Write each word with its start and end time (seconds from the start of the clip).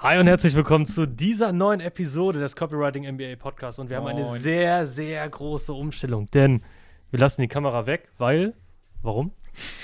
Hi 0.00 0.16
und 0.20 0.28
herzlich 0.28 0.54
willkommen 0.54 0.86
zu 0.86 1.08
dieser 1.08 1.52
neuen 1.52 1.80
Episode 1.80 2.38
des 2.38 2.54
Copywriting 2.54 3.02
MBA 3.14 3.34
Podcasts. 3.34 3.80
Und 3.80 3.90
wir 3.90 3.96
haben 3.96 4.06
eine 4.06 4.20
Moin. 4.20 4.40
sehr, 4.40 4.86
sehr 4.86 5.28
große 5.28 5.72
Umstellung, 5.72 6.26
denn 6.26 6.62
wir 7.10 7.18
lassen 7.18 7.40
die 7.42 7.48
Kamera 7.48 7.84
weg, 7.86 8.08
weil. 8.16 8.54
Warum? 9.02 9.32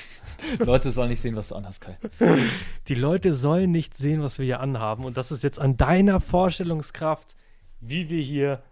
Leute 0.61 0.92
sollen 0.92 1.08
nicht 1.08 1.21
sehen, 1.21 1.35
was 1.35 1.48
du 1.48 1.56
anhast, 1.56 1.80
Kai. 1.80 1.98
Die 2.87 2.95
Leute 2.95 3.35
sollen 3.35 3.72
nicht 3.72 3.96
sehen, 3.96 4.22
was 4.22 4.38
wir 4.38 4.45
hier 4.45 4.61
anhaben. 4.61 5.04
Und 5.04 5.16
das 5.16 5.32
ist 5.32 5.42
jetzt 5.42 5.58
an 5.58 5.77
deiner 5.77 6.20
Vorstellungskraft, 6.20 7.34
wie 7.80 8.08
wir 8.08 8.22
hier 8.22 8.62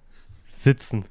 sitzen. 0.46 1.06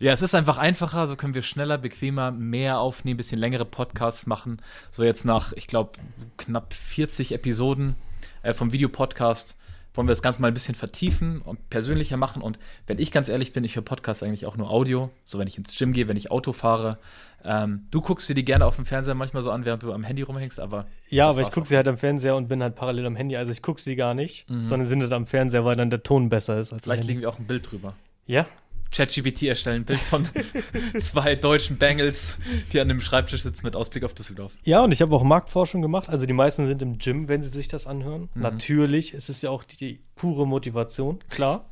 Ja, 0.00 0.12
es 0.12 0.20
ist 0.20 0.34
einfach 0.34 0.58
einfacher, 0.58 1.06
so 1.06 1.14
können 1.14 1.34
wir 1.34 1.42
schneller, 1.42 1.78
bequemer, 1.78 2.32
mehr 2.32 2.80
aufnehmen, 2.80 3.18
bisschen 3.18 3.38
längere 3.38 3.66
Podcasts 3.66 4.26
machen. 4.26 4.60
So 4.90 5.04
jetzt 5.04 5.24
nach, 5.24 5.52
ich 5.52 5.68
glaube, 5.68 5.92
knapp 6.38 6.74
40 6.74 7.30
Episoden 7.30 7.94
äh, 8.42 8.52
vom 8.52 8.72
Videopodcast 8.72 9.56
wollen 9.94 10.06
wir 10.06 10.12
das 10.12 10.22
Ganze 10.22 10.40
mal 10.40 10.48
ein 10.48 10.54
bisschen 10.54 10.74
vertiefen 10.74 11.42
und 11.42 11.68
persönlicher 11.70 12.16
machen. 12.16 12.42
Und 12.42 12.58
wenn 12.86 12.98
ich 12.98 13.12
ganz 13.12 13.28
ehrlich 13.28 13.52
bin, 13.52 13.64
ich 13.64 13.76
höre 13.76 13.82
Podcasts 13.82 14.22
eigentlich 14.22 14.46
auch 14.46 14.56
nur 14.56 14.70
Audio. 14.70 15.10
So, 15.24 15.38
wenn 15.38 15.48
ich 15.48 15.58
ins 15.58 15.76
Gym 15.76 15.92
gehe, 15.92 16.08
wenn 16.08 16.16
ich 16.16 16.30
Auto 16.30 16.52
fahre. 16.52 16.98
Ähm, 17.44 17.86
du 17.90 18.00
guckst 18.00 18.28
dir 18.28 18.34
die 18.34 18.44
gerne 18.44 18.66
auf 18.66 18.76
dem 18.76 18.84
Fernseher 18.84 19.14
manchmal 19.14 19.42
so 19.42 19.50
an, 19.50 19.64
während 19.64 19.82
du 19.82 19.92
am 19.92 20.04
Handy 20.04 20.22
rumhängst, 20.22 20.60
aber 20.60 20.86
Ja, 21.08 21.28
aber 21.30 21.40
ich 21.40 21.50
gucke 21.50 21.66
sie 21.66 21.76
halt 21.76 21.88
am 21.88 21.96
Fernseher 21.96 22.36
und 22.36 22.48
bin 22.48 22.62
halt 22.62 22.74
parallel 22.74 23.06
am 23.06 23.16
Handy. 23.16 23.36
Also 23.36 23.50
ich 23.50 23.62
gucke 23.62 23.80
sie 23.80 23.96
gar 23.96 24.14
nicht, 24.14 24.46
sondern 24.48 24.86
sind 24.86 25.00
halt 25.00 25.12
am 25.12 25.26
Fernseher, 25.26 25.64
weil 25.64 25.76
dann 25.76 25.88
der 25.90 26.02
Ton 26.02 26.28
besser 26.28 26.58
ist 26.58 26.72
als 26.72 26.84
vielleicht 26.84 27.04
legen 27.04 27.20
wir 27.20 27.30
auch 27.30 27.38
ein 27.38 27.46
Bild 27.46 27.70
drüber. 27.70 27.94
Ja, 28.26 28.46
ChatGPT 28.92 29.44
erstellen 29.44 29.82
ein 29.82 29.84
Bild 29.84 30.00
von 30.00 30.28
zwei 30.98 31.36
deutschen 31.36 31.78
Bengals, 31.78 32.38
die 32.72 32.80
an 32.80 32.90
einem 32.90 33.00
Schreibtisch 33.00 33.42
sitzen 33.42 33.64
mit 33.64 33.76
Ausblick 33.76 34.04
auf 34.04 34.14
Düsseldorf. 34.14 34.52
Ja, 34.64 34.82
und 34.82 34.92
ich 34.92 35.00
habe 35.00 35.14
auch 35.14 35.22
Marktforschung 35.22 35.80
gemacht. 35.82 36.08
Also 36.08 36.26
die 36.26 36.32
meisten 36.32 36.66
sind 36.66 36.82
im 36.82 36.98
Gym, 36.98 37.28
wenn 37.28 37.42
sie 37.42 37.50
sich 37.50 37.68
das 37.68 37.86
anhören. 37.86 38.28
Mhm. 38.34 38.42
Natürlich, 38.42 39.14
es 39.14 39.28
ist 39.28 39.42
ja 39.42 39.50
auch 39.50 39.64
die, 39.64 39.76
die 39.76 40.00
pure 40.16 40.46
Motivation, 40.46 41.20
klar. 41.28 41.66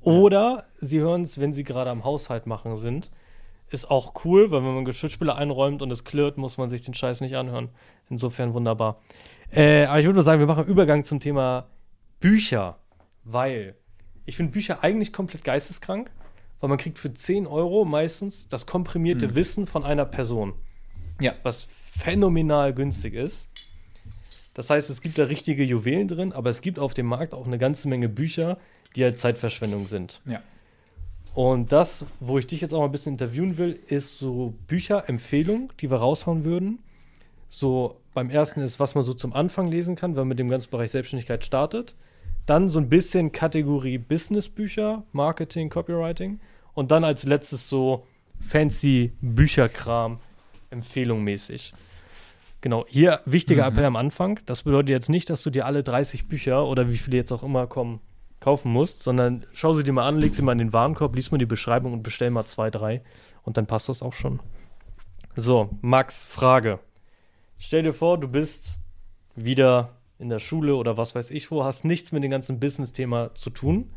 Oder 0.00 0.64
sie 0.76 1.00
hören 1.00 1.22
es, 1.22 1.40
wenn 1.40 1.52
sie 1.52 1.64
gerade 1.64 1.90
am 1.90 2.04
Haushalt 2.04 2.46
machen 2.46 2.76
sind. 2.76 3.10
Ist 3.70 3.90
auch 3.90 4.24
cool, 4.24 4.50
weil 4.50 4.62
wenn 4.62 4.74
man 4.74 4.84
Geschirrspüler 4.84 5.36
einräumt 5.36 5.82
und 5.82 5.90
es 5.90 6.04
klirrt, 6.04 6.38
muss 6.38 6.56
man 6.56 6.70
sich 6.70 6.82
den 6.82 6.94
Scheiß 6.94 7.20
nicht 7.20 7.36
anhören. 7.36 7.70
Insofern 8.08 8.54
wunderbar. 8.54 9.00
Äh, 9.50 9.84
aber 9.84 10.00
ich 10.00 10.06
würde 10.06 10.16
nur 10.16 10.24
sagen, 10.24 10.40
wir 10.40 10.46
machen 10.46 10.60
einen 10.60 10.70
Übergang 10.70 11.04
zum 11.04 11.20
Thema 11.20 11.68
Bücher, 12.20 12.78
weil 13.24 13.74
ich 14.24 14.36
finde 14.36 14.52
Bücher 14.52 14.82
eigentlich 14.82 15.12
komplett 15.12 15.44
geisteskrank, 15.44 16.10
weil 16.60 16.68
man 16.68 16.78
kriegt 16.78 16.98
für 16.98 17.12
10 17.12 17.46
Euro 17.46 17.84
meistens 17.84 18.48
das 18.48 18.66
komprimierte 18.66 19.34
Wissen 19.34 19.66
von 19.66 19.84
einer 19.84 20.04
Person 20.04 20.54
Ja. 21.20 21.34
was 21.42 21.68
phänomenal 21.70 22.72
günstig 22.74 23.14
ist. 23.14 23.48
Das 24.54 24.70
heißt, 24.70 24.90
es 24.90 25.00
gibt 25.00 25.18
da 25.18 25.24
richtige 25.24 25.62
Juwelen 25.62 26.08
drin, 26.08 26.32
aber 26.32 26.50
es 26.50 26.60
gibt 26.60 26.78
auf 26.78 26.94
dem 26.94 27.06
Markt 27.06 27.32
auch 27.32 27.46
eine 27.46 27.58
ganze 27.58 27.86
Menge 27.88 28.08
Bücher, 28.08 28.58
die 28.96 29.04
halt 29.04 29.18
Zeitverschwendung 29.18 29.86
sind. 29.86 30.20
Ja. 30.26 30.42
Und 31.34 31.70
das, 31.70 32.04
wo 32.18 32.38
ich 32.38 32.48
dich 32.48 32.60
jetzt 32.60 32.74
auch 32.74 32.80
mal 32.80 32.86
ein 32.86 32.90
bisschen 32.92 33.12
interviewen 33.12 33.58
will, 33.58 33.78
ist 33.86 34.18
so 34.18 34.54
Bücherempfehlung, 34.66 35.72
die 35.80 35.88
wir 35.90 35.98
raushauen 35.98 36.42
würden. 36.42 36.80
So 37.48 38.00
beim 38.14 38.30
ersten 38.30 38.60
ist, 38.60 38.80
was 38.80 38.96
man 38.96 39.04
so 39.04 39.14
zum 39.14 39.32
Anfang 39.32 39.68
lesen 39.68 39.94
kann, 39.94 40.12
wenn 40.12 40.22
man 40.22 40.28
mit 40.28 40.38
dem 40.40 40.48
ganzen 40.48 40.70
Bereich 40.70 40.90
Selbstständigkeit 40.90 41.44
startet. 41.44 41.94
Dann 42.48 42.70
so 42.70 42.80
ein 42.80 42.88
bisschen 42.88 43.30
Kategorie 43.30 43.98
Businessbücher, 43.98 45.04
Marketing, 45.12 45.68
Copywriting. 45.68 46.40
Und 46.72 46.90
dann 46.90 47.04
als 47.04 47.24
letztes 47.24 47.68
so 47.68 48.06
fancy 48.40 49.12
Bücherkram, 49.20 50.18
empfehlungmäßig. 50.70 51.74
Genau, 52.62 52.86
hier 52.88 53.20
wichtiger 53.26 53.64
Mhm. 53.64 53.72
Appell 53.72 53.84
am 53.84 53.96
Anfang. 53.96 54.40
Das 54.46 54.62
bedeutet 54.62 54.88
jetzt 54.88 55.10
nicht, 55.10 55.28
dass 55.28 55.42
du 55.42 55.50
dir 55.50 55.66
alle 55.66 55.82
30 55.82 56.26
Bücher 56.26 56.64
oder 56.64 56.88
wie 56.88 56.96
viele 56.96 57.18
jetzt 57.18 57.32
auch 57.32 57.42
immer 57.42 57.66
kommen, 57.66 58.00
kaufen 58.40 58.72
musst, 58.72 59.02
sondern 59.02 59.44
schau 59.52 59.74
sie 59.74 59.84
dir 59.84 59.92
mal 59.92 60.08
an, 60.08 60.16
leg 60.16 60.34
sie 60.34 60.40
mal 60.40 60.52
in 60.52 60.58
den 60.58 60.72
Warenkorb, 60.72 61.14
lies 61.16 61.30
mal 61.30 61.36
die 61.36 61.44
Beschreibung 61.44 61.92
und 61.92 62.02
bestell 62.02 62.30
mal 62.30 62.46
zwei, 62.46 62.70
drei 62.70 63.02
und 63.42 63.58
dann 63.58 63.66
passt 63.66 63.90
das 63.90 64.00
auch 64.02 64.14
schon. 64.14 64.40
So, 65.36 65.68
Max, 65.82 66.24
Frage. 66.24 66.78
Stell 67.60 67.82
dir 67.82 67.92
vor, 67.92 68.18
du 68.18 68.26
bist 68.26 68.78
wieder 69.36 69.97
in 70.18 70.28
der 70.28 70.40
Schule 70.40 70.76
oder 70.76 70.96
was 70.96 71.14
weiß 71.14 71.30
ich 71.30 71.50
wo, 71.50 71.64
hast 71.64 71.84
nichts 71.84 72.12
mit 72.12 72.22
dem 72.22 72.30
ganzen 72.30 72.60
Business-Thema 72.60 73.34
zu 73.34 73.50
tun. 73.50 73.90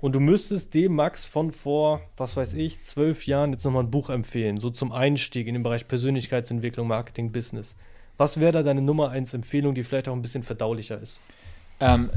Und 0.00 0.14
du 0.14 0.20
müsstest 0.20 0.72
dem 0.72 0.94
Max 0.94 1.26
von 1.26 1.52
vor, 1.52 2.00
was 2.16 2.36
weiß 2.36 2.54
ich, 2.54 2.82
zwölf 2.84 3.26
Jahren 3.26 3.52
jetzt 3.52 3.64
nochmal 3.64 3.84
ein 3.84 3.90
Buch 3.90 4.08
empfehlen, 4.08 4.58
so 4.58 4.70
zum 4.70 4.92
Einstieg 4.92 5.46
in 5.46 5.54
den 5.54 5.62
Bereich 5.62 5.86
Persönlichkeitsentwicklung, 5.88 6.88
Marketing, 6.88 7.32
Business. 7.32 7.74
Was 8.16 8.40
wäre 8.40 8.52
da 8.52 8.62
deine 8.62 8.82
Nummer 8.82 9.10
eins 9.10 9.34
Empfehlung, 9.34 9.74
die 9.74 9.84
vielleicht 9.84 10.08
auch 10.08 10.14
ein 10.14 10.22
bisschen 10.22 10.42
verdaulicher 10.42 11.00
ist? 11.00 11.20
Ähm, 11.80 12.10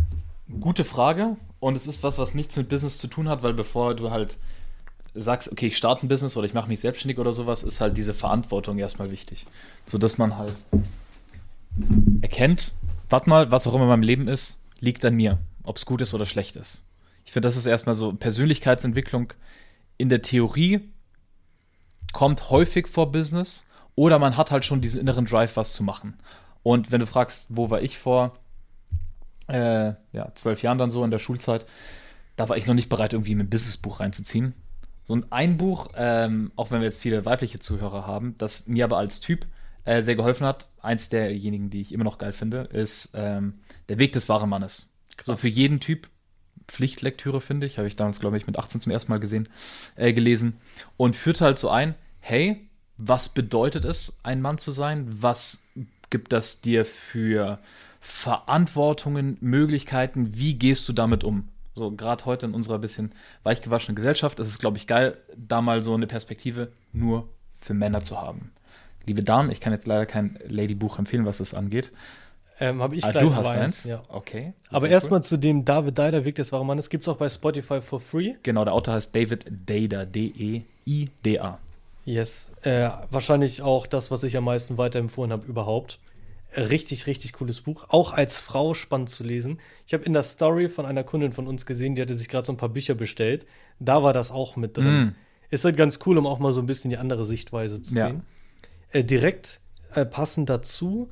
gute 0.59 0.85
Frage. 0.85 1.37
Und 1.59 1.75
es 1.75 1.87
ist 1.87 2.03
was, 2.03 2.17
was 2.17 2.33
nichts 2.33 2.55
mit 2.55 2.69
Business 2.69 2.97
zu 2.97 3.07
tun 3.07 3.29
hat, 3.29 3.43
weil 3.43 3.53
bevor 3.53 3.95
du 3.95 4.11
halt 4.11 4.37
sagst, 5.13 5.51
okay, 5.51 5.67
ich 5.67 5.77
starte 5.77 6.05
ein 6.05 6.09
Business 6.09 6.35
oder 6.35 6.45
ich 6.45 6.53
mache 6.53 6.67
mich 6.67 6.79
selbstständig 6.79 7.19
oder 7.19 7.33
sowas, 7.33 7.63
ist 7.63 7.81
halt 7.81 7.97
diese 7.97 8.13
Verantwortung 8.13 8.79
erstmal 8.79 9.11
wichtig. 9.11 9.45
Sodass 9.85 10.17
man 10.17 10.37
halt 10.37 10.55
erkennt, 12.21 12.73
warte 13.09 13.29
mal, 13.29 13.51
was 13.51 13.67
auch 13.67 13.73
immer 13.73 13.83
in 13.83 13.89
meinem 13.89 14.03
Leben 14.03 14.27
ist, 14.27 14.57
liegt 14.79 15.03
an 15.05 15.15
mir, 15.15 15.39
ob 15.63 15.77
es 15.77 15.85
gut 15.85 16.01
ist 16.01 16.13
oder 16.13 16.25
schlecht 16.25 16.55
ist. 16.55 16.83
Ich 17.25 17.31
finde, 17.31 17.47
das 17.47 17.57
ist 17.57 17.65
erstmal 17.65 17.95
so 17.95 18.13
Persönlichkeitsentwicklung 18.13 19.33
in 19.97 20.09
der 20.09 20.21
Theorie 20.21 20.81
kommt 22.11 22.49
häufig 22.49 22.87
vor 22.87 23.11
Business 23.11 23.65
oder 23.95 24.19
man 24.19 24.37
hat 24.37 24.51
halt 24.51 24.65
schon 24.65 24.81
diesen 24.81 25.01
inneren 25.01 25.25
Drive, 25.25 25.55
was 25.55 25.73
zu 25.73 25.83
machen. 25.83 26.15
Und 26.61 26.91
wenn 26.91 26.99
du 26.99 27.07
fragst, 27.07 27.47
wo 27.49 27.69
war 27.69 27.81
ich 27.81 27.97
vor 27.97 28.33
äh, 29.47 29.93
ja, 30.11 30.33
zwölf 30.33 30.61
Jahren 30.61 30.77
dann 30.77 30.91
so 30.91 31.03
in 31.03 31.11
der 31.11 31.19
Schulzeit, 31.19 31.65
da 32.35 32.49
war 32.49 32.57
ich 32.57 32.65
noch 32.65 32.73
nicht 32.73 32.89
bereit, 32.89 33.13
irgendwie 33.13 33.35
ein 33.35 33.49
Businessbuch 33.49 33.99
reinzuziehen. 33.99 34.53
So 35.03 35.15
ein, 35.15 35.25
ein 35.31 35.57
Buch, 35.57 35.89
ähm, 35.95 36.51
auch 36.55 36.71
wenn 36.71 36.79
wir 36.79 36.85
jetzt 36.85 37.01
viele 37.01 37.25
weibliche 37.25 37.59
Zuhörer 37.59 38.07
haben, 38.07 38.35
das 38.37 38.67
mir 38.67 38.85
aber 38.85 38.97
als 38.97 39.19
Typ 39.19 39.45
äh, 39.85 40.01
sehr 40.01 40.15
geholfen 40.15 40.45
hat, 40.45 40.67
eins 40.81 41.09
derjenigen, 41.09 41.69
die 41.69 41.81
ich 41.81 41.91
immer 41.91 42.03
noch 42.03 42.17
geil 42.17 42.33
finde, 42.33 42.69
ist 42.71 43.11
ähm, 43.13 43.55
Der 43.89 43.99
Weg 43.99 44.13
des 44.13 44.29
wahren 44.29 44.49
Mannes. 44.49 44.89
So 45.23 45.35
für 45.35 45.47
jeden 45.47 45.79
Typ 45.79 46.09
Pflichtlektüre, 46.67 47.41
finde 47.41 47.67
ich. 47.67 47.77
Habe 47.77 47.87
ich 47.87 47.95
damals, 47.95 48.19
glaube 48.19 48.37
ich, 48.37 48.47
mit 48.47 48.57
18 48.57 48.81
zum 48.81 48.91
ersten 48.91 49.11
Mal 49.11 49.19
gesehen, 49.19 49.49
äh, 49.95 50.13
gelesen. 50.13 50.57
Und 50.97 51.15
führt 51.15 51.41
halt 51.41 51.59
so 51.59 51.69
ein, 51.69 51.95
hey, 52.19 52.69
was 52.97 53.29
bedeutet 53.29 53.85
es, 53.85 54.17
ein 54.23 54.41
Mann 54.41 54.57
zu 54.57 54.71
sein? 54.71 55.07
Was 55.09 55.61
gibt 56.09 56.31
das 56.31 56.61
dir 56.61 56.85
für 56.85 57.59
Verantwortungen, 57.99 59.37
Möglichkeiten? 59.41 60.35
Wie 60.35 60.55
gehst 60.55 60.87
du 60.87 60.93
damit 60.93 61.23
um? 61.23 61.49
So, 61.75 61.91
gerade 61.91 62.25
heute 62.25 62.45
in 62.45 62.53
unserer 62.53 62.79
bisschen 62.79 63.13
weichgewaschenen 63.43 63.95
Gesellschaft 63.95 64.39
ist 64.39 64.47
es, 64.47 64.59
glaube 64.59 64.77
ich, 64.77 64.85
geil, 64.85 65.17
da 65.35 65.61
mal 65.61 65.81
so 65.81 65.93
eine 65.93 66.05
Perspektive 66.05 66.71
nur 66.91 67.29
für 67.55 67.73
Männer 67.73 68.01
zu 68.01 68.21
haben. 68.21 68.51
Liebe 69.05 69.23
Damen, 69.23 69.51
ich 69.51 69.59
kann 69.59 69.73
jetzt 69.73 69.87
leider 69.87 70.05
kein 70.05 70.39
Ladybuch 70.47 70.97
empfehlen, 70.99 71.25
was 71.25 71.39
das 71.39 71.53
angeht. 71.53 71.91
Ähm, 72.59 72.81
Habe 72.81 72.95
ich 72.95 73.03
Ah, 73.03 73.11
gleich 73.11 73.23
du 73.23 73.35
hast 73.35 73.47
eins, 73.49 73.59
eins? 73.61 73.83
Ja. 73.85 74.01
Okay. 74.09 74.53
Aber 74.69 74.87
erstmal 74.87 75.19
cool. 75.19 75.23
zu 75.25 75.37
dem 75.37 75.65
David 75.65 75.97
Deider 75.97 76.23
Weg 76.23 76.35
des 76.35 76.51
wahren 76.51 76.67
Mannes. 76.67 76.89
Gibt 76.89 77.03
es 77.03 77.07
auch 77.09 77.17
bei 77.17 77.27
Spotify 77.29 77.81
for 77.81 77.99
free. 77.99 78.35
Genau, 78.43 78.63
der 78.63 78.73
Autor 78.73 78.93
heißt 78.93 79.13
David 79.15 79.45
Dada, 79.65 80.05
D-E-I-D-A. 80.05 81.59
Yes. 82.05 82.47
Äh, 82.61 82.89
wahrscheinlich 83.09 83.61
auch 83.61 83.87
das, 83.87 84.11
was 84.11 84.23
ich 84.23 84.37
am 84.37 84.43
meisten 84.43 84.77
weiterempfohlen 84.77 85.31
habe 85.31 85.45
überhaupt. 85.47 85.99
Richtig, 86.55 87.07
richtig 87.07 87.33
cooles 87.33 87.61
Buch. 87.61 87.85
Auch 87.89 88.13
als 88.13 88.37
Frau 88.37 88.75
spannend 88.75 89.09
zu 89.09 89.23
lesen. 89.23 89.59
Ich 89.87 89.93
habe 89.93 90.03
in 90.03 90.13
der 90.13 90.23
Story 90.23 90.69
von 90.69 90.85
einer 90.85 91.03
Kundin 91.03 91.33
von 91.33 91.47
uns 91.47 91.65
gesehen, 91.65 91.95
die 91.95 92.01
hatte 92.01 92.15
sich 92.15 92.29
gerade 92.29 92.45
so 92.45 92.53
ein 92.53 92.57
paar 92.57 92.69
Bücher 92.69 92.93
bestellt. 92.93 93.47
Da 93.79 94.03
war 94.03 94.13
das 94.13 94.29
auch 94.29 94.55
mit 94.55 94.77
drin. 94.77 95.05
Mm. 95.05 95.15
Ist 95.49 95.65
halt 95.65 95.77
ganz 95.77 95.97
cool, 96.05 96.17
um 96.19 96.27
auch 96.27 96.37
mal 96.39 96.53
so 96.53 96.59
ein 96.59 96.67
bisschen 96.67 96.91
die 96.91 96.97
andere 96.97 97.25
Sichtweise 97.25 97.81
zu 97.81 97.95
Ja. 97.95 98.07
sehen. 98.07 98.21
Äh, 98.93 99.03
direkt 99.03 99.59
äh, 99.93 100.05
passend 100.05 100.49
dazu, 100.49 101.09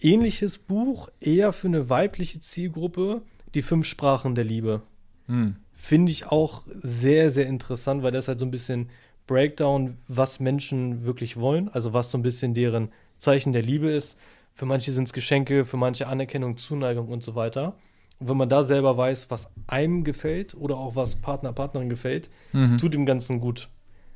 ähnliches 0.00 0.58
Buch, 0.58 1.10
eher 1.20 1.52
für 1.52 1.68
eine 1.68 1.88
weibliche 1.88 2.40
Zielgruppe, 2.40 3.22
die 3.54 3.62
fünf 3.62 3.86
Sprachen 3.86 4.34
der 4.34 4.44
Liebe. 4.44 4.82
Hm. 5.26 5.56
Finde 5.74 6.12
ich 6.12 6.26
auch 6.26 6.62
sehr, 6.66 7.30
sehr 7.30 7.46
interessant, 7.46 8.02
weil 8.02 8.12
das 8.12 8.26
halt 8.28 8.38
so 8.38 8.44
ein 8.46 8.50
bisschen 8.50 8.88
Breakdown, 9.26 9.96
was 10.08 10.40
Menschen 10.40 11.04
wirklich 11.04 11.36
wollen, 11.36 11.68
also 11.68 11.92
was 11.92 12.10
so 12.10 12.18
ein 12.18 12.22
bisschen 12.22 12.54
deren 12.54 12.90
Zeichen 13.16 13.52
der 13.52 13.62
Liebe 13.62 13.88
ist. 13.88 14.16
Für 14.54 14.66
manche 14.66 14.90
sind 14.92 15.04
es 15.04 15.12
Geschenke, 15.12 15.64
für 15.64 15.76
manche 15.76 16.06
Anerkennung, 16.06 16.56
Zuneigung 16.56 17.08
und 17.08 17.22
so 17.22 17.34
weiter. 17.34 17.76
Und 18.18 18.28
wenn 18.28 18.36
man 18.36 18.48
da 18.48 18.64
selber 18.64 18.96
weiß, 18.96 19.30
was 19.30 19.48
einem 19.66 20.04
gefällt 20.04 20.54
oder 20.54 20.76
auch 20.76 20.96
was 20.96 21.16
Partner, 21.16 21.52
Partnerin 21.52 21.88
gefällt, 21.88 22.28
Mhm. 22.52 22.78
tut 22.78 22.92
dem 22.92 23.06
Ganzen 23.06 23.40
gut. 23.40 23.68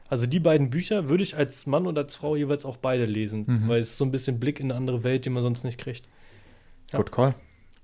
Also 0.08 0.26
die 0.26 0.40
beiden 0.40 0.70
Bücher 0.70 1.08
würde 1.08 1.22
ich 1.22 1.36
als 1.36 1.66
Mann 1.66 1.86
und 1.86 1.96
als 1.98 2.14
Frau 2.16 2.36
jeweils 2.36 2.64
auch 2.64 2.76
beide 2.76 3.06
lesen, 3.06 3.44
Mhm. 3.46 3.68
weil 3.68 3.80
es 3.80 3.96
so 3.96 4.04
ein 4.04 4.10
bisschen 4.10 4.38
Blick 4.38 4.60
in 4.60 4.70
eine 4.70 4.78
andere 4.78 5.02
Welt, 5.02 5.24
den 5.24 5.32
man 5.32 5.42
sonst 5.42 5.64
nicht 5.64 5.78
kriegt. 5.78 6.06
Ja. 6.92 6.98
Good 6.98 7.10
call. 7.10 7.34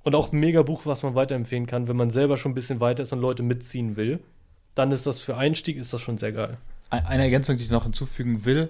Und 0.02 0.14
auch 0.14 0.32
ein 0.32 0.38
mega 0.40 0.62
Buch, 0.62 0.82
was 0.86 1.02
man 1.02 1.14
weiterempfehlen 1.14 1.66
kann, 1.66 1.88
wenn 1.88 1.96
man 1.96 2.10
selber 2.10 2.36
schon 2.38 2.52
ein 2.52 2.54
bisschen 2.54 2.80
weiter 2.80 3.02
ist 3.02 3.12
und 3.12 3.20
Leute 3.20 3.42
mitziehen 3.42 3.96
will. 3.96 4.20
Dann 4.74 4.92
ist 4.92 5.06
das 5.06 5.20
für 5.20 5.36
Einstieg 5.36 5.76
ist 5.76 5.92
das 5.92 6.00
schon 6.00 6.18
sehr 6.18 6.32
geil. 6.32 6.56
Ein- 6.90 7.06
Eine 7.06 7.22
Ergänzung, 7.24 7.56
die 7.56 7.64
ich 7.64 7.70
noch 7.70 7.84
hinzufügen 7.84 8.44
will, 8.44 8.68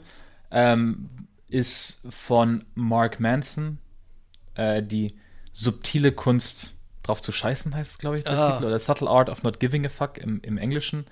ähm, 0.51 1.09
ist 1.49 2.01
von 2.09 2.65
Mark 2.75 3.21
Manson, 3.21 3.79
äh, 4.55 4.83
die 4.83 5.15
subtile 5.53 6.13
Kunst 6.13 6.75
drauf 7.03 7.21
zu 7.23 7.33
scheißen, 7.33 7.75
heißt 7.75 7.93
es, 7.93 7.99
glaube 7.99 8.19
ich, 8.19 8.25
der 8.25 8.39
Ah. 8.39 8.53
Titel. 8.53 8.67
Oder 8.67 8.79
Subtle 8.79 9.09
Art 9.09 9.29
of 9.29 9.43
Not 9.43 9.59
Giving 9.61 9.85
a 9.87 9.89
Fuck 9.89 10.19
im, 10.19 10.41
im 10.43 10.59
Englischen. 10.59 11.07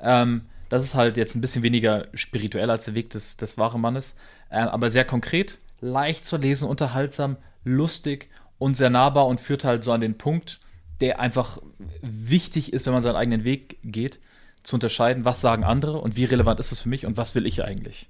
Ähm, 0.00 0.42
das 0.70 0.84
ist 0.84 0.94
halt 0.94 1.18
jetzt 1.18 1.34
ein 1.34 1.42
bisschen 1.42 1.62
weniger 1.62 2.06
spirituell 2.14 2.70
als 2.70 2.86
der 2.86 2.94
Weg 2.94 3.10
des, 3.10 3.36
des 3.36 3.58
wahren 3.58 3.82
Mannes, 3.82 4.14
äh, 4.48 4.60
aber 4.60 4.90
sehr 4.90 5.04
konkret, 5.04 5.58
leicht 5.80 6.24
zu 6.24 6.38
lesen, 6.38 6.68
unterhaltsam, 6.68 7.36
lustig 7.64 8.30
und 8.58 8.76
sehr 8.76 8.88
nahbar 8.88 9.26
und 9.26 9.40
führt 9.40 9.64
halt 9.64 9.84
so 9.84 9.92
an 9.92 10.00
den 10.00 10.16
Punkt, 10.16 10.60
der 11.00 11.20
einfach 11.20 11.58
wichtig 12.00 12.72
ist, 12.72 12.86
wenn 12.86 12.92
man 12.92 13.02
seinen 13.02 13.16
eigenen 13.16 13.44
Weg 13.44 13.78
geht, 13.82 14.20
zu 14.62 14.76
unterscheiden, 14.76 15.24
was 15.24 15.40
sagen 15.40 15.64
andere 15.64 15.98
und 15.98 16.16
wie 16.16 16.24
relevant 16.24 16.60
ist 16.60 16.72
es 16.72 16.80
für 16.80 16.88
mich 16.88 17.04
und 17.04 17.16
was 17.16 17.34
will 17.34 17.46
ich 17.46 17.64
eigentlich. 17.64 18.08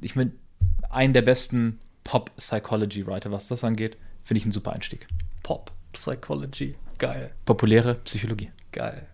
Ich 0.00 0.14
meine, 0.14 0.32
einen 0.90 1.14
der 1.14 1.22
besten 1.22 1.80
Pop-Psychology-Writer, 2.04 3.32
was 3.32 3.48
das 3.48 3.64
angeht, 3.64 3.96
finde 4.22 4.38
ich 4.38 4.46
ein 4.46 4.52
super 4.52 4.72
Einstieg. 4.72 5.06
Pop, 5.42 5.72
Psychology. 5.92 6.74
Geil, 6.98 7.32
Populäre 7.44 7.96
Psychologie. 7.96 8.50
geil. 8.70 9.08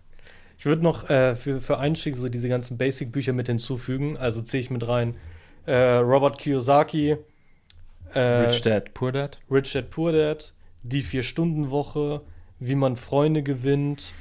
Ich 0.61 0.65
würde 0.65 0.83
noch 0.83 1.09
äh, 1.09 1.35
für, 1.35 1.59
für 1.59 1.79
Einstieg 1.79 2.15
so 2.17 2.29
diese 2.29 2.47
ganzen 2.47 2.77
Basic-Bücher 2.77 3.33
mit 3.33 3.47
hinzufügen. 3.47 4.15
Also 4.15 4.43
zähle 4.43 4.61
ich 4.61 4.69
mit 4.69 4.87
rein 4.87 5.15
äh, 5.65 5.73
Robert 5.73 6.37
Kiyosaki, 6.37 7.17
äh, 8.13 8.19
Rich 8.19 8.61
Dad, 8.61 8.93
Poor 8.93 9.11
Dad. 9.11 9.39
Rich 9.49 9.73
Dad 9.73 9.89
Poor 9.89 10.11
Dad, 10.11 10.53
Die 10.83 11.01
Vier-Stunden-Woche, 11.01 12.21
Wie 12.59 12.75
man 12.75 12.95
Freunde 12.95 13.41
gewinnt. 13.41 14.13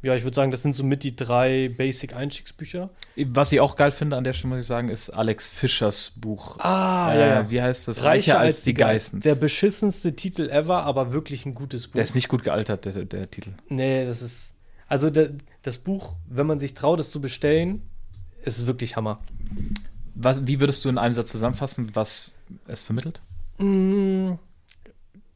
Ja, 0.00 0.14
ich 0.14 0.22
würde 0.22 0.36
sagen, 0.36 0.52
das 0.52 0.62
sind 0.62 0.76
so 0.76 0.84
mit 0.84 1.02
die 1.02 1.16
drei 1.16 1.74
Basic-Einstiegsbücher. 1.76 2.90
Was 3.16 3.50
ich 3.50 3.58
auch 3.58 3.74
geil 3.74 3.90
finde 3.90 4.16
an 4.16 4.22
der 4.22 4.34
Stelle, 4.34 4.50
muss 4.50 4.60
ich 4.60 4.66
sagen, 4.68 4.90
ist 4.90 5.10
Alex 5.10 5.48
Fischers 5.48 6.12
Buch. 6.20 6.56
Ah, 6.60 7.12
äh, 7.12 7.50
Wie 7.50 7.60
heißt 7.60 7.88
das? 7.88 8.04
Reicher, 8.04 8.38
als, 8.38 8.62
die 8.62 8.74
Geistens. 8.74 9.24
Der 9.24 9.34
beschissenste 9.34 10.14
Titel 10.14 10.48
ever, 10.50 10.84
aber 10.84 11.12
wirklich 11.12 11.46
ein 11.46 11.56
gutes 11.56 11.88
Buch. 11.88 11.94
Der 11.94 12.04
ist 12.04 12.14
nicht 12.14 12.28
gut 12.28 12.44
gealtert, 12.44 12.84
der, 12.84 13.04
der 13.04 13.28
Titel. 13.28 13.54
Nee, 13.68 14.06
das 14.06 14.22
ist. 14.22 14.54
Also 14.88 15.10
der, 15.10 15.30
das 15.62 15.78
Buch, 15.78 16.14
wenn 16.26 16.46
man 16.46 16.58
sich 16.58 16.74
traut, 16.74 16.98
es 16.98 17.10
zu 17.10 17.20
bestellen, 17.20 17.82
ist 18.42 18.66
wirklich 18.66 18.96
Hammer. 18.96 19.20
Was, 20.14 20.46
wie 20.46 20.60
würdest 20.60 20.84
du 20.84 20.88
in 20.88 20.98
einem 20.98 21.12
Satz 21.12 21.30
zusammenfassen, 21.30 21.94
was 21.94 22.34
es 22.66 22.82
vermittelt? 22.82 23.20
Mm, 23.58 24.32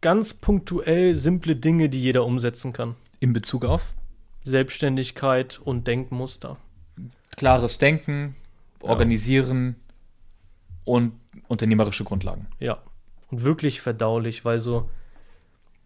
ganz 0.01 0.35
punktuell 0.35 1.15
simple 1.15 1.55
Dinge, 1.55 1.89
die 1.89 2.01
jeder 2.01 2.25
umsetzen 2.25 2.73
kann. 2.73 2.97
In 3.21 3.33
Bezug 3.33 3.65
auf 3.65 3.83
Selbstständigkeit 4.45 5.61
und 5.63 5.87
Denkmuster. 5.87 6.57
klares 7.37 7.79
Denken, 7.79 8.35
Organisieren 8.81 9.77
und 10.85 11.13
unternehmerische 11.47 12.03
Grundlagen. 12.03 12.49
Ja. 12.59 12.83
Und 13.31 13.45
wirklich 13.45 13.81
verdaulich, 13.81 14.45
weil 14.45 14.59
so. 14.59 14.91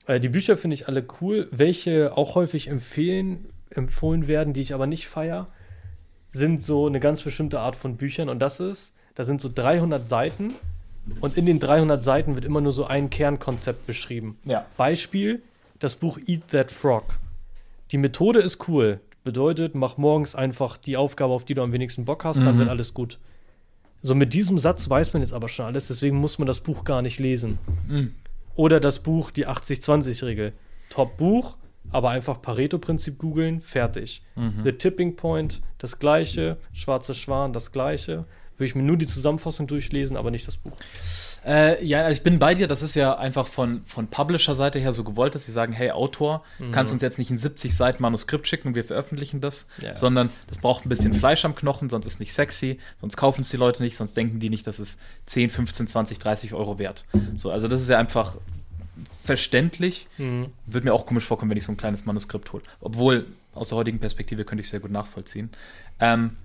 Äh, 0.06 0.18
die 0.18 0.30
Bücher 0.30 0.56
finde 0.56 0.74
ich 0.74 0.88
alle 0.88 1.06
cool. 1.20 1.48
Welche 1.50 2.16
auch 2.16 2.34
häufig 2.34 2.68
empfehlen, 2.68 3.48
empfohlen 3.70 4.26
werden, 4.28 4.52
die 4.52 4.60
ich 4.62 4.74
aber 4.74 4.86
nicht 4.86 5.08
feier, 5.08 5.48
sind 6.30 6.62
so 6.62 6.86
eine 6.86 7.00
ganz 7.00 7.22
bestimmte 7.22 7.60
Art 7.60 7.76
von 7.76 7.96
Büchern. 7.96 8.28
Und 8.28 8.38
das 8.40 8.60
ist, 8.60 8.92
da 9.14 9.24
sind 9.24 9.40
so 9.40 9.50
300 9.52 10.04
Seiten. 10.04 10.54
Und 11.20 11.36
in 11.38 11.46
den 11.46 11.60
300 11.60 12.02
Seiten 12.02 12.34
wird 12.34 12.44
immer 12.44 12.60
nur 12.60 12.72
so 12.72 12.84
ein 12.84 13.10
Kernkonzept 13.10 13.86
beschrieben. 13.86 14.38
Ja. 14.44 14.66
Beispiel, 14.76 15.40
das 15.78 15.94
Buch 15.94 16.18
Eat 16.26 16.48
That 16.50 16.72
Frog. 16.72 17.04
Die 17.92 17.98
Methode 17.98 18.40
ist 18.40 18.68
cool. 18.68 19.00
Bedeutet, 19.22 19.74
mach 19.74 19.96
morgens 19.98 20.34
einfach 20.34 20.76
die 20.76 20.96
Aufgabe, 20.96 21.32
auf 21.32 21.44
die 21.44 21.54
du 21.54 21.62
am 21.62 21.72
wenigsten 21.72 22.04
Bock 22.04 22.24
hast, 22.24 22.38
dann 22.38 22.54
Mhm. 22.56 22.58
wird 22.60 22.68
alles 22.70 22.92
gut. 22.94 23.18
So 24.02 24.14
mit 24.14 24.34
diesem 24.34 24.58
Satz 24.58 24.88
weiß 24.88 25.12
man 25.14 25.22
jetzt 25.22 25.32
aber 25.32 25.48
schon 25.48 25.66
alles, 25.66 25.88
deswegen 25.88 26.16
muss 26.18 26.38
man 26.38 26.46
das 26.46 26.60
Buch 26.60 26.84
gar 26.84 27.02
nicht 27.02 27.18
lesen. 27.18 27.58
Mhm. 27.88 28.14
Oder 28.54 28.78
das 28.80 29.00
Buch 29.00 29.30
Die 29.30 29.46
80-20-Regel. 29.46 30.52
Top 30.90 31.16
Buch, 31.16 31.56
aber 31.90 32.10
einfach 32.10 32.42
Pareto-Prinzip 32.42 33.18
googeln, 33.18 33.60
fertig. 33.60 34.22
Mhm. 34.34 34.62
The 34.64 34.72
Tipping 34.72 35.16
Point, 35.16 35.60
das 35.78 35.98
gleiche. 35.98 36.56
Schwarze 36.72 37.14
Schwan, 37.14 37.52
das 37.52 37.72
gleiche. 37.72 38.24
Würde 38.58 38.68
ich 38.68 38.74
mir 38.74 38.82
nur 38.82 38.96
die 38.96 39.06
Zusammenfassung 39.06 39.66
durchlesen, 39.66 40.16
aber 40.16 40.30
nicht 40.30 40.46
das 40.46 40.56
Buch. 40.56 40.72
Äh, 41.44 41.84
ja, 41.84 42.02
also 42.02 42.12
ich 42.16 42.22
bin 42.24 42.38
bei 42.40 42.54
dir. 42.54 42.66
Das 42.66 42.82
ist 42.82 42.96
ja 42.96 43.16
einfach 43.16 43.46
von, 43.46 43.82
von 43.84 44.08
Publisher-Seite 44.08 44.78
her 44.80 44.92
so 44.92 45.04
gewollt, 45.04 45.34
dass 45.34 45.44
sie 45.46 45.52
sagen: 45.52 45.72
Hey, 45.72 45.90
Autor, 45.92 46.42
kannst 46.72 46.92
uns 46.92 47.02
jetzt 47.02 47.18
nicht 47.18 47.30
ein 47.30 47.36
70 47.36 47.76
Seiten 47.76 48.02
Manuskript 48.02 48.48
schicken 48.48 48.68
und 48.68 48.74
wir 48.74 48.82
veröffentlichen 48.82 49.40
das, 49.40 49.66
Ja. 49.80 49.94
sondern 49.94 50.30
das 50.48 50.58
braucht 50.58 50.84
ein 50.86 50.88
bisschen 50.88 51.14
Fleisch 51.14 51.44
am 51.44 51.54
Knochen, 51.54 51.88
sonst 51.88 52.06
ist 52.06 52.18
nicht 52.18 52.32
sexy, 52.32 52.78
sonst 53.00 53.16
kaufen 53.16 53.42
es 53.42 53.50
die 53.50 53.58
Leute 53.58 53.82
nicht, 53.84 53.96
sonst 53.96 54.16
denken 54.16 54.40
die 54.40 54.50
nicht, 54.50 54.66
dass 54.66 54.80
es 54.80 54.98
10, 55.26 55.50
15, 55.50 55.86
20, 55.86 56.18
30 56.18 56.52
Euro 56.54 56.78
wert. 56.80 57.04
So, 57.36 57.50
also 57.52 57.68
das 57.68 57.80
ist 57.80 57.90
ja 57.90 57.98
einfach 57.98 58.38
verständlich. 59.22 60.06
Mhm. 60.18 60.46
Würde 60.66 60.86
mir 60.86 60.94
auch 60.94 61.06
komisch 61.06 61.24
vorkommen, 61.24 61.50
wenn 61.50 61.58
ich 61.58 61.64
so 61.64 61.72
ein 61.72 61.76
kleines 61.76 62.04
Manuskript 62.06 62.52
hole. 62.52 62.62
Obwohl, 62.80 63.26
aus 63.54 63.70
der 63.70 63.78
heutigen 63.78 63.98
Perspektive 63.98 64.44
könnte 64.44 64.62
ich 64.62 64.68
sehr 64.68 64.80
gut 64.80 64.90
nachvollziehen. 64.90 65.50
Ähm, 66.00 66.36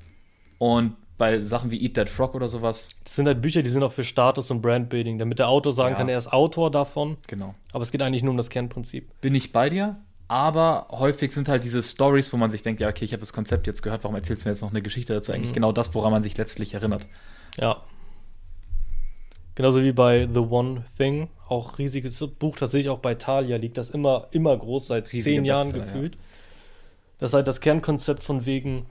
und 0.58 0.96
bei 1.18 1.40
Sachen 1.40 1.70
wie 1.72 1.84
Eat 1.84 1.94
That 1.96 2.10
Frog 2.10 2.34
oder 2.34 2.50
sowas, 2.50 2.90
Das 3.04 3.16
sind 3.16 3.28
halt 3.28 3.42
Bücher, 3.42 3.62
die 3.62 3.70
sind 3.70 3.84
auch 3.84 3.92
für 3.92 4.04
Status 4.04 4.50
und 4.50 4.62
Brandbuilding, 4.62 5.20
damit 5.20 5.38
der 5.40 5.50
Autor 5.50 5.72
sagen 5.74 5.92
Ja. 5.92 5.98
kann, 5.98 6.10
er 6.10 6.18
ist 6.18 6.32
Autor 6.32 6.72
davon. 6.72 7.18
genau. 7.28 7.54
Aber 7.74 7.84
es 7.84 7.92
geht 7.92 8.02
eigentlich 8.02 8.24
nur 8.24 8.32
um 8.32 8.38
das 8.38 8.50
Kernprinzip. 8.50 9.08
bin 9.22 9.36
ich 9.36 9.52
bei 9.52 9.70
dir, 9.70 9.98
aber 10.28 10.88
häufig 10.90 11.32
sind 11.32 11.48
halt 11.48 11.64
diese 11.64 11.84
Stories, 11.84 12.32
wo 12.34 12.38
man 12.38 12.50
sich 12.50 12.64
denkt, 12.64 12.82
ja, 12.82 12.90
okay, 12.90 13.06
ich 13.06 13.14
habe 13.14 13.20
das 13.20 13.34
Konzept 13.34 13.68
jetzt 13.68 13.84
gehört, 13.84 14.04
warum 14.04 14.16
erzählst 14.16 14.44
du 14.46 14.50
mir 14.50 14.54
jetzt 14.54 14.62
noch 14.62 14.72
eine 14.72 14.82
Geschichte 14.82 15.14
dazu? 15.14 15.32
Eigentlich 15.32 15.52
Mhm. 15.52 15.56
genau 15.56 15.72
das, 15.72 15.94
woran 15.94 16.12
man 16.12 16.24
sich 16.24 16.36
letztlich 16.38 16.74
erinnert. 16.74 17.06
Ja. 17.60 17.82
Genauso 19.56 19.84
wie 19.84 19.92
bei 19.92 20.28
The 20.34 20.40
One 20.40 20.84
Thing. 20.98 21.30
Auch 21.48 21.78
riesiges 21.78 22.26
Buch, 22.40 22.56
das 22.58 22.72
sehe 22.72 22.82
ich 22.82 22.90
auch 22.90 23.00
bei 23.00 23.16
Thalia, 23.16 23.58
liegt 23.58 23.78
das 23.78 23.90
immer, 23.90 24.28
immer 24.32 24.58
groß, 24.58 24.88
seit 24.88 25.12
Riesiger 25.12 25.36
zehn 25.36 25.46
Jahren 25.46 25.72
Bestseller, 25.72 25.86
gefühlt. 25.94 26.18
Das 27.20 27.32
ist 27.32 27.34
halt 27.34 27.48
das 27.48 27.60
Kernkonzept 27.60 28.24
von 28.24 28.46
wegen, 28.46 28.86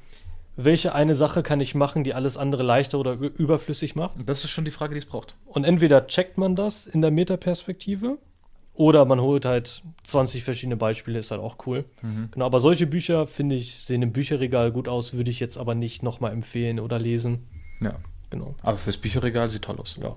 welche 0.56 0.94
eine 0.94 1.14
Sache 1.14 1.42
kann 1.42 1.60
ich 1.60 1.74
machen, 1.74 2.04
die 2.04 2.12
alles 2.12 2.36
andere 2.36 2.62
leichter 2.62 2.98
oder 2.98 3.12
überflüssig 3.14 3.94
macht. 3.94 4.16
Das 4.26 4.44
ist 4.44 4.50
schon 4.50 4.66
die 4.66 4.70
Frage, 4.70 4.94
die 4.94 4.98
es 4.98 5.06
braucht. 5.06 5.36
Und 5.46 5.64
entweder 5.64 6.06
checkt 6.06 6.36
man 6.36 6.54
das 6.54 6.86
in 6.86 7.00
der 7.00 7.10
Metaperspektive 7.10 8.18
oder 8.74 9.06
man 9.06 9.20
holt 9.20 9.46
halt 9.46 9.82
20 10.04 10.44
verschiedene 10.44 10.76
Beispiele, 10.76 11.18
ist 11.18 11.30
halt 11.30 11.40
auch 11.40 11.66
cool. 11.66 11.86
Genau, 12.30 12.44
aber 12.44 12.60
solche 12.60 12.86
Bücher, 12.86 13.26
finde 13.26 13.54
ich, 13.54 13.76
sehen 13.86 14.02
im 14.02 14.12
Bücherregal 14.12 14.70
gut 14.70 14.88
aus, 14.88 15.14
würde 15.14 15.30
ich 15.30 15.40
jetzt 15.40 15.56
aber 15.56 15.74
nicht 15.74 16.02
nochmal 16.02 16.32
empfehlen 16.32 16.78
oder 16.78 16.98
lesen. 16.98 17.48
Ja. 17.80 17.96
Genau. 18.28 18.54
Aber 18.62 18.76
fürs 18.76 18.96
Bücherregal 18.96 19.50
sieht 19.50 19.62
toll 19.62 19.80
aus. 19.80 19.98
Ja. 20.00 20.14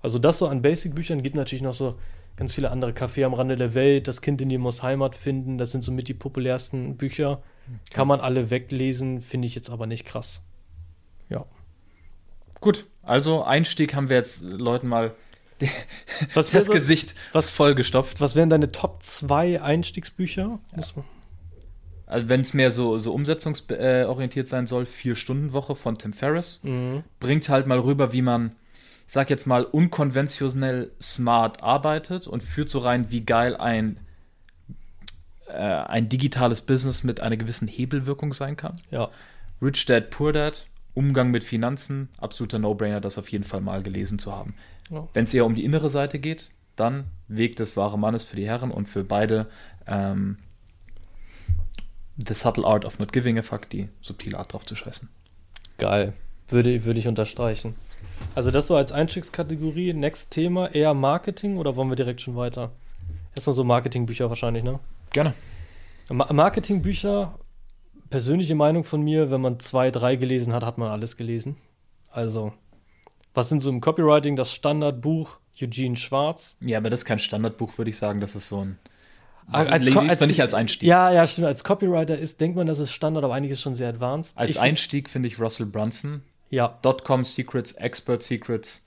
Also 0.00 0.18
das 0.18 0.38
so 0.38 0.46
an 0.48 0.62
Basic-Büchern 0.62 1.22
gibt 1.22 1.34
natürlich 1.34 1.62
noch 1.62 1.74
so 1.74 1.98
ganz 2.36 2.54
viele 2.54 2.70
andere. 2.70 2.92
Café 2.92 3.24
am 3.24 3.34
Rande 3.34 3.56
der 3.56 3.74
Welt, 3.74 4.06
Das 4.08 4.20
Kind 4.22 4.40
in 4.40 4.48
dir 4.48 4.58
muss 4.58 4.82
Heimat 4.82 5.14
finden, 5.16 5.58
das 5.58 5.72
sind 5.72 5.82
so 5.84 5.90
mit 5.92 6.08
die 6.08 6.14
populärsten 6.14 6.96
Bücher. 6.96 7.42
Kann 7.92 8.06
man 8.08 8.20
alle 8.20 8.50
weglesen, 8.50 9.20
finde 9.20 9.46
ich 9.46 9.54
jetzt 9.54 9.70
aber 9.70 9.86
nicht 9.86 10.04
krass. 10.04 10.40
Ja. 11.28 11.44
Gut, 12.60 12.86
also 13.02 13.42
Einstieg 13.44 13.94
haben 13.94 14.08
wir 14.08 14.16
jetzt 14.16 14.40
Leuten 14.42 14.88
mal 14.88 15.14
Was, 16.34 16.50
das 16.52 16.70
Gesicht 16.70 17.14
was- 17.32 17.50
vollgestopft. 17.50 18.20
was 18.20 18.36
wären 18.36 18.48
deine 18.48 18.70
Top 18.70 19.02
2 19.02 19.60
Einstiegsbücher? 19.60 20.60
Man- 20.74 20.84
Also 22.06 22.28
wenn 22.28 22.40
es 22.42 22.54
mehr 22.54 22.70
so, 22.70 22.98
so 22.98 23.12
umsetzungsorientiert 23.12 24.46
sein 24.46 24.66
soll, 24.68 24.86
Vier-Stunden-Woche 24.86 25.74
von 25.74 25.98
Tim 25.98 26.12
Ferriss. 26.12 26.60
Mhm. 26.62 27.02
bringt 27.20 27.48
halt 27.48 27.66
mal 27.66 27.80
rüber, 27.80 28.12
wie 28.12 28.22
man, 28.22 28.52
ich 29.08 29.14
sag 29.14 29.30
jetzt 29.30 29.46
mal, 29.46 29.64
unkonventionell 29.64 30.90
smart 31.00 31.62
arbeitet 31.62 32.26
und 32.26 32.42
führt 32.42 32.68
so 32.68 32.78
rein, 32.78 33.10
wie 33.10 33.24
geil 33.24 33.56
ein, 33.56 33.98
äh, 35.48 35.54
ein 35.54 36.10
digitales 36.10 36.60
Business 36.60 37.04
mit 37.04 37.20
einer 37.20 37.38
gewissen 37.38 37.68
Hebelwirkung 37.68 38.34
sein 38.34 38.58
kann. 38.58 38.78
Ja. 38.90 39.08
Rich 39.62 39.86
Dad, 39.86 40.10
Poor 40.10 40.34
Dad, 40.34 40.66
Umgang 40.92 41.30
mit 41.30 41.42
Finanzen, 41.42 42.10
absoluter 42.18 42.58
No-Brainer, 42.58 43.00
das 43.00 43.16
auf 43.16 43.30
jeden 43.30 43.44
Fall 43.44 43.62
mal 43.62 43.82
gelesen 43.82 44.18
zu 44.18 44.30
haben. 44.34 44.54
Ja. 44.90 45.08
Wenn 45.14 45.24
es 45.24 45.32
eher 45.32 45.46
um 45.46 45.54
die 45.54 45.64
innere 45.64 45.88
Seite 45.88 46.18
geht, 46.18 46.50
dann 46.76 47.04
Weg 47.28 47.56
des 47.56 47.78
wahren 47.78 48.00
Mannes 48.00 48.24
für 48.24 48.36
die 48.36 48.46
Herren 48.46 48.70
und 48.70 48.90
für 48.90 49.04
beide 49.04 49.46
ähm, 49.86 50.36
The 52.18 52.34
Subtle 52.34 52.66
Art 52.66 52.84
of 52.84 52.98
Not 52.98 53.14
Giving 53.14 53.38
a 53.38 53.42
Fuck, 53.42 53.70
die 53.70 53.88
subtile 54.02 54.38
Art 54.38 54.52
drauf 54.52 54.66
zu 54.66 54.76
scheißen. 54.76 55.08
Geil. 55.78 56.12
Würde, 56.50 56.84
würde 56.84 57.00
ich 57.00 57.08
unterstreichen. 57.08 57.74
Also 58.34 58.50
das 58.50 58.66
so 58.66 58.76
als 58.76 58.92
Einstiegskategorie. 58.92 59.92
Next 59.92 60.30
Thema, 60.30 60.74
eher 60.74 60.94
Marketing 60.94 61.56
oder 61.58 61.76
wollen 61.76 61.88
wir 61.88 61.96
direkt 61.96 62.20
schon 62.20 62.36
weiter? 62.36 62.70
Erstmal 63.34 63.56
so 63.56 63.64
Marketingbücher 63.64 64.28
wahrscheinlich, 64.28 64.64
ne? 64.64 64.78
Gerne. 65.10 65.34
Ma 66.10 66.32
Marketingbücher, 66.32 67.38
persönliche 68.10 68.54
Meinung 68.54 68.84
von 68.84 69.02
mir, 69.02 69.30
wenn 69.30 69.40
man 69.40 69.60
zwei, 69.60 69.90
drei 69.90 70.16
gelesen 70.16 70.52
hat, 70.52 70.64
hat 70.64 70.78
man 70.78 70.90
alles 70.90 71.16
gelesen. 71.16 71.56
Also, 72.10 72.52
was 73.34 73.48
sind 73.48 73.60
so 73.60 73.70
im 73.70 73.80
Copywriting 73.80 74.36
das 74.36 74.52
Standardbuch 74.52 75.38
Eugene 75.60 75.96
Schwarz? 75.96 76.56
Ja, 76.60 76.78
aber 76.78 76.88
das 76.90 77.00
ist 77.00 77.04
kein 77.04 77.18
Standardbuch, 77.18 77.76
würde 77.78 77.90
ich 77.90 77.98
sagen. 77.98 78.20
Das 78.20 78.34
ist 78.36 78.48
so 78.48 78.64
ein. 78.64 78.78
Ah, 79.50 79.64
Als, 79.64 79.86
liest 79.86 79.94
man 80.20 80.28
nicht 80.28 80.42
als 80.42 80.52
Einstieg. 80.54 80.86
Ja, 80.88 81.10
ja, 81.10 81.26
stimmt. 81.26 81.46
Als 81.46 81.64
Copywriter 81.64 82.16
ist, 82.18 82.38
denkt 82.40 82.56
man, 82.56 82.66
das 82.66 82.78
ist 82.78 82.92
Standard, 82.92 83.24
aber 83.24 83.34
eigentlich 83.34 83.52
ist 83.52 83.62
schon 83.62 83.74
sehr 83.74 83.88
advanced. 83.88 84.36
Als 84.36 84.50
Ich- 84.50 84.60
Einstieg 84.60 85.08
finde 85.08 85.26
ich 85.28 85.38
Russell 85.40 85.66
Brunson. 85.66 86.22
Ja, 86.50 86.78
Dotcom 86.82 87.24
Secrets, 87.24 87.72
Expert 87.72 88.22
Secrets. 88.22 88.84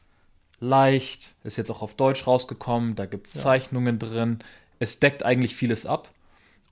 Leicht. 0.60 1.36
Ist 1.44 1.58
jetzt 1.58 1.70
auch 1.72 1.82
auf 1.82 1.96
Deutsch 1.96 2.28
rausgekommen. 2.28 2.96
Da 2.96 3.06
gibt 3.06 3.28
es 3.28 3.36
Ja. 3.36 3.42
Zeichnungen 3.42 4.00
drin. 4.00 4.40
es 4.80 4.98
deckt 5.00 5.22
eigentlich 5.24 5.56
vieles 5.56 5.86
ab. 5.86 6.10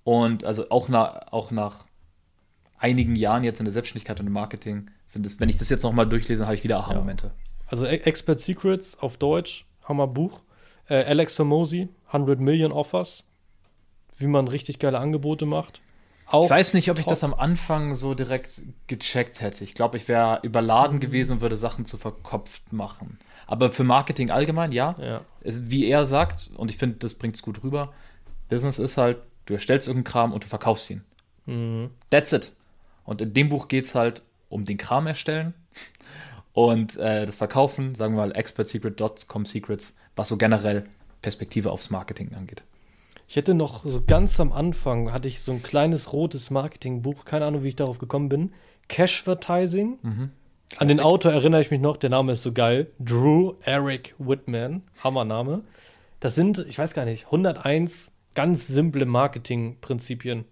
Und 0.04 0.44
also 0.44 0.70
auch, 0.72 0.90
na, 0.90 1.32
auch 1.32 1.52
nach 1.52 1.86
einigen 2.80 3.16
Jahren 3.16 3.44
jetzt 3.44 3.60
in 3.60 3.66
der 3.66 3.72
Selbstständigkeit 3.74 4.20
und 4.20 4.26
im 4.28 4.34
Marketing 4.34 4.90
sind 5.06 5.26
es, 5.28 5.40
wenn 5.40 5.50
ich 5.50 5.58
das 5.58 5.70
jetzt 5.70 5.84
nochmal 5.84 6.08
durchlese, 6.08 6.46
habe 6.46 6.56
ich 6.56 6.64
wieder 6.64 6.80
Aha-Momente. 6.80 7.32
Also 7.68 7.86
E- 7.86 7.90
Expert 7.98 8.40
Secrets 8.40 8.98
auf 8.98 9.18
Deutsch, 9.18 9.66
Hammerbuch. 9.84 10.42
Äh, 10.88 11.04
Alex 11.04 11.38
Hormozy, 11.38 11.90
100 12.08 12.40
Million 12.40 12.72
Offers. 12.72 13.26
Wie 14.18 14.26
man 14.26 14.48
richtig 14.48 14.80
geile 14.80 14.98
Angebote 14.98 15.46
macht. 15.46 15.82
Auch 16.32 16.46
Ich 16.46 16.50
weiß 16.50 16.74
nicht, 16.76 16.90
ob 16.92 17.00
ich 17.00 17.06
das 17.06 17.24
am 17.24 17.34
Anfang 17.34 17.96
so 17.96 18.14
direkt 18.14 18.62
gecheckt 18.88 19.42
hätte. 19.42 19.64
Ich 19.64 19.74
glaube, 19.74 19.98
ich 19.98 20.08
wäre 20.08 20.40
überladen 20.44 20.98
Mhm. 20.98 21.02
gewesen 21.02 21.34
und 21.34 21.42
würde 21.42 21.58
Sachen 21.58 21.86
zu 21.86 21.98
verkopft 21.98 22.72
machen. 22.72 23.18
Aber 23.48 23.72
für 23.72 23.84
Marketing 23.84 24.30
allgemein, 24.30 24.72
ja. 24.72 24.96
Ja. 25.00 25.22
Wie 25.44 25.88
er 25.88 26.06
sagt, 26.06 26.50
und 26.56 26.70
ich 26.70 26.78
finde, 26.78 26.98
das 26.98 27.16
bringt 27.16 27.36
es 27.36 27.42
gut 27.42 27.64
rüber, 27.64 27.94
Business 28.48 28.78
ist 28.80 28.98
halt, 28.98 29.18
du 29.46 29.54
erstellst 29.54 29.88
irgendeinen 29.88 30.12
Kram 30.12 30.34
und 30.34 30.44
du 30.44 30.48
verkaufst 30.48 30.90
ihn. 30.90 31.04
Mhm. 31.48 31.90
That's 32.12 32.32
it. 32.32 32.52
Und 33.06 33.22
in 33.22 33.34
dem 33.34 33.50
Buch 33.50 33.68
geht 33.68 33.86
es 33.86 33.96
halt 33.96 34.22
um 34.50 34.66
den 34.66 34.78
Kram 34.78 35.08
erstellen 35.08 35.54
und 36.54 36.98
äh, 36.98 37.26
das 37.26 37.38
Verkaufen, 37.38 37.96
sagen 37.96 38.14
wir 38.16 38.22
mal 38.28 38.36
expertsecret.com 38.36 39.46
Secrets, 39.46 39.96
was 40.16 40.28
so 40.30 40.38
generell 40.38 40.84
Perspektive 41.22 41.72
aufs 41.72 41.90
Marketing 41.90 42.34
angeht. 42.36 42.62
Ich 43.30 43.36
hätte 43.36 43.54
noch 43.54 43.86
so 43.86 44.02
ganz 44.02 44.40
am 44.40 44.52
Anfang 44.52 45.12
hatte 45.14 45.28
ich 45.28 45.42
so 45.42 45.52
ein 45.52 45.62
kleines 45.62 46.14
rotes 46.14 46.50
Marketingbuch, 46.50 47.26
keine 47.26 47.46
Ahnung, 47.46 47.64
wie 47.64 47.68
ich 47.68 47.76
darauf 47.76 48.00
gekommen 48.00 48.28
bin. 48.28 48.54
Cashvertising. 48.88 50.00
An 50.78 50.88
den 50.88 51.00
Autor 51.00 51.34
erinnere 51.34 51.62
ich 51.62 51.70
mich 51.70 51.80
noch, 51.80 51.98
der 51.98 52.10
Name 52.10 52.32
ist 52.32 52.42
so 52.42 52.52
geil. 52.52 52.88
Drew 53.00 53.54
Eric 53.62 54.16
Whitman, 54.18 54.82
Hammername. 55.04 55.62
Das 56.20 56.34
sind, 56.34 56.58
ich 56.68 56.80
weiß 56.80 56.96
gar 56.96 57.06
nicht, 57.06 57.26
101 57.26 58.12
ganz 58.34 58.66
simple 58.66 59.06
Marketingprinzipien. 59.06 60.46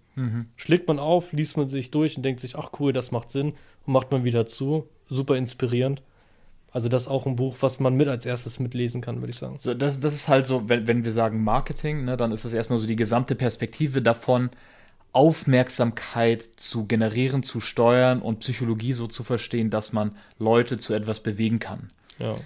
Schlägt 0.54 0.86
man 0.86 1.00
auf, 1.00 1.32
liest 1.32 1.56
man 1.56 1.68
sich 1.68 1.90
durch 1.90 2.16
und 2.16 2.22
denkt 2.22 2.38
sich, 2.40 2.56
ach 2.56 2.70
cool, 2.78 2.92
das 2.92 3.10
macht 3.10 3.30
Sinn 3.30 3.54
und 3.86 3.92
macht 3.92 4.12
man 4.12 4.22
wieder 4.22 4.46
zu. 4.46 4.88
Super 5.08 5.34
inspirierend. 5.34 6.02
Also 6.70 6.88
das 6.88 7.02
ist 7.02 7.08
auch 7.08 7.26
ein 7.26 7.36
Buch, 7.36 7.56
was 7.60 7.80
man 7.80 7.96
mit 7.96 8.08
als 8.08 8.26
erstes 8.26 8.58
mitlesen 8.58 9.00
kann, 9.00 9.20
würde 9.20 9.30
ich 9.30 9.38
sagen. 9.38 9.56
So, 9.58 9.72
das, 9.72 10.00
das 10.00 10.14
ist 10.14 10.28
halt 10.28 10.46
so, 10.46 10.68
wenn, 10.68 10.86
wenn 10.86 11.04
wir 11.04 11.12
sagen 11.12 11.42
Marketing, 11.42 12.04
ne, 12.04 12.16
dann 12.16 12.30
ist 12.30 12.44
das 12.44 12.52
erstmal 12.52 12.78
so 12.78 12.86
die 12.86 12.96
gesamte 12.96 13.34
Perspektive 13.34 14.02
davon, 14.02 14.50
Aufmerksamkeit 15.12 16.42
zu 16.42 16.86
generieren, 16.86 17.42
zu 17.42 17.60
steuern 17.60 18.20
und 18.20 18.40
Psychologie 18.40 18.92
so 18.92 19.06
zu 19.06 19.24
verstehen, 19.24 19.70
dass 19.70 19.92
man 19.92 20.14
Leute 20.38 20.76
zu 20.78 20.92
etwas 20.92 21.20
bewegen 21.20 21.58
kann. 21.58 21.88
Ja. 22.18 22.36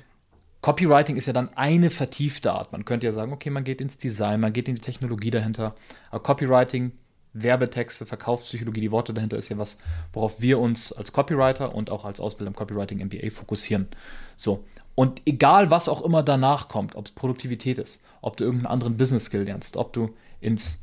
Copywriting 0.60 1.16
ist 1.16 1.26
ja 1.26 1.32
dann 1.32 1.50
eine 1.56 1.90
vertiefte 1.90 2.52
Art. 2.52 2.70
Man 2.70 2.84
könnte 2.84 3.06
ja 3.06 3.12
sagen, 3.12 3.32
okay, 3.32 3.50
man 3.50 3.64
geht 3.64 3.80
ins 3.80 3.98
Design, 3.98 4.38
man 4.38 4.52
geht 4.52 4.68
in 4.68 4.76
die 4.76 4.80
Technologie 4.80 5.32
dahinter. 5.32 5.74
Aber 6.10 6.22
Copywriting, 6.22 6.92
Werbetexte, 7.34 8.06
Verkaufspsychologie, 8.06 8.80
die 8.80 8.90
Worte 8.90 9.14
dahinter 9.14 9.36
ist 9.38 9.48
ja 9.48 9.58
was, 9.58 9.78
worauf 10.12 10.40
wir 10.40 10.58
uns 10.58 10.92
als 10.92 11.12
Copywriter 11.12 11.74
und 11.74 11.90
auch 11.90 12.04
als 12.04 12.20
Ausbilder 12.20 12.48
im 12.50 12.56
Copywriting 12.56 12.98
MBA 12.98 13.30
fokussieren. 13.30 13.88
So. 14.36 14.64
Und 14.94 15.22
egal, 15.24 15.70
was 15.70 15.88
auch 15.88 16.02
immer 16.02 16.22
danach 16.22 16.68
kommt, 16.68 16.94
ob 16.96 17.06
es 17.06 17.12
Produktivität 17.12 17.78
ist, 17.78 18.02
ob 18.20 18.36
du 18.36 18.44
irgendeinen 18.44 18.72
anderen 18.72 18.96
Business 18.98 19.24
Skill 19.24 19.44
lernst, 19.44 19.76
ob 19.78 19.92
du 19.94 20.10
ins 20.40 20.82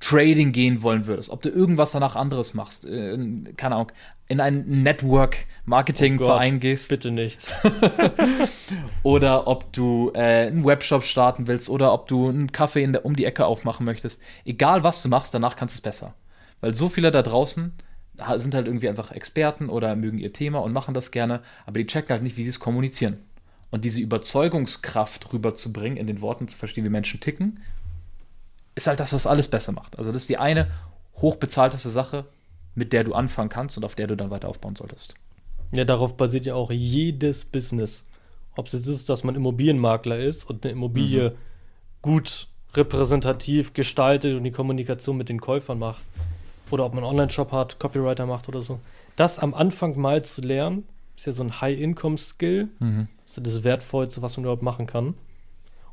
Trading 0.00 0.52
gehen 0.52 0.82
wollen 0.82 1.06
würdest, 1.06 1.28
ob 1.28 1.42
du 1.42 1.50
irgendwas 1.50 1.90
danach 1.92 2.16
anderes 2.16 2.54
machst, 2.54 2.86
äh, 2.86 3.12
in- 3.12 3.54
keine 3.58 3.74
Ahnung, 3.74 3.92
in 4.30 4.40
einen 4.40 4.82
Network-Marketing-Verein 4.84 6.56
Oh 6.56 6.60
gehst 6.60 6.88
Bitte 6.88 7.10
nicht. 7.10 7.52
oder 9.02 9.48
ob 9.48 9.72
du 9.72 10.12
äh, 10.14 10.46
einen 10.46 10.64
Webshop 10.64 11.02
starten 11.02 11.48
willst 11.48 11.68
oder 11.68 11.92
ob 11.92 12.06
du 12.06 12.28
einen 12.28 12.52
Kaffee 12.52 12.84
in 12.84 12.92
der, 12.92 13.04
um 13.04 13.16
die 13.16 13.24
Ecke 13.24 13.44
aufmachen 13.44 13.84
möchtest. 13.84 14.22
Egal 14.44 14.84
was 14.84 15.02
du 15.02 15.08
machst, 15.08 15.34
danach 15.34 15.56
kannst 15.56 15.74
du 15.74 15.78
es 15.78 15.82
besser. 15.82 16.14
Weil 16.60 16.74
so 16.74 16.88
viele 16.88 17.10
da 17.10 17.22
draußen 17.22 17.72
sind 18.36 18.54
halt 18.54 18.66
irgendwie 18.66 18.88
einfach 18.88 19.10
Experten 19.10 19.68
oder 19.68 19.96
mögen 19.96 20.18
ihr 20.18 20.32
Thema 20.32 20.60
und 20.60 20.72
machen 20.72 20.94
das 20.94 21.10
gerne, 21.10 21.40
aber 21.66 21.80
die 21.80 21.86
checken 21.86 22.10
halt 22.10 22.22
nicht, 22.22 22.36
wie 22.36 22.44
sie 22.44 22.50
es 22.50 22.60
kommunizieren. 22.60 23.18
Und 23.70 23.84
diese 23.84 24.00
Überzeugungskraft 24.00 25.32
rüberzubringen, 25.32 25.96
in 25.96 26.06
den 26.06 26.20
Worten 26.20 26.46
zu 26.46 26.56
verstehen, 26.56 26.84
wie 26.84 26.90
Menschen 26.90 27.18
ticken, 27.18 27.60
ist 28.76 28.86
halt 28.86 29.00
das, 29.00 29.12
was 29.12 29.26
alles 29.26 29.48
besser 29.48 29.72
macht. 29.72 29.98
Also 29.98 30.12
das 30.12 30.22
ist 30.22 30.28
die 30.28 30.38
eine 30.38 30.70
hochbezahlteste 31.16 31.90
Sache, 31.90 32.26
mit 32.74 32.92
der 32.92 33.04
du 33.04 33.14
anfangen 33.14 33.48
kannst 33.48 33.76
und 33.76 33.84
auf 33.84 33.94
der 33.94 34.06
du 34.06 34.16
dann 34.16 34.30
weiter 34.30 34.48
aufbauen 34.48 34.76
solltest. 34.76 35.14
Ja, 35.72 35.84
darauf 35.84 36.16
basiert 36.16 36.46
ja 36.46 36.54
auch 36.54 36.70
jedes 36.70 37.44
Business. 37.44 38.02
Ob 38.56 38.66
es 38.66 38.72
jetzt 38.72 38.86
ist, 38.86 39.08
dass 39.08 39.24
man 39.24 39.36
Immobilienmakler 39.36 40.18
ist 40.18 40.48
und 40.48 40.64
eine 40.64 40.72
Immobilie 40.72 41.34
gut 42.02 42.48
repräsentativ 42.74 43.72
gestaltet 43.72 44.36
und 44.36 44.44
die 44.44 44.50
Kommunikation 44.50 45.16
mit 45.16 45.28
den 45.28 45.40
Käufern 45.40 45.78
macht. 45.78 46.02
Oder 46.70 46.84
ob 46.86 46.94
man 46.94 47.04
einen 47.04 47.12
Online-Shop 47.12 47.52
hat, 47.52 47.78
Copywriter 47.78 48.26
macht 48.26 48.48
oder 48.48 48.62
so. 48.62 48.78
Das 49.16 49.38
am 49.38 49.54
Anfang 49.54 49.98
mal 49.98 50.24
zu 50.24 50.40
lernen, 50.40 50.84
ist 51.16 51.26
ja 51.26 51.32
so 51.32 51.42
ein 51.42 51.60
High-Income-Skill. 51.60 52.68
Das 53.26 53.36
ist 53.38 53.46
das 53.46 53.64
Wertvollste, 53.64 54.22
was 54.22 54.36
man 54.36 54.44
überhaupt 54.44 54.62
machen 54.62 54.86
kann. 54.86 55.14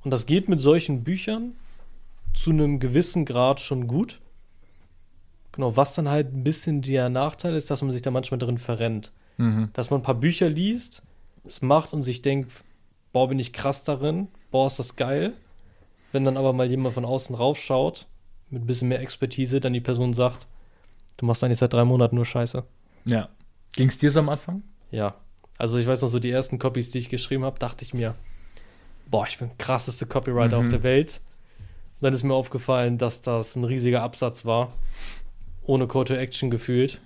Und 0.04 0.12
das 0.12 0.26
geht 0.26 0.50
mit 0.50 0.62
solchen 0.62 1.04
Büchern 1.04 1.54
zu 2.34 2.52
einem 2.52 2.80
gewissen 2.80 3.26
Grad 3.26 3.60
schon 3.60 3.88
gut. 3.88 4.20
Genau, 5.58 5.76
was 5.76 5.94
dann 5.94 6.08
halt 6.10 6.34
ein 6.34 6.44
bisschen 6.44 6.82
der 6.82 7.10
Nachteil 7.10 7.54
ist, 7.56 7.70
dass 7.70 7.82
man 7.82 7.92
sich 7.92 8.02
da 8.02 8.12
manchmal 8.12 8.38
drin 8.40 8.58
verrennt 8.58 9.12
dass 9.74 9.92
man 9.92 10.00
ein 10.00 10.04
paar 10.04 10.16
Bücher 10.16 10.50
liest, 10.50 11.04
es 11.46 11.62
macht 11.62 11.94
und 11.94 12.02
sich 12.02 12.24
denkt, 12.24 12.52
boah, 13.14 13.30
bin 13.30 13.38
ich 13.38 13.54
krass 13.54 13.84
darin, 13.84 14.30
boah, 14.50 14.66
ist 14.66 14.80
das 14.80 14.96
geil. 14.96 15.34
Wenn 16.12 16.24
dann 16.26 16.38
aber 16.38 16.54
mal 16.54 16.66
jemand 16.68 16.96
von 16.96 17.06
außen 17.06 17.36
raufschaut, 17.36 18.08
mit 18.50 18.64
ein 18.64 18.66
bisschen 18.66 18.88
mehr 18.88 19.00
Expertise, 19.00 19.60
dann 19.60 19.74
die 19.74 19.80
Person 19.82 20.16
sagt, 20.16 20.48
du 21.18 21.28
machst 21.28 21.44
eigentlich 21.44 21.60
seit 21.60 21.72
drei 21.72 21.86
Monaten 21.86 22.16
nur 22.16 22.26
Scheiße. 22.26 22.64
Ja. 23.06 23.30
Ging 23.76 23.90
es 23.90 24.00
dir 24.00 24.10
so 24.10 24.22
am 24.22 24.30
Anfang? 24.30 24.64
Ja. 24.90 25.14
Also 25.60 25.78
ich 25.78 25.86
weiß 25.86 26.02
noch 26.02 26.10
so, 26.10 26.18
die 26.18 26.32
ersten 26.32 26.58
Copies, 26.58 26.90
die 26.90 26.98
ich 26.98 27.10
geschrieben 27.10 27.44
habe, 27.44 27.60
dachte 27.60 27.84
ich 27.84 27.94
mir, 27.94 28.16
boah, 29.12 29.28
ich 29.28 29.38
bin 29.38 29.56
krasseste 29.60 30.08
Copywriter 30.08 30.58
Mhm. 30.58 30.64
auf 30.66 30.70
der 30.70 30.82
Welt. 30.82 31.22
Und 32.00 32.06
dann 32.06 32.14
ist 32.14 32.24
mir 32.24 32.34
aufgefallen, 32.34 32.98
dass 32.98 33.22
das 33.22 33.56
ein 33.56 33.64
riesiger 33.66 34.02
Absatz 34.02 34.46
war. 34.46 34.74
Ohne 35.68 35.88
Call 35.88 36.06
to 36.06 36.16
Action 36.16 36.50
gefühlt. 36.50 37.00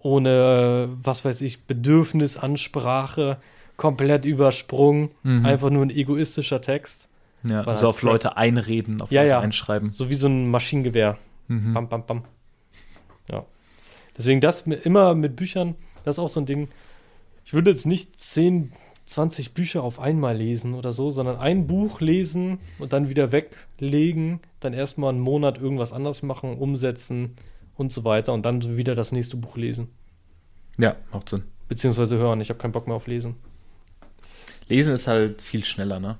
Ohne, 0.00 0.88
äh, 0.90 0.96
was 1.04 1.24
weiß 1.24 1.42
ich, 1.42 1.62
Bedürfnisansprache, 1.64 3.36
komplett 3.76 4.24
übersprungen. 4.24 5.10
Mhm. 5.22 5.46
Einfach 5.46 5.70
nur 5.70 5.84
ein 5.84 5.90
egoistischer 5.90 6.60
Text. 6.60 7.08
Ja, 7.44 7.58
also 7.58 7.70
halt 7.70 7.84
auf. 7.84 8.02
Leute 8.02 8.36
einreden, 8.36 9.00
auf 9.00 9.10
Ja, 9.12 9.22
Leute 9.22 9.30
ja. 9.30 9.40
einschreiben. 9.40 9.90
So 9.90 10.10
wie 10.10 10.14
so 10.14 10.26
ein 10.26 10.50
Maschinengewehr. 10.50 11.18
Mhm. 11.48 11.74
Bam, 11.74 11.88
bam, 11.88 12.06
bam. 12.06 12.24
Ja. 13.30 13.44
Deswegen 14.16 14.40
das 14.40 14.66
mit, 14.66 14.84
immer 14.86 15.14
mit 15.14 15.36
Büchern, 15.36 15.74
das 16.04 16.16
ist 16.16 16.18
auch 16.18 16.28
so 16.28 16.40
ein 16.40 16.46
Ding. 16.46 16.68
Ich 17.44 17.52
würde 17.52 17.70
jetzt 17.70 17.86
nicht 17.86 18.18
10, 18.20 18.72
20 19.06 19.52
Bücher 19.54 19.82
auf 19.82 20.00
einmal 20.00 20.36
lesen 20.36 20.74
oder 20.74 20.92
so, 20.92 21.10
sondern 21.10 21.38
ein 21.38 21.66
Buch 21.66 22.00
lesen 22.00 22.58
und 22.78 22.92
dann 22.92 23.08
wieder 23.08 23.32
weglegen, 23.32 24.40
dann 24.60 24.72
erstmal 24.72 25.10
einen 25.10 25.20
Monat 25.20 25.58
irgendwas 25.60 25.92
anderes 25.92 26.22
machen, 26.22 26.56
umsetzen 26.56 27.34
und 27.82 27.92
so 27.92 28.04
weiter 28.04 28.32
und 28.32 28.46
dann 28.46 28.76
wieder 28.76 28.94
das 28.94 29.12
nächste 29.12 29.36
Buch 29.36 29.56
lesen. 29.56 29.88
Ja, 30.78 30.96
macht 31.12 31.28
Sinn. 31.28 31.44
Beziehungsweise 31.68 32.16
hören. 32.16 32.40
Ich 32.40 32.48
habe 32.48 32.58
keinen 32.58 32.72
Bock 32.72 32.86
mehr 32.86 32.96
auf 32.96 33.06
Lesen. 33.06 33.36
Lesen 34.68 34.94
ist 34.94 35.06
halt 35.06 35.42
viel 35.42 35.64
schneller, 35.64 36.00
ne? 36.00 36.18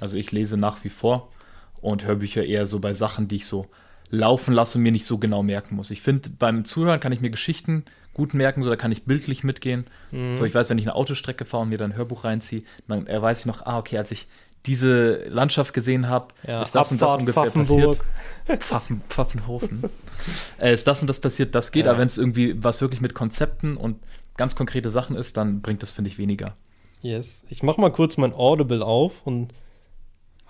Also 0.00 0.16
ich 0.16 0.30
lese 0.30 0.56
nach 0.56 0.84
wie 0.84 0.88
vor 0.88 1.32
und 1.80 2.04
Hörbücher 2.04 2.44
eher 2.44 2.66
so 2.66 2.78
bei 2.78 2.94
Sachen, 2.94 3.26
die 3.26 3.36
ich 3.36 3.46
so 3.46 3.66
laufen 4.10 4.54
lasse 4.54 4.78
und 4.78 4.84
mir 4.84 4.92
nicht 4.92 5.04
so 5.04 5.18
genau 5.18 5.42
merken 5.42 5.76
muss. 5.76 5.90
Ich 5.90 6.00
finde, 6.00 6.30
beim 6.30 6.64
Zuhören 6.64 7.00
kann 7.00 7.12
ich 7.12 7.20
mir 7.20 7.30
Geschichten 7.30 7.84
gut 8.14 8.34
merken, 8.34 8.62
so 8.62 8.70
da 8.70 8.76
kann 8.76 8.90
ich 8.90 9.04
bildlich 9.04 9.44
mitgehen. 9.44 9.86
Mhm. 10.10 10.34
So, 10.34 10.44
ich 10.44 10.54
weiß, 10.54 10.70
wenn 10.70 10.78
ich 10.78 10.84
eine 10.84 10.94
Autostrecke 10.94 11.44
fahre 11.44 11.62
und 11.62 11.68
mir 11.68 11.78
dann 11.78 11.92
ein 11.92 11.96
Hörbuch 11.96 12.24
reinziehe, 12.24 12.62
dann 12.88 13.06
weiß 13.06 13.40
ich 13.40 13.46
noch, 13.46 13.64
ah, 13.66 13.78
okay, 13.78 13.98
als 13.98 14.10
ich 14.10 14.26
diese 14.66 15.24
Landschaft 15.28 15.72
gesehen 15.72 16.08
habe, 16.08 16.34
Ja, 16.46 16.62
ist 16.62 16.74
das 16.74 16.90
und 16.90 17.00
das 17.00 17.06
Abfahrt 17.10 17.20
ungefähr 17.20 17.44
Pfaffenburg. 17.44 17.98
passiert. 18.46 18.62
Pfaffen, 18.64 19.02
Pfaffenhofen. 19.08 19.84
äh, 20.60 20.74
ist 20.74 20.86
das 20.86 21.00
und 21.00 21.06
das 21.06 21.20
passiert, 21.20 21.54
das 21.54 21.70
geht, 21.72 21.84
Ja. 21.86 21.92
aber 21.92 22.00
wenn 22.00 22.06
es 22.08 22.18
irgendwie 22.18 22.62
was 22.62 22.80
wirklich 22.80 23.00
mit 23.00 23.14
Konzepten 23.14 23.76
und 23.76 23.98
ganz 24.36 24.54
konkrete 24.56 24.90
Sachen 24.90 25.16
ist, 25.16 25.36
dann 25.36 25.62
bringt 25.62 25.82
das, 25.82 25.90
finde 25.90 26.08
ich, 26.10 26.18
weniger. 26.18 26.54
Yes. 27.02 27.44
Ich 27.48 27.62
mach 27.62 27.76
mal 27.76 27.92
kurz 27.92 28.16
mein 28.16 28.32
Audible 28.34 28.84
auf 28.84 29.26
und 29.26 29.52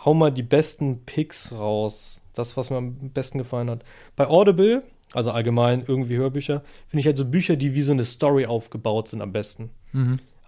hau 0.05 0.15
mal 0.15 0.31
die 0.33 0.43
besten 0.43 1.05
Picks 1.05 1.53
raus. 1.53 2.21
Das, 2.33 2.57
was 2.57 2.71
mir 2.71 2.77
am 2.77 3.11
besten 3.11 3.39
gefallen 3.39 3.69
hat. 3.69 3.83
Bei 4.17 4.27
Audible, 4.29 4.83
also 5.13 5.31
allgemein 5.33 5.85
irgendwie 5.87 6.17
Hörbücher, 6.17 6.63
finde 6.87 7.01
ich 7.01 7.07
halt 7.07 7.17
so 7.17 7.25
Bücher, 7.25 7.57
die 7.57 7.75
wie 7.75 7.83
so 7.83 7.93
eine 7.93 8.05
Story 8.05 8.47
aufgebaut 8.47 9.09
sind, 9.09 9.21
am 9.23 9.33
besten. 9.33 9.71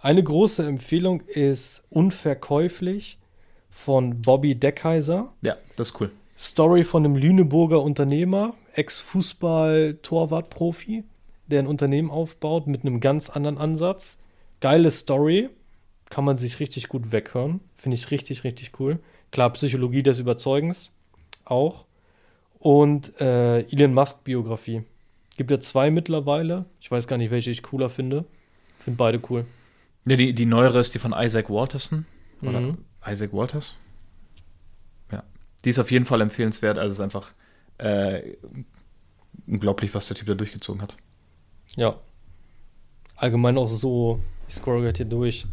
Eine 0.01 0.23
große 0.23 0.65
Empfehlung 0.65 1.21
ist 1.21 1.83
Unverkäuflich 1.89 3.17
von 3.71 4.21
Bobby 4.21 4.55
Deckheiser. 4.55 5.31
Ja, 5.41 5.55
das 5.77 5.89
ist 5.89 6.01
cool. 6.01 6.11
Story 6.37 6.83
von 6.83 7.05
einem 7.05 7.15
Lüneburger 7.15 7.81
Unternehmer, 7.81 8.53
Ex-Fußball-Torwart-Profi, 8.73 11.03
der 11.47 11.59
ein 11.59 11.67
Unternehmen 11.67 12.09
aufbaut 12.09 12.67
mit 12.67 12.81
einem 12.85 12.99
ganz 12.99 13.29
anderen 13.29 13.57
Ansatz. 13.57 14.17
Geile 14.59 14.91
Story, 14.91 15.49
kann 16.09 16.25
man 16.25 16.37
sich 16.37 16.59
richtig 16.59 16.89
gut 16.89 17.11
weghören. 17.11 17.61
Finde 17.75 17.95
ich 17.95 18.11
richtig, 18.11 18.43
richtig 18.43 18.79
cool. 18.79 18.99
Klar, 19.31 19.51
Psychologie 19.53 20.03
des 20.03 20.19
Überzeugens 20.19 20.91
auch. 21.45 21.85
und 22.59 23.19
äh, 23.19 23.61
Elon 23.71 23.93
Musk 23.93 24.23
Biografie. 24.23 24.83
Gibt 25.37 25.49
ja 25.51 25.59
zwei 25.59 25.89
mittlerweile. 25.89 26.65
Ich 26.79 26.91
weiß 26.91 27.07
gar 27.07 27.17
nicht, 27.17 27.31
welche 27.31 27.49
ich 27.49 27.63
cooler 27.63 27.89
finde. 27.89 28.25
Finde 28.77 28.97
beide 28.97 29.19
cool. 29.29 29.45
Ja, 30.05 30.15
die, 30.15 30.33
die 30.33 30.45
neuere 30.45 30.79
ist 30.79 30.93
die 30.93 30.99
von 30.99 31.13
Isaac 31.17 31.49
Walterson. 31.49 32.05
Oder 32.41 32.59
Mhm. 32.59 32.77
Isaac 33.05 33.33
Walters. 33.33 33.75
Ja. 35.11 35.23
Die 35.65 35.69
ist 35.69 35.79
auf 35.79 35.91
jeden 35.91 36.05
Fall 36.05 36.21
empfehlenswert. 36.21 36.77
Also 36.77 36.91
es 36.91 36.97
ist 36.97 37.03
einfach 37.03 37.31
äh, 37.77 38.35
unglaublich, 39.47 39.93
was 39.93 40.07
der 40.07 40.17
Typ 40.17 40.27
da 40.27 40.33
durchgezogen 40.35 40.81
hat. 40.81 40.97
Ja. 41.75 41.95
Allgemein 43.15 43.57
auch 43.57 43.67
so, 43.67 44.19
ich 44.47 44.55
scroll 44.55 44.81
gerade 44.81 44.97
hier 44.97 45.05
durch. 45.05 45.45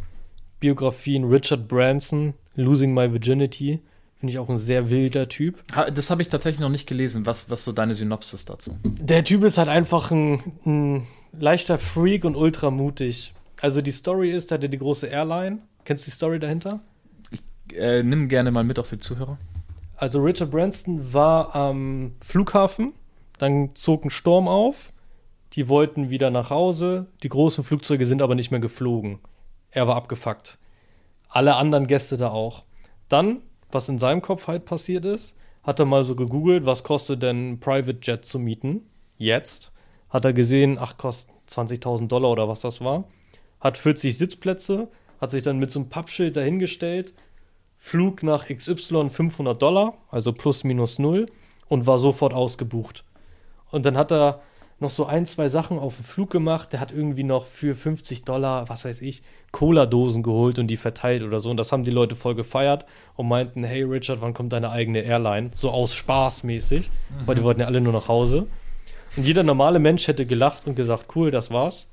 Biografien 0.61 1.25
Richard 1.25 1.69
Branson, 1.69 2.35
Losing 2.57 2.93
My 2.95 3.13
Virginity. 3.13 3.81
Finde 4.19 4.33
ich 4.33 4.39
auch 4.41 4.49
ein 4.49 4.59
sehr 4.59 4.91
wilder 4.91 5.29
Typ. 5.29 5.63
Das 5.95 6.11
habe 6.11 6.23
ich 6.23 6.29
tatsächlich 6.29 6.61
noch 6.61 6.71
nicht 6.71 6.89
gelesen. 6.89 7.25
Was, 7.25 7.51
was 7.51 7.63
so 7.63 7.71
deine 7.71 7.95
Synopsis 7.95 8.45
dazu? 8.45 8.77
Der 8.83 9.23
Typ 9.23 9.45
ist 9.45 9.59
halt 9.59 9.69
einfach 9.69 10.11
ein, 10.11 10.43
ein 10.67 11.07
leichter 11.39 11.79
Freak 11.79 12.25
und 12.25 12.35
ultra 12.35 12.73
mutig. 12.73 13.33
Also 13.61 13.81
die 13.81 13.93
Story 13.93 14.33
ist, 14.33 14.51
er 14.51 14.57
hatte 14.57 14.69
die 14.69 14.79
große 14.79 15.07
Airline. 15.07 15.59
Kennst 15.85 16.05
du 16.05 16.11
die 16.11 16.15
Story 16.17 16.41
dahinter? 16.41 16.81
Äh, 17.75 18.03
nimm 18.03 18.29
gerne 18.29 18.51
mal 18.51 18.65
mit 18.65 18.79
auf 18.79 18.91
die 18.91 18.99
Zuhörer. 18.99 19.39
Also 19.97 20.23
Richard 20.23 20.51
Branson 20.51 21.13
war 21.13 21.55
am 21.57 22.13
Flughafen, 22.21 22.93
dann 23.39 23.75
zog 23.75 24.05
ein 24.05 24.11
Sturm 24.11 24.47
auf, 24.47 24.93
die 25.55 25.69
wollten 25.69 26.11
wieder 26.11 26.31
nach 26.31 26.51
Hause, 26.51 27.07
die 27.23 27.29
großen 27.29 27.65
Flugzeuge 27.65 28.07
sind 28.07 28.23
aber 28.23 28.35
nicht 28.35 28.51
mehr 28.51 28.61
geflogen. 28.61 29.19
Er 29.71 29.89
war 29.89 29.97
abgefuckt. 29.97 30.59
Alle 31.29 31.57
anderen 31.57 31.87
Gäste 31.87 32.17
da 32.17 32.31
auch. 32.31 32.65
Dann, 33.09 33.43
was 33.71 33.89
in 33.89 33.99
seinem 33.99 34.23
Kopf 34.23 34.47
halt 34.47 34.65
passiert 34.65 35.05
ist, 35.05 35.37
hat 35.63 35.81
er 35.81 35.87
mal 35.87 36.05
so 36.05 36.15
gegoogelt, 36.15 36.65
was 36.65 36.85
kostet 36.85 37.23
denn 37.23 37.61
Private 37.61 37.99
Jet 38.03 38.25
zu 38.25 38.39
mieten? 38.39 38.83
Jetzt. 39.17 39.73
Hat 40.09 40.25
er 40.25 40.33
gesehen, 40.33 40.79
ach, 40.81 40.97
kostet 40.97 41.35
20.000 41.51 42.09
Dollar 42.09 42.31
oder 42.31 42.49
was 42.49 42.61
das 42.61 42.81
war. 42.81 43.05
Hat 43.61 43.77
40 43.77 44.17
Sitzplätze, 44.17 44.89
hat 45.21 45.31
sich 45.31 45.43
dann 45.43 45.59
mit 45.59 45.71
so 45.71 45.81
einem 45.81 45.89
Pappschild 45.89 46.37
dahingestellt, 46.37 47.13
Flug 47.79 48.23
nach 48.23 48.47
XY 48.49 49.11
500 49.11 49.61
Dollar, 49.61 49.95
also 50.11 50.33
plus 50.33 50.65
minus 50.65 50.99
null, 50.99 51.27
und 51.69 51.87
war 51.87 51.99
sofort 51.99 52.35
ausgebucht. 52.35 53.05
Und 53.71 53.87
dann 53.87 53.97
hat 53.97 54.13
er 54.13 54.41
noch 54.81 54.91
so 54.91 55.07
ein, 55.07 55.27
zwei 55.27 55.49
Sachen 55.49 55.79
auf 55.79 55.97
dem 55.97 56.05
Flug 56.05 56.31
gemacht. 56.31 56.73
Der 56.73 56.81
hat 56.81 56.93
irgendwie 56.93 57.25
noch 57.25 57.47
für 57.47 57.75
50 57.75 58.25
Dollar, 58.25 58.69
was 58.69 58.85
weiß 58.85 59.03
ich, 59.03 59.23
Cola-Dosen 59.51 60.23
geholt 60.23 60.59
und 60.59 60.69
die 60.69 60.77
verteilt 60.77 61.23
oder 61.23 61.41
so. 61.41 61.51
Und 61.51 61.57
das 61.57 61.73
haben 61.73 61.85
die 61.85 61.91
Leute 61.91 62.15
voll 62.15 62.35
gefeiert 62.35 62.87
und 63.17 63.29
meinten, 63.29 63.65
hey 63.65 63.83
Richard, 63.83 64.21
wann 64.21 64.35
kommt 64.35 64.53
deine 64.53 64.71
eigene 64.71 65.01
Airline? 65.01 65.51
So 65.55 65.71
aus 65.71 65.95
Spaß 65.95 66.45
mäßig, 66.45 66.91
weil 67.27 67.35
die 67.35 67.43
wollten 67.43 67.61
ja 67.61 67.67
alle 67.67 67.81
nur 67.81 67.93
nach 67.93 68.09
Hause. 68.09 68.47
Und 69.17 69.25
jeder 69.27 69.43
normale 69.43 69.79
Mensch 69.79 70.07
hätte 70.07 70.27
gelacht 70.27 70.67
und 70.67 70.77
gesagt, 70.77 71.07
cool, 71.17 71.31
das 71.31 71.51
war's. 71.51 71.87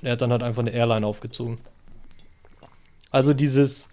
Und 0.00 0.08
er 0.08 0.12
hat 0.12 0.22
dann 0.22 0.30
halt 0.30 0.42
einfach 0.42 0.60
eine 0.60 0.72
Airline 0.72 1.06
aufgezogen. 1.06 1.58
Also 3.10 3.32
dieses, 3.32 3.88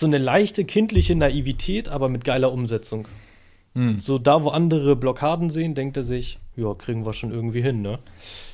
so 0.00 0.06
eine 0.06 0.18
leichte 0.18 0.64
kindliche 0.64 1.14
Naivität, 1.14 1.88
aber 1.88 2.08
mit 2.08 2.24
geiler 2.24 2.52
Umsetzung. 2.52 3.06
Hm. 3.74 4.00
So 4.00 4.18
da, 4.18 4.42
wo 4.42 4.48
andere 4.48 4.96
Blockaden 4.96 5.48
sehen, 5.50 5.74
denkt 5.76 5.96
er 5.96 6.02
sich, 6.02 6.40
ja, 6.56 6.74
kriegen 6.74 7.06
wir 7.06 7.14
schon 7.14 7.30
irgendwie 7.30 7.62
hin, 7.62 7.82
ne? 7.82 8.00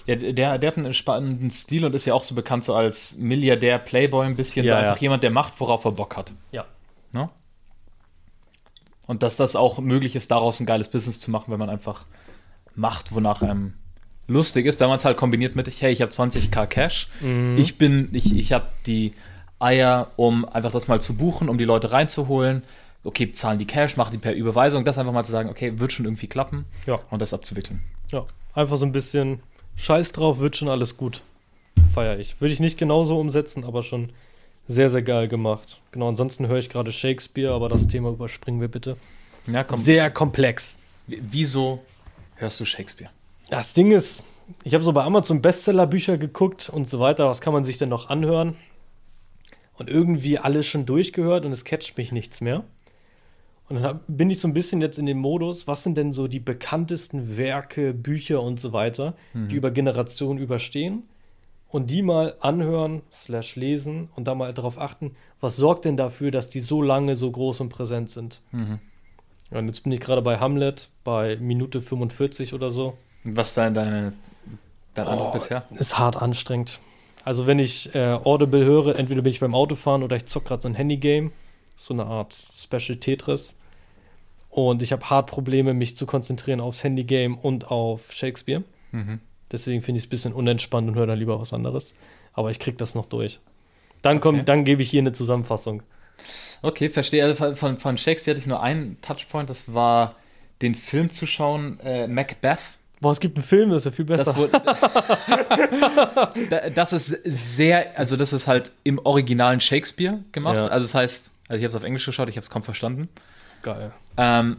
Ja, 0.06 0.16
der, 0.16 0.58
der 0.58 0.68
hat 0.68 0.76
einen 0.76 0.92
spannenden 0.92 1.50
Stil 1.50 1.84
und 1.84 1.94
ist 1.94 2.04
ja 2.04 2.12
auch 2.12 2.22
so 2.24 2.34
bekannt 2.34 2.64
so 2.64 2.74
als 2.74 3.16
Milliardär, 3.16 3.78
Playboy 3.78 4.26
ein 4.26 4.36
bisschen. 4.36 4.66
so 4.66 4.72
Ja, 4.74 4.78
einfach 4.78 4.96
ja. 4.96 5.02
jemand, 5.02 5.22
der 5.22 5.30
macht, 5.30 5.58
worauf 5.58 5.84
er 5.86 5.92
Bock 5.92 6.16
hat. 6.16 6.32
Ja. 6.52 6.66
Ne? 7.12 7.30
Und 9.06 9.22
dass 9.22 9.36
das 9.36 9.56
auch 9.56 9.78
möglich 9.78 10.16
ist, 10.16 10.30
daraus 10.30 10.60
ein 10.60 10.66
geiles 10.66 10.88
Business 10.88 11.20
zu 11.20 11.30
machen, 11.30 11.50
wenn 11.50 11.58
man 11.58 11.70
einfach 11.70 12.04
macht, 12.74 13.14
wonach 13.14 13.40
einem 13.40 13.74
lustig 14.26 14.66
ist, 14.66 14.80
wenn 14.80 14.88
man 14.88 14.96
es 14.96 15.04
halt 15.04 15.16
kombiniert 15.16 15.56
mit, 15.56 15.70
hey, 15.80 15.92
ich 15.92 16.02
habe 16.02 16.12
20k 16.12 16.66
Cash, 16.66 17.08
Mhm. 17.20 17.56
ich 17.56 17.78
bin, 17.78 18.08
ich, 18.12 18.36
ich 18.36 18.52
habe 18.52 18.66
die 18.86 19.14
Eier, 19.58 20.08
um 20.16 20.44
einfach 20.46 20.70
das 20.72 20.88
mal 20.88 21.00
zu 21.00 21.14
buchen, 21.14 21.48
um 21.48 21.58
die 21.58 21.64
Leute 21.64 21.92
reinzuholen. 21.92 22.62
Okay, 23.04 23.30
zahlen 23.32 23.58
die 23.58 23.66
Cash, 23.66 23.96
machen 23.96 24.12
die 24.12 24.18
per 24.18 24.34
Überweisung, 24.34 24.84
das 24.84 24.98
einfach 24.98 25.12
mal 25.12 25.24
zu 25.24 25.32
sagen, 25.32 25.48
okay, 25.48 25.78
wird 25.78 25.92
schon 25.92 26.04
irgendwie 26.06 26.26
klappen 26.26 26.64
Ja. 26.86 26.98
und 27.10 27.22
das 27.22 27.32
abzuwickeln. 27.32 27.80
Ja. 28.10 28.24
Einfach 28.54 28.76
so 28.76 28.84
ein 28.84 28.92
bisschen 28.92 29.40
Scheiß 29.76 30.12
drauf, 30.12 30.38
wird 30.40 30.56
schon 30.56 30.68
alles 30.68 30.96
gut. 30.96 31.22
Feier 31.94 32.18
ich. 32.18 32.40
Würde 32.40 32.52
ich 32.52 32.60
nicht 32.60 32.78
genauso 32.78 33.18
umsetzen, 33.18 33.64
aber 33.64 33.82
schon 33.82 34.10
sehr, 34.66 34.90
sehr 34.90 35.02
geil 35.02 35.28
gemacht. 35.28 35.78
Genau, 35.92 36.08
ansonsten 36.08 36.48
höre 36.48 36.58
ich 36.58 36.68
gerade 36.68 36.90
Shakespeare, 36.90 37.52
aber 37.54 37.68
das 37.68 37.86
Thema 37.86 38.08
überspringen 38.10 38.60
wir 38.60 38.68
bitte. 38.68 38.96
Ja, 39.46 39.62
komm. 39.62 39.80
Sehr 39.80 40.10
komplex. 40.10 40.78
W- 41.06 41.18
Wieso 41.30 41.80
hörst 42.34 42.58
du 42.58 42.64
Shakespeare? 42.64 43.10
Das 43.48 43.74
Ding 43.74 43.92
ist, 43.92 44.24
ich 44.64 44.74
habe 44.74 44.82
so 44.82 44.92
bei 44.92 45.04
Amazon 45.04 45.40
Bestsellerbücher 45.40 46.18
geguckt 46.18 46.68
und 46.68 46.88
so 46.88 46.98
weiter. 46.98 47.28
Was 47.28 47.40
kann 47.40 47.52
man 47.52 47.62
sich 47.62 47.78
denn 47.78 47.88
noch 47.90 48.10
anhören? 48.10 48.56
Und 49.78 49.90
irgendwie 49.90 50.38
alles 50.38 50.66
schon 50.66 50.86
durchgehört 50.86 51.44
und 51.44 51.52
es 51.52 51.64
catcht 51.64 51.96
mich 51.96 52.12
nichts 52.12 52.40
mehr. 52.40 52.64
Und 53.68 53.82
dann 53.82 54.00
bin 54.06 54.30
ich 54.30 54.38
so 54.40 54.46
ein 54.48 54.54
bisschen 54.54 54.80
jetzt 54.80 54.98
in 54.98 55.06
dem 55.06 55.18
Modus, 55.18 55.66
was 55.66 55.82
sind 55.82 55.96
denn 55.98 56.12
so 56.12 56.28
die 56.28 56.38
bekanntesten 56.38 57.36
Werke, 57.36 57.92
Bücher 57.92 58.40
und 58.40 58.60
so 58.60 58.72
weiter, 58.72 59.14
die 59.34 59.56
über 59.56 59.70
Generationen 59.70 60.38
überstehen? 60.38 61.02
Und 61.68 61.90
die 61.90 62.00
mal 62.02 62.36
anhören, 62.40 63.02
slash 63.12 63.56
lesen 63.56 64.08
und 64.14 64.28
da 64.28 64.34
mal 64.36 64.54
darauf 64.54 64.80
achten, 64.80 65.16
was 65.40 65.56
sorgt 65.56 65.84
denn 65.84 65.96
dafür, 65.96 66.30
dass 66.30 66.48
die 66.48 66.60
so 66.60 66.80
lange 66.80 67.16
so 67.16 67.30
groß 67.30 67.60
und 67.60 67.68
präsent 67.70 68.08
sind? 68.10 68.40
Ja, 69.50 69.58
und 69.58 69.66
jetzt 69.66 69.82
bin 69.82 69.92
ich 69.92 70.00
gerade 70.00 70.22
bei 70.22 70.38
Hamlet, 70.38 70.88
bei 71.02 71.36
Minute 71.36 71.82
45 71.82 72.54
oder 72.54 72.70
so. 72.70 72.96
Was 73.24 73.48
ist 73.48 73.56
dein, 73.56 73.74
deine, 73.74 74.12
dein 74.94 75.06
Eindruck 75.08 75.28
Oh, 75.30 75.32
bisher? 75.32 75.64
Ist 75.70 75.98
hart 75.98 76.16
anstrengend. 76.22 76.78
Also 77.26 77.48
wenn 77.48 77.58
ich 77.58 77.92
äh, 77.92 78.12
Audible 78.22 78.64
höre, 78.64 78.96
entweder 78.96 79.20
bin 79.20 79.32
ich 79.32 79.40
beim 79.40 79.52
Autofahren 79.54 80.04
oder 80.04 80.14
ich 80.14 80.26
zock 80.26 80.44
gerade 80.44 80.62
so 80.62 80.68
ein 80.68 80.76
Handygame. 80.76 81.32
So 81.74 81.92
eine 81.92 82.06
Art 82.06 82.32
Special 82.56 82.96
Tetris. 82.98 83.54
Und 84.48 84.80
ich 84.80 84.92
habe 84.92 85.10
hart 85.10 85.28
Probleme, 85.28 85.74
mich 85.74 85.96
zu 85.96 86.06
konzentrieren 86.06 86.60
aufs 86.60 86.84
Handygame 86.84 87.36
und 87.36 87.68
auf 87.70 88.12
Shakespeare. 88.12 88.62
Mhm. 88.92 89.18
Deswegen 89.50 89.82
finde 89.82 89.98
ich 89.98 90.04
es 90.04 90.06
ein 90.06 90.10
bisschen 90.10 90.32
unentspannt 90.34 90.88
und 90.88 90.94
höre 90.94 91.08
dann 91.08 91.18
lieber 91.18 91.40
was 91.40 91.52
anderes. 91.52 91.94
Aber 92.32 92.52
ich 92.52 92.60
krieg 92.60 92.78
das 92.78 92.94
noch 92.94 93.06
durch. 93.06 93.40
Dann, 94.02 94.20
komm, 94.20 94.36
Okay. 94.36 94.44
dann 94.44 94.64
gebe 94.64 94.82
ich 94.82 94.88
hier 94.90 95.00
eine 95.00 95.12
Zusammenfassung. 95.12 95.82
Okay, 96.62 96.88
verstehe. 96.90 97.24
Also 97.24 97.34
von- 97.34 97.56
von, 97.56 97.78
von 97.78 97.98
Shakespeare 97.98 98.34
hatte 98.36 98.40
ich 98.40 98.46
nur 98.46 98.62
einen 98.62 99.00
Touchpoint, 99.02 99.50
das 99.50 99.74
war 99.74 100.14
den 100.62 100.74
Film 100.76 101.10
zu 101.10 101.26
schauen, 101.26 101.80
äh, 101.80 102.06
Macbeth. 102.06 102.58
Boah, 103.00 103.12
es 103.12 103.20
gibt 103.20 103.36
einen 103.36 103.44
Film, 103.44 103.70
das 103.70 103.82
ist 103.82 103.84
ja 103.86 103.90
viel 103.90 104.04
besser. 104.06 104.24
Das, 104.24 104.36
wurde, 104.36 104.52
Da- 106.50 106.70
das 106.70 106.92
ist 106.92 107.08
sehr, 107.24 107.98
also 107.98 108.16
das 108.16 108.32
ist 108.32 108.46
halt 108.46 108.72
im 108.84 108.98
originalen 108.98 109.60
Shakespeare 109.60 110.20
gemacht. 110.32 110.56
Ja. 110.56 110.66
Also 110.66 110.84
das 110.84 110.94
heißt, 110.94 111.32
also 111.48 111.58
ich 111.58 111.64
habe 111.64 111.68
es 111.68 111.74
auf 111.74 111.82
Englisch 111.84 112.06
geschaut, 112.06 112.28
ich 112.28 112.36
habe 112.36 112.44
es 112.44 112.50
kaum 112.50 112.62
verstanden. 112.62 113.08
Geil. 113.62 113.92
Ähm, 114.16 114.58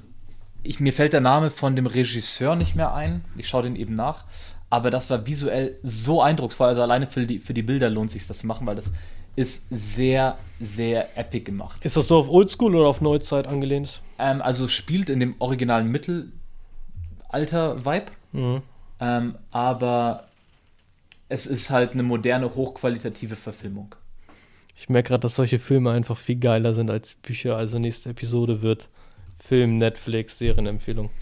ich, 0.64 0.80
mir 0.80 0.94
fällt 0.94 1.14
der 1.14 1.22
Name 1.22 1.50
von 1.50 1.76
dem 1.76 1.86
Regisseur 1.88 2.56
nicht 2.56 2.76
mehr 2.76 2.94
ein. 2.94 3.24
Ich 3.38 3.48
schaue 3.48 3.64
den 3.64 3.76
eben 3.76 3.96
nach. 3.96 4.26
Aber 4.70 4.90
das 4.90 5.10
war 5.10 5.26
visuell 5.26 5.78
so 5.82 6.22
eindrucksvoll. 6.22 6.68
Also 6.68 6.82
alleine 6.82 7.08
für 7.08 7.26
die, 7.26 7.40
für 7.40 7.54
die 7.54 7.64
Bilder 7.64 7.90
lohnt 7.90 8.12
sich 8.12 8.28
das 8.28 8.40
zu 8.40 8.48
machen, 8.48 8.68
weil 8.68 8.76
das 8.76 8.92
ist 9.38 9.68
sehr, 9.70 10.38
sehr 10.60 11.16
epic 11.18 11.46
gemacht. 11.46 11.86
Ist 11.86 11.96
das 11.96 12.08
so 12.08 12.18
auf 12.18 12.28
Oldschool 12.30 12.76
oder 12.76 12.88
auf 12.90 13.02
Neuzeit 13.02 13.48
angelehnt? 13.48 14.02
Ähm, 14.20 14.42
also 14.42 14.68
spielt 14.68 15.10
in 15.10 15.20
dem 15.20 15.36
originalen 15.40 15.90
Mittelalter-Vibe. 17.32 18.12
Mhm. 18.32 18.62
Ähm, 19.00 19.36
aber 19.52 20.28
es 21.30 21.46
ist 21.46 21.70
halt 21.70 21.92
eine 21.92 22.04
moderne, 22.04 22.56
hochqualitative 22.56 23.36
Verfilmung. 23.36 23.96
Ich 24.76 24.90
merke 24.90 25.10
gerade, 25.10 25.22
dass 25.22 25.36
solche 25.36 25.60
Filme 25.60 25.92
einfach 25.92 26.18
viel 26.18 26.38
geiler 26.38 26.74
sind 26.74 26.90
als 26.90 27.16
Bücher. 27.16 27.58
Also 27.58 27.80
nächste 27.80 28.10
Episode 28.10 28.62
wird 28.62 28.90
Film, 29.40 29.78
Netflix, 29.78 30.38
Serienempfehlung. 30.40 31.10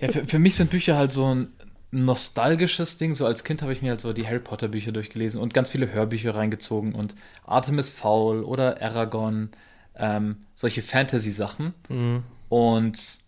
Ja, 0.00 0.12
für, 0.12 0.24
für 0.28 0.38
mich 0.38 0.54
sind 0.54 0.70
Bücher 0.70 0.96
halt 0.96 1.10
so 1.10 1.34
ein 1.34 1.48
nostalgisches 1.90 2.98
Ding. 2.98 3.14
So 3.14 3.26
als 3.26 3.42
Kind 3.42 3.62
habe 3.62 3.72
ich 3.72 3.82
mir 3.82 3.90
halt 3.90 4.00
so 4.00 4.12
die 4.12 4.24
Harry 4.24 4.38
Potter 4.38 4.68
Bücher 4.68 4.92
durchgelesen 4.92 5.40
und 5.40 5.52
ganz 5.54 5.70
viele 5.70 5.92
Hörbücher 5.92 6.36
reingezogen 6.36 6.94
und 6.94 7.16
Artemis 7.44 7.90
Fowl 7.90 8.44
oder 8.44 8.80
Aragon, 8.80 9.50
ähm, 9.96 10.36
solche 10.54 10.82
Fantasy-Sachen. 10.82 11.74
Mhm. 11.88 12.22
Und 12.48 13.18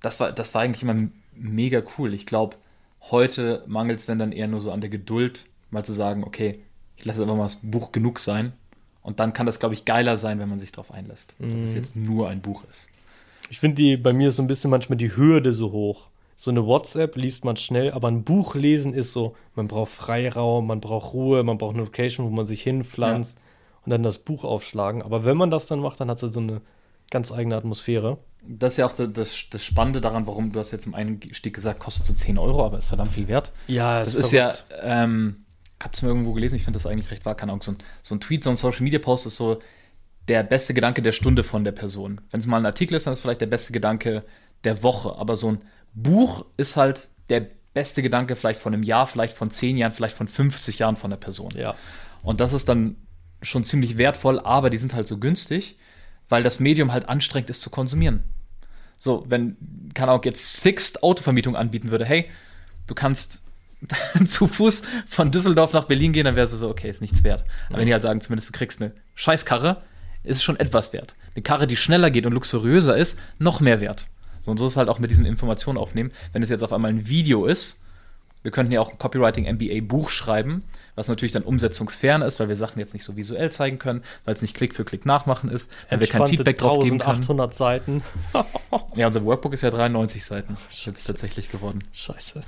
das 0.00 0.20
war, 0.20 0.32
das 0.32 0.54
war 0.54 0.62
eigentlich 0.62 0.82
immer 0.82 1.08
mega 1.34 1.82
cool. 1.98 2.14
Ich 2.14 2.26
glaube, 2.26 2.56
heute 3.10 3.64
mangelt 3.66 3.98
es 3.98 4.08
wenn 4.08 4.18
dann 4.18 4.32
eher 4.32 4.48
nur 4.48 4.60
so 4.60 4.72
an 4.72 4.80
der 4.80 4.90
Geduld, 4.90 5.46
mal 5.70 5.84
zu 5.84 5.92
sagen, 5.92 6.24
okay, 6.24 6.60
ich 6.96 7.04
lasse 7.04 7.22
einfach 7.22 7.36
mal 7.36 7.44
das 7.44 7.56
Buch 7.62 7.92
genug 7.92 8.18
sein. 8.18 8.52
Und 9.02 9.18
dann 9.20 9.32
kann 9.32 9.46
das, 9.46 9.58
glaube 9.58 9.74
ich, 9.74 9.86
geiler 9.86 10.16
sein, 10.16 10.38
wenn 10.38 10.48
man 10.48 10.58
sich 10.58 10.72
darauf 10.72 10.92
einlässt, 10.92 11.34
dass 11.38 11.62
es 11.62 11.74
jetzt 11.74 11.96
nur 11.96 12.28
ein 12.28 12.42
Buch 12.42 12.64
ist. 12.68 12.88
Ich 13.48 13.58
finde 13.58 13.76
die 13.76 13.96
bei 13.96 14.12
mir 14.12 14.28
ist 14.28 14.36
so 14.36 14.42
ein 14.42 14.46
bisschen 14.46 14.70
manchmal 14.70 14.98
die 14.98 15.16
Hürde 15.16 15.52
so 15.52 15.72
hoch. 15.72 16.08
So 16.36 16.50
eine 16.50 16.64
WhatsApp 16.64 17.16
liest 17.16 17.44
man 17.44 17.56
schnell, 17.56 17.92
aber 17.92 18.08
ein 18.08 18.24
Buch 18.24 18.54
lesen 18.54 18.94
ist 18.94 19.12
so, 19.12 19.36
man 19.54 19.68
braucht 19.68 19.92
Freiraum, 19.92 20.66
man 20.66 20.80
braucht 20.80 21.12
Ruhe, 21.12 21.42
man 21.42 21.58
braucht 21.58 21.74
eine 21.74 21.84
Location, 21.84 22.26
wo 22.26 22.32
man 22.32 22.46
sich 22.46 22.62
hinpflanzt 22.62 23.36
und 23.84 23.90
dann 23.90 24.02
das 24.02 24.18
Buch 24.18 24.44
aufschlagen. 24.44 25.02
Aber 25.02 25.24
wenn 25.24 25.36
man 25.36 25.50
das 25.50 25.66
dann 25.66 25.80
macht, 25.80 26.00
dann 26.00 26.10
hat 26.10 26.22
es 26.22 26.32
so 26.32 26.40
eine 26.40 26.60
Ganz 27.10 27.32
eigene 27.32 27.56
Atmosphäre. 27.56 28.18
Das 28.42 28.74
ist 28.74 28.76
ja 28.78 28.86
auch 28.86 28.94
das, 28.94 29.46
das, 29.50 29.64
Spannende 29.64 30.00
daran, 30.00 30.26
warum 30.26 30.52
du 30.52 30.60
hast 30.60 30.70
jetzt 30.70 30.86
im 30.86 30.94
Einstieg 30.94 31.54
gesagt, 31.54 31.78
kostet 31.78 32.06
so 32.06 32.14
10 32.14 32.38
Euro, 32.38 32.64
aber 32.64 32.78
ist 32.78 32.88
verdammt 32.88 33.12
viel 33.12 33.28
wert. 33.28 33.52
Ja, 33.66 34.00
Das 34.00 34.14
ist 34.14 34.32
ja, 34.32 34.54
ähm, 34.80 35.44
hab's 35.82 36.00
mir 36.00 36.08
irgendwo 36.08 36.32
gelesen, 36.32 36.56
ich 36.56 36.64
finde 36.64 36.78
das 36.78 36.86
eigentlich 36.86 37.10
recht 37.10 37.26
wahr, 37.26 37.34
keine 37.34 37.52
Ahnung, 37.52 37.62
so 37.62 37.72
ein, 37.72 37.78
so 38.02 38.14
ein 38.14 38.20
Tweet, 38.20 38.44
so 38.44 38.50
ein 38.50 38.56
Social 38.56 38.82
Media 38.82 38.98
Post 38.98 39.26
ist 39.26 39.36
so 39.36 39.60
der 40.28 40.42
beste 40.42 40.72
Gedanke 40.72 41.02
der 41.02 41.12
Stunde 41.12 41.42
von 41.42 41.64
der 41.64 41.72
Person. 41.72 42.20
Wenn 42.30 42.40
es 42.40 42.46
mal 42.46 42.58
ein 42.58 42.66
Artikel 42.66 42.94
ist, 42.94 43.06
dann 43.06 43.12
ist 43.12 43.18
es 43.18 43.22
vielleicht 43.22 43.40
der 43.40 43.46
beste 43.46 43.72
Gedanke 43.72 44.24
der 44.64 44.82
Woche, 44.82 45.16
aber 45.16 45.36
so 45.36 45.52
ein 45.52 45.62
Buch 45.92 46.46
ist 46.56 46.76
halt 46.76 47.10
der 47.28 47.46
beste 47.74 48.02
Gedanke 48.02 48.36
vielleicht 48.36 48.60
von 48.60 48.74
einem 48.74 48.82
Jahr, 48.82 49.06
vielleicht 49.06 49.36
von 49.36 49.50
10 49.50 49.76
Jahren, 49.76 49.92
vielleicht 49.92 50.16
von 50.16 50.28
50 50.28 50.78
Jahren 50.78 50.96
von 50.96 51.10
der 51.10 51.16
Person. 51.16 51.50
Ja. 51.56 51.74
Und 52.22 52.40
das 52.40 52.52
ist 52.52 52.68
dann 52.68 52.96
schon 53.42 53.64
ziemlich 53.64 53.96
wertvoll, 53.96 54.38
aber 54.38 54.70
die 54.70 54.76
sind 54.76 54.94
halt 54.94 55.06
so 55.06 55.18
günstig, 55.18 55.78
weil 56.30 56.42
das 56.42 56.60
Medium 56.60 56.92
halt 56.92 57.08
anstrengend 57.10 57.50
ist 57.50 57.60
zu 57.60 57.68
konsumieren. 57.68 58.24
So, 58.98 59.24
wenn, 59.28 59.56
keine 59.92 60.12
Ahnung, 60.12 60.22
jetzt 60.24 60.62
Sixt 60.62 61.02
Autovermietung 61.02 61.56
anbieten 61.56 61.90
würde, 61.90 62.06
hey, 62.06 62.30
du 62.86 62.94
kannst 62.94 63.42
zu 64.24 64.46
Fuß 64.46 64.82
von 65.06 65.30
Düsseldorf 65.30 65.72
nach 65.72 65.84
Berlin 65.84 66.12
gehen, 66.12 66.24
dann 66.24 66.36
wäre 66.36 66.46
es 66.46 66.52
so, 66.52 66.68
okay, 66.68 66.88
ist 66.88 67.00
nichts 67.00 67.24
wert. 67.24 67.44
Aber 67.68 67.78
wenn 67.78 67.86
die 67.86 67.92
halt 67.92 68.02
sagen, 68.02 68.20
zumindest 68.20 68.48
du 68.48 68.52
kriegst 68.52 68.80
eine 68.80 68.92
Scheißkarre, 69.14 69.82
ist 70.22 70.36
es 70.36 70.42
schon 70.42 70.60
etwas 70.60 70.92
wert. 70.92 71.14
Eine 71.34 71.42
Karre, 71.42 71.66
die 71.66 71.76
schneller 71.76 72.10
geht 72.10 72.26
und 72.26 72.32
luxuriöser 72.32 72.96
ist, 72.96 73.18
noch 73.38 73.60
mehr 73.60 73.80
wert. 73.80 74.08
So, 74.42 74.50
und 74.50 74.58
so 74.58 74.66
ist 74.66 74.74
es 74.74 74.76
halt 74.76 74.88
auch 74.88 74.98
mit 74.98 75.10
diesen 75.10 75.24
Informationen 75.24 75.78
aufnehmen. 75.78 76.12
Wenn 76.32 76.42
es 76.42 76.50
jetzt 76.50 76.62
auf 76.62 76.72
einmal 76.72 76.90
ein 76.90 77.08
Video 77.08 77.46
ist, 77.46 77.82
wir 78.42 78.50
könnten 78.50 78.72
ja 78.72 78.80
auch 78.80 78.90
ein 78.90 78.98
Copywriting 78.98 79.44
MBA 79.54 79.80
Buch 79.82 80.10
schreiben, 80.10 80.64
was 80.94 81.08
natürlich 81.08 81.32
dann 81.32 81.42
umsetzungsfern 81.42 82.22
ist, 82.22 82.40
weil 82.40 82.48
wir 82.48 82.56
Sachen 82.56 82.78
jetzt 82.78 82.94
nicht 82.94 83.04
so 83.04 83.16
visuell 83.16 83.52
zeigen 83.52 83.78
können, 83.78 84.02
weil 84.24 84.34
es 84.34 84.42
nicht 84.42 84.56
Klick 84.56 84.74
für 84.74 84.84
Klick 84.84 85.06
nachmachen 85.06 85.50
ist, 85.50 85.70
weil 85.88 86.00
wir 86.00 86.06
kein 86.06 86.26
Feedback 86.26 86.58
drauf 86.58 86.82
geben 86.82 86.98
können. 86.98 87.10
1800 87.10 87.54
Seiten. 87.54 88.02
Ja, 88.96 89.06
unser 89.06 89.24
Workbook 89.24 89.52
ist 89.52 89.62
ja 89.62 89.70
93 89.70 90.24
Seiten 90.24 90.56
jetzt 90.84 91.04
tatsächlich 91.04 91.50
geworden. 91.50 91.84
Scheiße. 91.92 92.42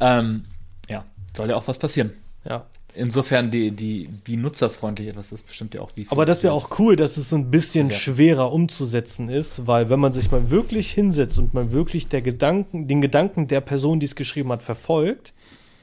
Ähm, 0.00 0.44
ja, 0.88 1.04
soll 1.36 1.50
ja 1.50 1.56
auch 1.56 1.66
was 1.66 1.78
passieren. 1.78 2.12
Ja. 2.44 2.66
Insofern 2.94 3.50
die, 3.50 3.70
die, 3.70 4.08
wie 4.26 4.36
nutzerfreundlich 4.36 5.08
etwas 5.08 5.32
ist, 5.32 5.46
bestimmt 5.46 5.74
ja 5.74 5.80
auch 5.80 5.90
wie 5.94 6.04
viel 6.04 6.12
Aber 6.12 6.26
das 6.26 6.38
ist 6.38 6.42
ja 6.44 6.52
auch 6.52 6.78
cool, 6.78 6.94
dass 6.94 7.16
es 7.16 7.30
so 7.30 7.36
ein 7.36 7.50
bisschen 7.50 7.88
Ja. 7.88 7.96
schwerer 7.96 8.52
umzusetzen 8.52 9.30
ist, 9.30 9.66
weil 9.66 9.88
wenn 9.88 9.98
man 9.98 10.12
sich 10.12 10.30
mal 10.30 10.50
wirklich 10.50 10.90
hinsetzt 10.90 11.38
und 11.38 11.54
man 11.54 11.72
wirklich 11.72 12.08
der 12.08 12.20
Gedanken, 12.20 12.88
den 12.88 13.00
Gedanken 13.00 13.48
der 13.48 13.62
Person, 13.62 13.98
die 13.98 14.06
es 14.06 14.14
geschrieben 14.14 14.50
hat, 14.52 14.62
verfolgt, 14.62 15.32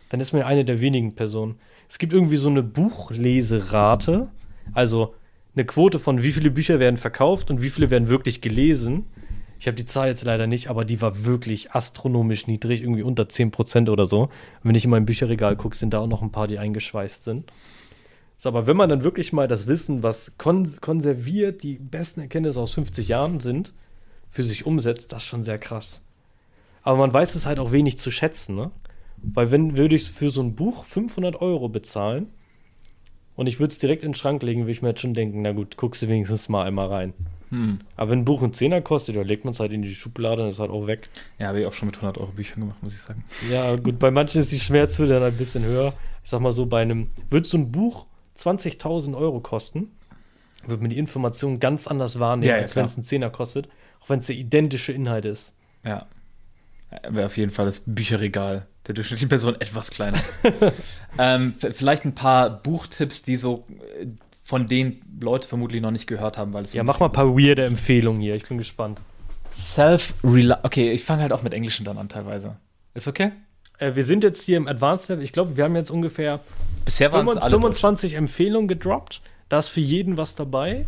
dann 0.09 0.19
ist 0.21 0.33
man 0.33 0.41
ja 0.41 0.47
eine 0.47 0.65
der 0.65 0.81
wenigen 0.81 1.13
Personen. 1.13 1.55
Es 1.89 1.97
gibt 1.97 2.13
irgendwie 2.13 2.37
so 2.37 2.49
eine 2.49 2.61
Buchleserate, 2.63 4.27
also 4.73 5.13
eine 5.55 5.65
Quote 5.65 5.99
von 5.99 6.21
wie 6.23 6.31
viele 6.31 6.51
Bücher 6.51 6.79
werden 6.79 6.97
verkauft 6.97 7.49
und 7.49 7.61
wie 7.61 7.69
viele 7.69 7.89
werden 7.89 8.07
wirklich 8.09 8.41
gelesen. 8.41 9.05
Ich 9.59 9.67
habe 9.67 9.75
die 9.75 9.85
Zahl 9.85 10.07
jetzt 10.07 10.23
leider 10.23 10.47
nicht, 10.47 10.69
aber 10.69 10.85
die 10.85 11.01
war 11.01 11.25
wirklich 11.25 11.71
astronomisch 11.73 12.47
niedrig, 12.47 12.81
irgendwie 12.81 13.03
unter 13.03 13.23
10% 13.23 13.89
oder 13.89 14.05
so. 14.05 14.23
Und 14.23 14.31
wenn 14.63 14.75
ich 14.75 14.85
in 14.85 14.89
mein 14.89 15.05
Bücherregal 15.05 15.57
gucke, 15.57 15.75
sind 15.75 15.93
da 15.93 15.99
auch 15.99 16.07
noch 16.07 16.21
ein 16.21 16.31
paar, 16.31 16.47
die 16.47 16.59
eingeschweißt 16.59 17.23
sind. 17.23 17.51
So, 18.37 18.47
aber 18.47 18.67
wenn 18.67 18.77
man 18.77 18.89
dann 18.89 19.03
wirklich 19.03 19.33
mal 19.33 19.49
das 19.49 19.67
Wissen, 19.67 20.01
was 20.01 20.31
kon 20.37 20.79
konserviert, 20.79 21.61
die 21.61 21.75
besten 21.75 22.21
Erkenntnisse 22.21 22.61
aus 22.61 22.71
50 22.71 23.09
Jahren 23.09 23.41
sind, 23.41 23.73
für 24.29 24.43
sich 24.43 24.65
umsetzt, 24.65 25.11
das 25.11 25.23
ist 25.23 25.29
schon 25.29 25.43
sehr 25.43 25.57
krass. 25.57 26.01
Aber 26.81 26.97
man 26.97 27.13
weiß 27.13 27.35
es 27.35 27.45
halt 27.45 27.59
auch 27.59 27.73
wenig 27.73 27.97
zu 27.99 28.11
schätzen, 28.11 28.55
ne? 28.55 28.71
Weil 29.21 29.51
wenn 29.51 29.75
würde 29.75 29.95
ich 29.95 30.09
für 30.09 30.31
so 30.31 30.41
ein 30.41 30.55
Buch 30.55 30.85
500 30.85 31.41
Euro 31.41 31.67
bezahlen 31.67 32.31
und 33.39 33.47
ich 33.47 33.57
würde 33.61 33.71
es 33.71 33.79
direkt 33.79 34.03
in 34.03 34.09
den 34.09 34.15
Schrank 34.15 34.43
legen, 34.43 34.63
würde 34.63 34.73
ich 34.73 34.81
mir 34.81 34.89
jetzt 34.89 34.99
schon 34.99 35.13
denken, 35.13 35.41
na 35.43 35.53
gut, 35.53 35.77
guckst 35.77 36.01
du 36.01 36.09
wenigstens 36.09 36.49
mal 36.49 36.65
einmal 36.65 36.87
rein. 36.87 37.13
Hm. 37.51 37.79
Aber 37.95 38.11
wenn 38.11 38.19
ein 38.19 38.25
Buch 38.25 38.43
einen 38.43 38.51
Zehner 38.51 38.81
kostet, 38.81 39.15
dann 39.15 39.25
legt 39.25 39.45
man 39.45 39.53
es 39.53 39.61
halt 39.61 39.71
in 39.71 39.81
die 39.81 39.95
Schublade 39.95 40.43
und 40.43 40.49
ist 40.49 40.59
halt 40.59 40.71
auch 40.71 40.87
weg. 40.87 41.07
Ja, 41.37 41.47
habe 41.47 41.61
ich 41.61 41.65
auch 41.65 41.71
schon 41.71 41.85
mit 41.85 41.95
100 41.95 42.17
Euro 42.17 42.33
Büchern 42.33 42.59
gemacht, 42.59 42.83
muss 42.83 42.93
ich 42.93 42.99
sagen. 42.99 43.23
Ja, 43.49 43.77
gut, 43.77 43.97
bei 43.97 44.11
manchen 44.11 44.41
ist 44.41 44.51
die 44.51 44.59
Schmerzhürde 44.59 45.13
dann 45.13 45.23
ein 45.23 45.37
bisschen 45.37 45.63
höher. 45.63 45.93
Ich 46.21 46.29
sag 46.29 46.41
mal 46.41 46.51
so, 46.51 46.65
bei 46.65 46.81
einem, 46.81 47.11
wird 47.29 47.45
so 47.45 47.57
ein 47.57 47.71
Buch 47.71 48.07
20.000 48.37 49.15
Euro 49.15 49.39
kosten, 49.39 49.89
wird 50.67 50.81
man 50.81 50.89
die 50.89 50.97
Information 50.97 51.61
ganz 51.61 51.87
anders 51.87 52.19
wahrnehmen, 52.19 52.49
Ja, 52.49 52.57
ja, 52.57 52.63
als 52.63 52.75
wenn 52.75 52.83
es 52.83 52.97
ein 52.97 53.03
Zehner 53.03 53.29
kostet, 53.29 53.69
auch 54.01 54.09
wenn 54.09 54.19
es 54.19 54.25
der 54.25 54.35
identische 54.35 54.91
Inhalt 54.91 55.23
ist. 55.23 55.53
Ja. 55.85 56.07
Wäre 57.07 57.27
auf 57.27 57.37
jeden 57.37 57.51
Fall 57.51 57.65
das 57.65 57.81
Bücherregal 57.85 58.65
der 58.87 58.95
durchschnittlichen 58.95 59.29
Person 59.29 59.55
etwas 59.59 59.91
kleiner. 59.91 60.17
ähm, 61.19 61.53
vielleicht 61.57 62.05
ein 62.05 62.15
paar 62.15 62.49
Buchtipps, 62.49 63.21
die 63.21 63.37
so 63.37 63.67
äh, 63.99 64.07
von 64.43 64.65
denen 64.65 65.01
Leute 65.19 65.47
vermutlich 65.47 65.81
noch 65.81 65.91
nicht 65.91 66.07
gehört 66.07 66.37
haben, 66.37 66.53
weil 66.53 66.65
es 66.65 66.73
Ja, 66.73 66.83
mach 66.83 66.99
mal 66.99 67.05
ein 67.05 67.11
paar 67.11 67.37
weirde 67.37 67.65
Empfehlungen 67.65 68.19
hier, 68.19 68.35
ich 68.35 68.47
bin 68.47 68.57
gespannt. 68.57 69.01
Self-Reli 69.55 70.55
Okay, 70.63 70.91
ich 70.91 71.03
fange 71.03 71.21
halt 71.21 71.33
auch 71.33 71.43
mit 71.43 71.53
Englischen 71.53 71.85
dann 71.85 71.97
an 71.99 72.09
teilweise. 72.09 72.55
Ist 72.95 73.07
okay? 73.07 73.31
Äh, 73.77 73.93
wir 73.93 74.05
sind 74.05 74.23
jetzt 74.23 74.43
hier 74.43 74.57
im 74.57 74.67
Advanced 74.67 75.09
Level, 75.09 75.23
ich 75.23 75.33
glaube, 75.33 75.55
wir 75.55 75.63
haben 75.65 75.75
jetzt 75.75 75.91
ungefähr 75.91 76.39
Bisher 76.85 77.11
waren 77.11 77.27
es 77.27 77.33
25, 77.33 77.43
alle 77.43 77.61
25 77.61 78.13
Empfehlungen 78.15 78.67
gedroppt. 78.67 79.21
Da 79.49 79.59
ist 79.59 79.67
für 79.67 79.81
jeden 79.81 80.17
was 80.17 80.33
dabei. 80.33 80.85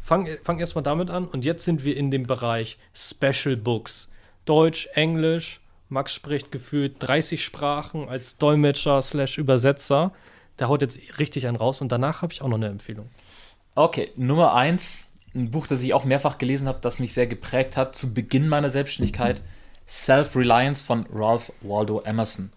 Fang, 0.00 0.28
fang 0.42 0.58
erstmal 0.58 0.82
damit 0.82 1.10
an. 1.10 1.26
Und 1.26 1.44
jetzt 1.44 1.64
sind 1.64 1.84
wir 1.84 1.96
in 1.96 2.10
dem 2.10 2.24
Bereich 2.24 2.78
Special 2.92 3.56
Books. 3.56 4.08
Deutsch, 4.44 4.88
Englisch. 4.94 5.60
Max 5.88 6.14
spricht 6.14 6.50
gefühlt 6.50 6.96
30 6.98 7.44
Sprachen 7.44 8.08
als 8.08 8.36
Dolmetscher 8.36 9.00
slash 9.02 9.38
Übersetzer. 9.38 10.12
Der 10.58 10.68
haut 10.68 10.82
jetzt 10.82 10.98
richtig 11.18 11.46
einen 11.46 11.56
raus. 11.56 11.80
Und 11.80 11.92
danach 11.92 12.22
habe 12.22 12.32
ich 12.32 12.42
auch 12.42 12.48
noch 12.48 12.56
eine 12.56 12.68
Empfehlung. 12.68 13.10
Okay, 13.74 14.10
Nummer 14.16 14.54
eins, 14.54 15.08
ein 15.34 15.50
Buch, 15.50 15.66
das 15.66 15.82
ich 15.82 15.94
auch 15.94 16.04
mehrfach 16.04 16.38
gelesen 16.38 16.68
habe, 16.68 16.78
das 16.80 17.00
mich 17.00 17.12
sehr 17.12 17.26
geprägt 17.26 17.76
hat 17.76 17.94
zu 17.94 18.14
Beginn 18.14 18.48
meiner 18.48 18.70
Selbstständigkeit. 18.70 19.42
Self-Reliance 19.86 20.84
von 20.84 21.06
Ralph 21.12 21.52
Waldo 21.60 22.00
Emerson. 22.00 22.50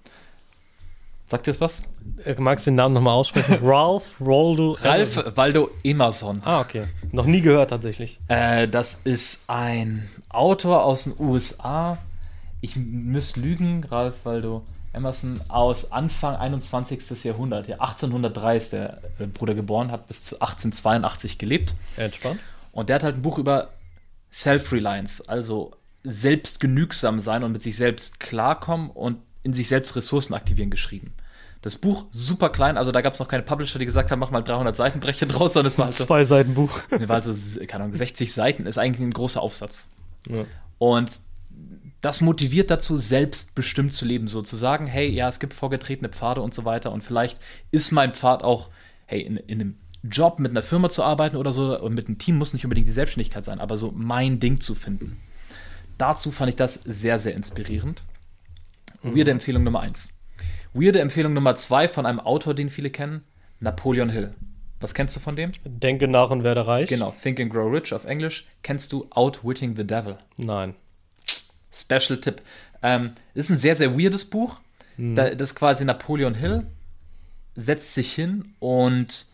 Sagt 1.29 1.45
ihr 1.47 1.53
das 1.53 1.61
was? 1.61 1.81
Äh, 2.23 2.39
magst 2.39 2.65
du 2.65 2.71
den 2.71 2.75
Namen 2.75 2.93
nochmal 2.93 3.13
aussprechen? 3.13 3.59
Ralph 3.61 4.15
Waldo. 4.19 4.77
Ralph 4.81 5.21
Waldo 5.35 5.69
Emerson. 5.83 6.41
Ah, 6.45 6.61
okay. 6.61 6.85
Noch 7.11 7.25
nie 7.25 7.41
gehört 7.41 7.71
tatsächlich. 7.71 8.19
Äh, 8.29 8.69
das 8.69 9.01
ist 9.03 9.43
ein 9.47 10.07
Autor 10.29 10.83
aus 10.83 11.03
den 11.03 11.13
USA. 11.19 11.97
Ich 12.61 12.77
müsste 12.77 13.41
lügen, 13.41 13.83
Ralph 13.83 14.23
Waldo 14.23 14.63
Emerson 14.93 15.39
aus 15.49 15.91
Anfang 15.91 16.37
21. 16.37 17.25
Jahrhundert. 17.25 17.67
Ja, 17.67 17.75
1803 17.75 18.55
ist 18.55 18.71
der 18.71 19.01
äh, 19.19 19.27
Bruder 19.27 19.53
geboren, 19.53 19.91
hat 19.91 20.07
bis 20.07 20.23
zu 20.23 20.35
1882 20.35 21.37
gelebt. 21.37 21.75
Entspannt. 21.97 22.39
Und 22.71 22.87
der 22.87 22.95
hat 22.95 23.03
halt 23.03 23.15
ein 23.15 23.21
Buch 23.21 23.37
über 23.37 23.69
Self-Reliance, 24.31 25.27
also 25.27 25.71
selbstgenügsam 26.03 27.19
sein 27.19 27.43
und 27.43 27.51
mit 27.51 27.63
sich 27.63 27.75
selbst 27.75 28.19
klarkommen 28.19 28.89
und 28.89 29.17
in 29.47 29.53
sich 29.53 29.69
selbst 29.69 29.95
Ressourcen 29.95 30.33
aktivieren 30.33 30.69
geschrieben. 30.69 31.13
Das 31.61 31.77
Buch 31.77 32.05
super 32.11 32.49
klein, 32.49 32.77
also 32.77 32.91
da 32.91 32.99
gab 33.01 33.13
es 33.13 33.19
noch 33.19 33.29
keine 33.29 33.43
Publisher, 33.43 33.79
die 33.79 33.85
gesagt 33.85 34.11
haben, 34.11 34.19
mach 34.19 34.29
mal 34.29 34.41
300 34.41 34.75
Seitenbrecher 34.75 35.25
draus, 35.27 35.53
sondern 35.53 35.71
es 35.71 35.79
war 35.79 35.85
halt 35.85 35.95
so, 35.95 36.03
Zwei 36.03 36.25
Seiten 36.25 36.53
Buch. 36.53 36.81
war 36.89 37.15
also, 37.15 37.59
keine 37.65 37.85
Ahnung, 37.85 37.95
60 37.95 38.31
Seiten, 38.31 38.65
ist 38.65 38.77
eigentlich 38.77 39.07
ein 39.07 39.13
großer 39.13 39.41
Aufsatz. 39.41 39.87
Ja. 40.29 40.43
Und 40.79 41.09
das 42.01 42.19
motiviert 42.19 42.69
dazu, 42.69 42.97
selbstbestimmt 42.97 43.93
zu 43.93 44.05
leben, 44.05 44.27
so 44.27 44.41
zu 44.41 44.57
sagen, 44.57 44.85
hey, 44.85 45.09
ja, 45.09 45.29
es 45.29 45.39
gibt 45.39 45.53
vorgetretene 45.53 46.09
Pfade 46.09 46.41
und 46.41 46.53
so 46.53 46.65
weiter 46.65 46.91
und 46.91 47.03
vielleicht 47.03 47.39
ist 47.71 47.91
mein 47.91 48.13
Pfad 48.13 48.43
auch, 48.43 48.69
hey, 49.05 49.21
in, 49.21 49.37
in 49.37 49.61
einem 49.61 49.75
Job 50.03 50.39
mit 50.39 50.51
einer 50.51 50.61
Firma 50.61 50.89
zu 50.89 51.03
arbeiten 51.03 51.37
oder 51.37 51.53
so 51.53 51.79
und 51.79 51.95
mit 51.95 52.07
einem 52.07 52.17
Team 52.17 52.37
muss 52.37 52.53
nicht 52.53 52.65
unbedingt 52.65 52.87
die 52.87 52.91
Selbstständigkeit 52.91 53.45
sein, 53.45 53.59
aber 53.59 53.77
so 53.77 53.93
mein 53.95 54.41
Ding 54.41 54.59
zu 54.59 54.75
finden. 54.75 55.17
Dazu 55.97 56.31
fand 56.31 56.49
ich 56.49 56.55
das 56.57 56.79
sehr, 56.85 57.17
sehr 57.17 57.33
inspirierend. 57.33 58.03
Weirde 59.03 59.31
Empfehlung 59.31 59.63
Nummer 59.63 59.81
eins. 59.81 60.09
Weirde 60.73 60.99
Empfehlung 60.99 61.33
Nummer 61.33 61.55
zwei 61.55 61.87
von 61.87 62.05
einem 62.05 62.19
Autor, 62.19 62.53
den 62.53 62.69
viele 62.69 62.89
kennen, 62.89 63.23
Napoleon 63.59 64.09
Hill. 64.09 64.33
Was 64.79 64.93
kennst 64.93 65.15
du 65.15 65.19
von 65.19 65.35
dem? 65.35 65.51
Denke 65.65 66.07
nach 66.07 66.29
und 66.29 66.43
werde 66.43 66.67
reich. 66.67 66.89
Genau, 66.89 67.13
Think 67.21 67.39
and 67.39 67.51
Grow 67.51 67.71
Rich 67.71 67.93
auf 67.93 68.05
Englisch. 68.05 68.45
Kennst 68.61 68.93
du 68.93 69.07
Outwitting 69.09 69.75
the 69.75 69.83
Devil? 69.83 70.17
Nein. 70.37 70.75
Special 71.71 72.19
Tipp. 72.19 72.41
Ähm, 72.83 73.13
ist 73.33 73.49
ein 73.49 73.57
sehr, 73.57 73.75
sehr 73.75 73.97
weirdes 73.97 74.25
Buch. 74.25 74.59
Da, 74.99 75.29
das 75.29 75.49
ist 75.49 75.55
quasi 75.55 75.85
Napoleon 75.85 76.33
Hill 76.33 76.65
setzt 77.57 77.95
sich 77.95 78.13
hin 78.13 78.53
und 78.59 79.25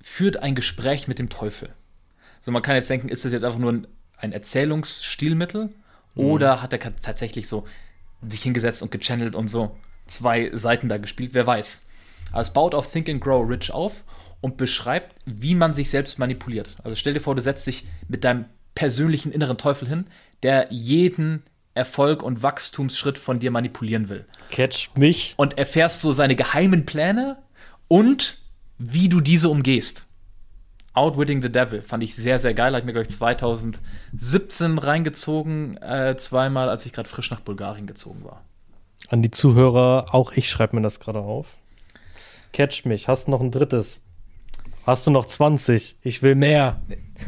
führt 0.00 0.36
ein 0.36 0.54
Gespräch 0.54 1.08
mit 1.08 1.18
dem 1.18 1.30
Teufel. 1.30 1.70
So, 2.40 2.52
man 2.52 2.62
kann 2.62 2.76
jetzt 2.76 2.90
denken, 2.90 3.08
ist 3.08 3.24
das 3.24 3.32
jetzt 3.32 3.42
einfach 3.42 3.58
nur 3.58 3.72
ein, 3.72 3.86
ein 4.18 4.32
Erzählungsstilmittel 4.32 5.70
oder 6.14 6.62
hat 6.62 6.72
er 6.72 6.78
tatsächlich 6.78 7.48
so 7.48 7.66
sich 8.28 8.42
hingesetzt 8.42 8.82
und 8.82 8.90
gechannelt 8.90 9.34
und 9.34 9.48
so 9.48 9.76
zwei 10.06 10.50
Seiten 10.54 10.88
da 10.88 10.98
gespielt, 10.98 11.34
wer 11.34 11.46
weiß. 11.46 11.84
Aber 12.32 12.40
es 12.40 12.52
baut 12.52 12.74
auf 12.74 12.90
Think 12.90 13.08
and 13.08 13.20
Grow 13.20 13.48
Rich 13.48 13.72
auf 13.72 14.04
und 14.40 14.56
beschreibt, 14.56 15.16
wie 15.24 15.54
man 15.54 15.74
sich 15.74 15.90
selbst 15.90 16.18
manipuliert. 16.18 16.76
Also 16.82 16.96
stell 16.96 17.14
dir 17.14 17.20
vor, 17.20 17.34
du 17.34 17.42
setzt 17.42 17.66
dich 17.66 17.86
mit 18.08 18.24
deinem 18.24 18.46
persönlichen 18.74 19.32
inneren 19.32 19.58
Teufel 19.58 19.88
hin, 19.88 20.06
der 20.42 20.68
jeden 20.70 21.42
Erfolg 21.74 22.22
und 22.22 22.42
Wachstumsschritt 22.42 23.18
von 23.18 23.38
dir 23.38 23.50
manipulieren 23.50 24.08
will. 24.08 24.24
Catcht 24.50 24.96
mich. 24.96 25.34
Und 25.36 25.58
erfährst 25.58 26.00
so 26.00 26.12
seine 26.12 26.36
geheimen 26.36 26.86
Pläne 26.86 27.38
und 27.88 28.38
wie 28.78 29.08
du 29.08 29.20
diese 29.20 29.48
umgehst. 29.48 30.05
Outwitting 30.96 31.42
the 31.42 31.52
Devil 31.52 31.82
fand 31.82 32.02
ich 32.02 32.14
sehr, 32.14 32.38
sehr 32.38 32.54
geil. 32.54 32.68
Habe 32.68 32.80
ich 32.80 32.84
mir, 32.86 32.92
glaube 32.92 33.06
ich, 33.06 33.14
2017 33.14 34.78
reingezogen, 34.78 35.76
äh, 35.82 36.16
zweimal, 36.16 36.68
als 36.68 36.86
ich 36.86 36.92
gerade 36.92 37.08
frisch 37.08 37.30
nach 37.30 37.40
Bulgarien 37.40 37.86
gezogen 37.86 38.24
war. 38.24 38.42
An 39.10 39.22
die 39.22 39.30
Zuhörer, 39.30 40.06
auch 40.12 40.32
ich 40.32 40.48
schreibe 40.48 40.74
mir 40.76 40.82
das 40.82 40.98
gerade 40.98 41.20
auf. 41.20 41.48
Catch 42.52 42.86
mich, 42.86 43.08
hast 43.08 43.26
du 43.26 43.30
noch 43.30 43.40
ein 43.40 43.50
drittes? 43.50 44.02
Hast 44.86 45.06
du 45.06 45.10
noch 45.10 45.26
20? 45.26 45.96
Ich 46.02 46.22
will 46.22 46.34
mehr. 46.34 46.80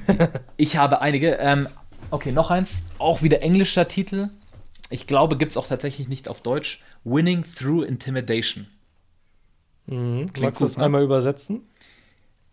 Ich 0.57 0.77
habe 0.77 1.01
einige. 1.01 1.35
Ähm, 1.37 1.69
okay, 2.11 2.33
noch 2.33 2.51
eins. 2.51 2.83
Auch 2.99 3.23
wieder 3.23 3.43
englischer 3.43 3.89
Titel. 3.89 4.31
Ich 4.91 5.07
glaube, 5.07 5.37
gibt 5.37 5.53
es 5.53 5.57
auch 5.57 5.67
tatsächlich 5.67 6.09
nicht 6.09 6.29
auf 6.29 6.41
Deutsch. 6.41 6.83
Winning 7.05 7.45
Through 7.45 7.85
Intimidation. 7.85 8.67
Mhm. 9.87 10.33
Klingt 10.33 10.41
Magst 10.41 10.61
du 10.61 10.67
es 10.67 10.77
ne? 10.77 10.85
einmal 10.85 11.03
übersetzen? 11.03 11.63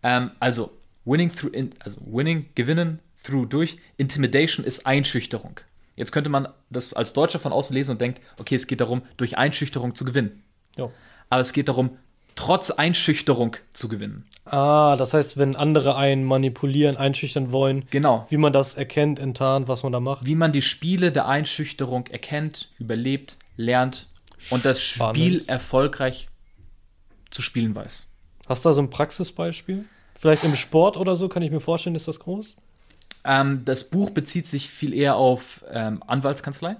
Ähm, 0.02 0.30
also, 0.40 0.70
winning 1.06 1.34
through, 1.34 1.52
in, 1.54 1.70
also 1.78 1.98
winning, 2.04 2.46
gewinnen, 2.54 2.98
through, 3.24 3.46
durch. 3.46 3.78
Intimidation 3.96 4.66
ist 4.66 4.86
Einschüchterung. 4.86 5.60
Jetzt 5.96 6.12
könnte 6.12 6.28
man 6.28 6.48
das 6.68 6.92
als 6.92 7.14
Deutscher 7.14 7.38
von 7.38 7.52
außen 7.52 7.74
lesen 7.74 7.92
und 7.92 8.00
denkt, 8.02 8.20
okay, 8.38 8.54
es 8.54 8.66
geht 8.66 8.82
darum, 8.82 9.00
durch 9.16 9.38
Einschüchterung 9.38 9.94
zu 9.94 10.04
gewinnen. 10.04 10.42
Ja. 10.76 10.90
Aber 11.30 11.40
es 11.40 11.54
geht 11.54 11.68
darum, 11.68 11.96
trotz 12.34 12.70
Einschüchterung 12.70 13.56
zu 13.72 13.88
gewinnen. 13.88 14.26
Ah, 14.44 14.96
das 14.96 15.14
heißt, 15.14 15.38
wenn 15.38 15.56
andere 15.56 15.96
einen 15.96 16.24
manipulieren, 16.24 16.96
einschüchtern 16.96 17.50
wollen, 17.50 17.86
Genau. 17.90 18.26
wie 18.28 18.36
man 18.36 18.52
das 18.52 18.74
erkennt, 18.74 19.18
enttarnt, 19.18 19.68
was 19.68 19.82
man 19.82 19.92
da 19.92 20.00
macht. 20.00 20.26
Wie 20.26 20.34
man 20.34 20.52
die 20.52 20.60
Spiele 20.60 21.10
der 21.12 21.26
Einschüchterung 21.26 22.06
erkennt, 22.08 22.68
überlebt, 22.78 23.38
lernt 23.56 24.08
und 24.50 24.66
das 24.66 24.82
Spannend. 24.82 25.16
Spiel 25.16 25.44
erfolgreich 25.46 26.28
zu 27.30 27.40
spielen 27.40 27.74
weiß. 27.74 28.06
Hast 28.46 28.64
du 28.64 28.68
da 28.68 28.74
so 28.74 28.82
ein 28.82 28.90
Praxisbeispiel? 28.90 29.86
Vielleicht 30.18 30.44
im 30.44 30.56
Sport 30.56 30.96
oder 30.96 31.14
so, 31.16 31.28
kann 31.28 31.42
ich 31.42 31.50
mir 31.50 31.60
vorstellen, 31.60 31.94
ist 31.94 32.08
das 32.08 32.20
groß? 32.20 32.56
Ähm, 33.24 33.62
das 33.64 33.84
Buch 33.90 34.10
bezieht 34.10 34.46
sich 34.46 34.70
viel 34.70 34.94
eher 34.94 35.16
auf 35.16 35.64
ähm, 35.70 36.02
Anwaltskanzlei. 36.06 36.76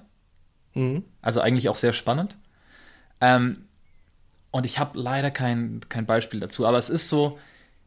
Mhm. 0.75 1.05
Also 1.22 1.40
eigentlich 1.40 1.68
auch 1.68 1.77
sehr 1.77 1.92
spannend. 1.92 2.38
Ähm, 3.20 3.59
und 4.51 4.64
ich 4.64 4.79
habe 4.79 4.99
leider 4.99 5.31
kein, 5.31 5.81
kein 5.88 6.07
Beispiel 6.07 6.40
dazu. 6.40 6.66
Aber 6.66 6.79
es 6.79 6.88
ist 6.88 7.09
so, 7.09 7.38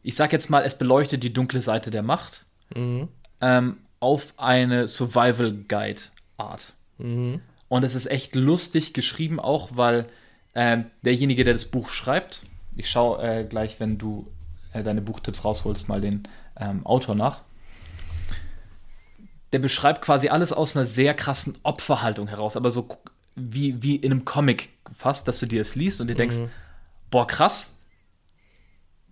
ich 0.02 0.14
sag 0.14 0.32
jetzt 0.32 0.50
mal, 0.50 0.62
es 0.64 0.76
beleuchtet 0.76 1.22
die 1.22 1.32
dunkle 1.32 1.62
Seite 1.62 1.90
der 1.90 2.02
Macht 2.02 2.46
Mhm. 2.76 3.08
ähm, 3.40 3.78
auf 3.98 4.34
eine 4.36 4.86
Survival 4.86 5.52
Guide 5.66 6.00
Art. 6.36 6.74
Mhm. 6.98 7.40
Und 7.68 7.84
es 7.84 7.94
ist 7.96 8.06
echt 8.06 8.36
lustig 8.36 8.94
geschrieben, 8.94 9.40
auch 9.40 9.70
weil 9.74 10.06
ähm, 10.54 10.86
derjenige, 11.02 11.42
der 11.44 11.54
das 11.54 11.64
Buch 11.64 11.90
schreibt, 11.90 12.42
ich 12.76 12.88
schaue 12.88 13.22
äh, 13.22 13.44
gleich, 13.44 13.80
wenn 13.80 13.98
du 13.98 14.28
äh, 14.72 14.82
deine 14.82 15.00
Buchtipps 15.00 15.44
rausholst, 15.44 15.88
mal 15.88 16.00
den 16.00 16.24
ähm, 16.56 16.84
Autor 16.86 17.14
nach. 17.14 17.42
Der 19.52 19.58
beschreibt 19.58 20.02
quasi 20.02 20.28
alles 20.28 20.52
aus 20.52 20.76
einer 20.76 20.86
sehr 20.86 21.14
krassen 21.14 21.56
Opferhaltung 21.62 22.28
heraus, 22.28 22.56
aber 22.56 22.70
so 22.70 22.88
wie, 23.34 23.82
wie 23.82 23.96
in 23.96 24.12
einem 24.12 24.24
Comic 24.24 24.70
fast, 24.96 25.26
dass 25.26 25.40
du 25.40 25.46
dir 25.46 25.60
es 25.60 25.74
liest 25.74 26.00
und 26.00 26.06
dir 26.08 26.14
denkst, 26.14 26.38
boah, 27.10 27.26
krass, 27.26 27.76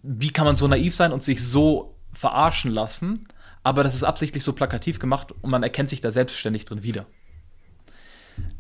wie 0.02 0.30
kann 0.30 0.44
man 0.44 0.56
so 0.56 0.68
naiv 0.68 0.94
sein 0.94 1.12
und 1.12 1.22
sich 1.22 1.42
so 1.42 1.96
verarschen 2.12 2.70
lassen? 2.70 3.26
Aber 3.62 3.82
das 3.82 3.94
ist 3.94 4.04
absichtlich 4.04 4.44
so 4.44 4.52
plakativ 4.52 4.98
gemacht 4.98 5.32
und 5.42 5.50
man 5.50 5.62
erkennt 5.62 5.88
sich 5.88 6.00
da 6.00 6.10
selbstständig 6.10 6.64
drin 6.64 6.82
wieder. 6.82 7.06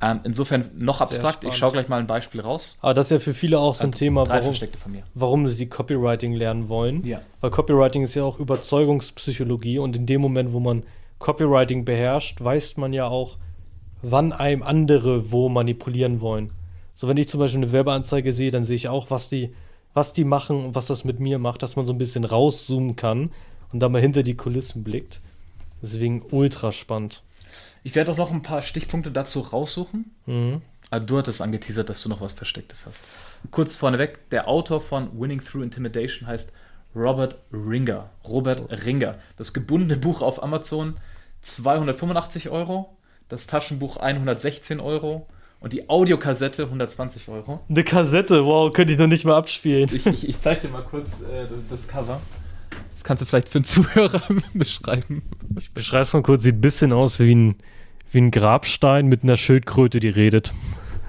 Ähm, 0.00 0.20
insofern 0.24 0.70
noch 0.76 1.00
abstrakt. 1.00 1.44
Ich 1.44 1.56
schaue 1.56 1.72
gleich 1.72 1.88
mal 1.88 1.98
ein 1.98 2.06
Beispiel 2.06 2.40
raus. 2.40 2.76
Aber 2.80 2.94
das 2.94 3.06
ist 3.06 3.10
ja 3.10 3.18
für 3.18 3.34
viele 3.34 3.58
auch 3.58 3.74
so 3.74 3.84
ein 3.84 3.92
Thema, 3.92 4.24
Drei 4.24 4.40
warum, 4.40 4.54
warum 5.14 5.46
sie 5.48 5.66
Copywriting 5.66 6.34
lernen 6.34 6.68
wollen. 6.68 7.04
Ja. 7.04 7.20
Weil 7.40 7.50
Copywriting 7.50 8.02
ist 8.02 8.14
ja 8.14 8.22
auch 8.22 8.38
Überzeugungspsychologie 8.38 9.78
und 9.78 9.96
in 9.96 10.06
dem 10.06 10.20
Moment, 10.20 10.52
wo 10.52 10.60
man 10.60 10.84
Copywriting 11.18 11.84
beherrscht, 11.84 12.42
weiß 12.42 12.76
man 12.76 12.92
ja 12.92 13.08
auch, 13.08 13.38
wann 14.02 14.32
einem 14.32 14.62
andere 14.62 15.32
wo 15.32 15.48
manipulieren 15.48 16.20
wollen. 16.20 16.52
So, 16.94 17.08
wenn 17.08 17.16
ich 17.16 17.28
zum 17.28 17.40
Beispiel 17.40 17.62
eine 17.62 17.72
Werbeanzeige 17.72 18.32
sehe, 18.32 18.50
dann 18.50 18.64
sehe 18.64 18.76
ich 18.76 18.88
auch, 18.88 19.10
was 19.10 19.28
die, 19.28 19.52
was 19.94 20.12
die 20.12 20.24
machen 20.24 20.64
und 20.64 20.74
was 20.74 20.86
das 20.86 21.04
mit 21.04 21.20
mir 21.20 21.38
macht, 21.38 21.62
dass 21.62 21.76
man 21.76 21.86
so 21.86 21.92
ein 21.92 21.98
bisschen 21.98 22.24
rauszoomen 22.24 22.96
kann 22.96 23.30
und 23.72 23.80
da 23.80 23.88
mal 23.88 24.00
hinter 24.00 24.22
die 24.22 24.36
Kulissen 24.36 24.84
blickt. 24.84 25.20
Deswegen 25.82 26.22
ultra 26.30 26.72
spannend. 26.72 27.22
Ich 27.82 27.94
werde 27.94 28.12
auch 28.12 28.16
noch 28.16 28.32
ein 28.32 28.42
paar 28.42 28.62
Stichpunkte 28.62 29.10
dazu 29.10 29.40
raussuchen. 29.40 30.14
Mhm. 30.26 30.62
Aber 30.90 31.04
du 31.04 31.18
hattest 31.18 31.42
angeteasert, 31.42 31.88
dass 31.88 32.02
du 32.02 32.08
noch 32.08 32.20
was 32.20 32.32
Verstecktes 32.32 32.86
hast. 32.86 33.04
Kurz 33.50 33.76
vorneweg, 33.76 34.30
der 34.30 34.48
Autor 34.48 34.80
von 34.80 35.10
Winning 35.18 35.42
Through 35.44 35.62
Intimidation 35.62 36.26
heißt 36.26 36.52
Robert 36.94 37.38
Ringer. 37.52 38.10
Robert 38.26 38.70
Ringer. 38.86 39.16
Das 39.36 39.52
gebundene 39.52 39.96
Buch 39.96 40.22
auf 40.22 40.42
Amazon 40.42 40.96
285 41.42 42.48
Euro, 42.48 42.96
das 43.28 43.46
Taschenbuch 43.46 43.98
116 43.98 44.80
Euro 44.80 45.26
und 45.60 45.72
die 45.72 45.88
Audiokassette 45.88 46.64
120 46.64 47.28
Euro. 47.28 47.60
Eine 47.68 47.84
Kassette, 47.84 48.44
wow, 48.44 48.72
könnte 48.72 48.92
ich 48.92 48.98
noch 48.98 49.06
nicht 49.06 49.24
mal 49.24 49.36
abspielen. 49.36 49.88
Ich, 49.92 50.06
ich, 50.06 50.28
ich 50.28 50.40
zeig 50.40 50.62
dir 50.62 50.68
mal 50.68 50.82
kurz 50.82 51.20
äh, 51.20 51.46
das, 51.68 51.80
das 51.80 51.88
Cover. 51.88 52.20
Kannst 53.08 53.22
du 53.22 53.24
vielleicht 53.26 53.48
für 53.48 53.56
einen 53.56 53.64
Zuhörer 53.64 54.20
beschreiben. 54.52 55.22
Ich 55.58 55.72
beschreib's 55.72 56.12
mal 56.12 56.22
kurz, 56.22 56.42
sieht 56.42 56.56
ein 56.56 56.60
bisschen 56.60 56.92
aus 56.92 57.18
wie 57.18 57.34
ein, 57.34 57.56
wie 58.12 58.18
ein 58.18 58.30
Grabstein 58.30 59.06
mit 59.06 59.22
einer 59.22 59.38
Schildkröte, 59.38 59.98
die 59.98 60.10
redet. 60.10 60.52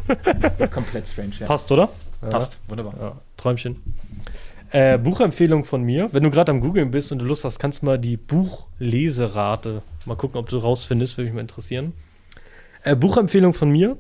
Komplett 0.72 1.08
strange, 1.08 1.34
ja. 1.38 1.46
Passt, 1.46 1.70
oder? 1.74 1.90
Passt, 2.22 2.58
wunderbar. 2.70 2.94
Ja, 2.98 3.22
Träumchen. 3.36 3.82
Äh, 4.72 4.98
Buchempfehlung 4.98 5.66
von 5.66 5.84
mir. 5.84 6.08
Wenn 6.14 6.24
du 6.24 6.32
gerade 6.32 6.54
am 6.54 6.62
Googlen 6.62 6.90
bist 6.90 7.12
und 7.12 7.20
du 7.20 7.26
Lust 7.26 7.44
hast, 7.44 7.60
kannst 7.60 7.82
du 7.82 7.88
mal 7.88 8.00
die 8.00 8.16
Buchleserate 8.16 9.82
mal 10.06 10.16
gucken, 10.16 10.40
ob 10.40 10.48
du 10.48 10.56
rausfindest, 10.56 11.18
würde 11.18 11.26
mich 11.26 11.36
mal 11.36 11.42
interessieren. 11.42 11.92
Äh, 12.84 12.96
Buchempfehlung 12.96 13.54
von 13.54 13.70
mir. 13.72 13.98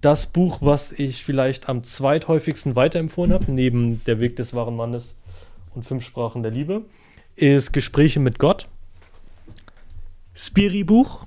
Das 0.00 0.24
Buch, 0.24 0.62
was 0.62 0.92
ich 0.92 1.22
vielleicht 1.22 1.68
am 1.68 1.84
zweithäufigsten 1.84 2.74
weiterempfohlen 2.74 3.34
habe, 3.34 3.52
neben 3.52 4.02
Der 4.04 4.18
Weg 4.18 4.36
des 4.36 4.54
wahren 4.54 4.76
Mannes 4.76 5.14
und 5.74 5.84
Fünf 5.84 6.06
Sprachen 6.06 6.42
der 6.42 6.50
Liebe, 6.50 6.86
ist 7.36 7.72
Gespräche 7.72 8.20
mit 8.20 8.38
Gott. 8.38 8.68
Spiri-Buch. 10.34 11.26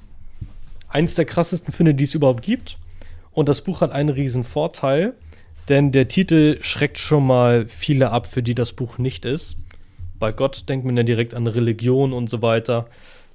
Eins 0.90 1.16
der 1.16 1.26
krassesten 1.26 1.74
Finde, 1.74 1.94
die 1.94 2.06
es 2.06 2.14
überhaupt 2.14 2.44
gibt. 2.44 2.78
Und 3.32 3.50
das 3.50 3.62
Buch 3.62 3.82
hat 3.82 3.92
einen 3.92 4.10
riesen 4.10 4.44
Vorteil, 4.44 5.14
denn 5.70 5.92
der 5.92 6.08
Titel 6.08 6.58
schreckt 6.62 6.98
schon 6.98 7.28
mal 7.28 7.68
viele 7.68 8.12
ab, 8.12 8.26
für 8.26 8.42
die 8.42 8.56
das 8.56 8.74
Buch 8.74 8.98
nicht 8.98 9.26
ist. 9.26 9.58
Bei 10.18 10.32
Gott 10.32 10.68
denkt 10.70 10.86
man 10.86 10.98
ja 10.98 11.04
direkt 11.04 11.36
an 11.36 11.46
Religion 11.46 12.14
und 12.14 12.30
so 12.30 12.42
weiter, 12.42 12.88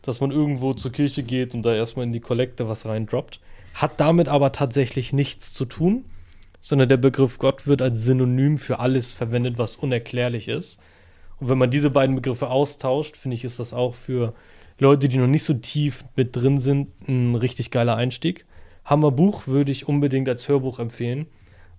dass 0.03 0.21
man 0.21 0.33
irgendwo 0.33 0.75
zur 0.75 0.91
Kirche 0.91 1.23
geht 1.23 1.55
und 1.55 1.63
da 1.63 1.75
erstmal 1.75 2.07
in 2.07 2.13
die 2.13 2.21
Kollekte 2.21 2.69
was 2.69 2.87
reindroppt. 2.87 3.39
Hat 3.75 4.01
damit 4.01 4.29
aber 4.29 4.51
tatsächlich 4.51 5.13
nichts 5.13 5.55
zu 5.55 5.65
tun, 5.65 6.05
sondern 6.61 6.89
der 6.89 6.97
Begriff 6.97 7.39
Gott 7.39 7.67
wird 7.67 7.81
als 7.81 8.03
Synonym 8.03 8.59
für 8.59 8.81
alles 8.81 9.13
verwendet, 9.13 9.59
was 9.59 9.77
unerklärlich 9.77 10.49
ist. 10.49 10.81
Und 11.43 11.49
wenn 11.49 11.59
man 11.59 11.73
diese 11.73 11.91
beiden 11.91 12.15
Begriffe 12.15 12.51
austauscht, 12.51 13.17
finde 13.17 13.35
ich, 13.35 13.43
ist 13.43 13.59
das 13.59 13.75
auch 13.75 13.97
für 13.97 14.33
Leute, 14.79 15.09
die 15.09 15.19
noch 15.19 15.27
nicht 15.27 15.43
so 15.43 15.55
tief 15.55 16.05
mit 16.15 16.37
drin 16.37 16.59
sind, 16.59 16.89
ein 17.09 17.35
richtig 17.35 17.73
geiler 17.73 17.97
Einstieg. 17.97 18.47
Hammerbuch 18.85 19.49
würde 19.49 19.73
ich 19.73 19.89
unbedingt 19.89 20.29
als 20.29 20.47
Hörbuch 20.47 20.79
empfehlen, 20.79 21.27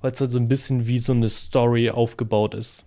weil 0.01 0.11
es 0.11 0.19
halt 0.19 0.31
so 0.31 0.37
ein 0.37 0.49
bisschen 0.49 0.85
wie 0.85 0.99
so 0.99 1.13
eine 1.13 1.29
Story 1.29 1.89
aufgebaut 1.91 2.55
ist. 2.55 2.83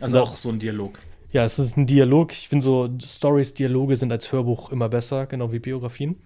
Also 0.00 0.16
Und 0.16 0.22
auch 0.24 0.36
so 0.36 0.48
ein 0.48 0.58
Dialog. 0.58 0.98
Ja, 1.30 1.44
es 1.44 1.60
ist 1.60 1.76
ein 1.76 1.86
Dialog. 1.86 2.32
Ich 2.32 2.48
finde 2.48 2.64
so 2.64 2.90
Stories, 3.06 3.54
Dialoge 3.54 3.94
sind 3.94 4.10
als 4.10 4.32
Hörbuch 4.32 4.72
immer 4.72 4.88
besser, 4.88 5.26
genau 5.26 5.52
wie 5.52 5.60
Biografien. 5.60 6.16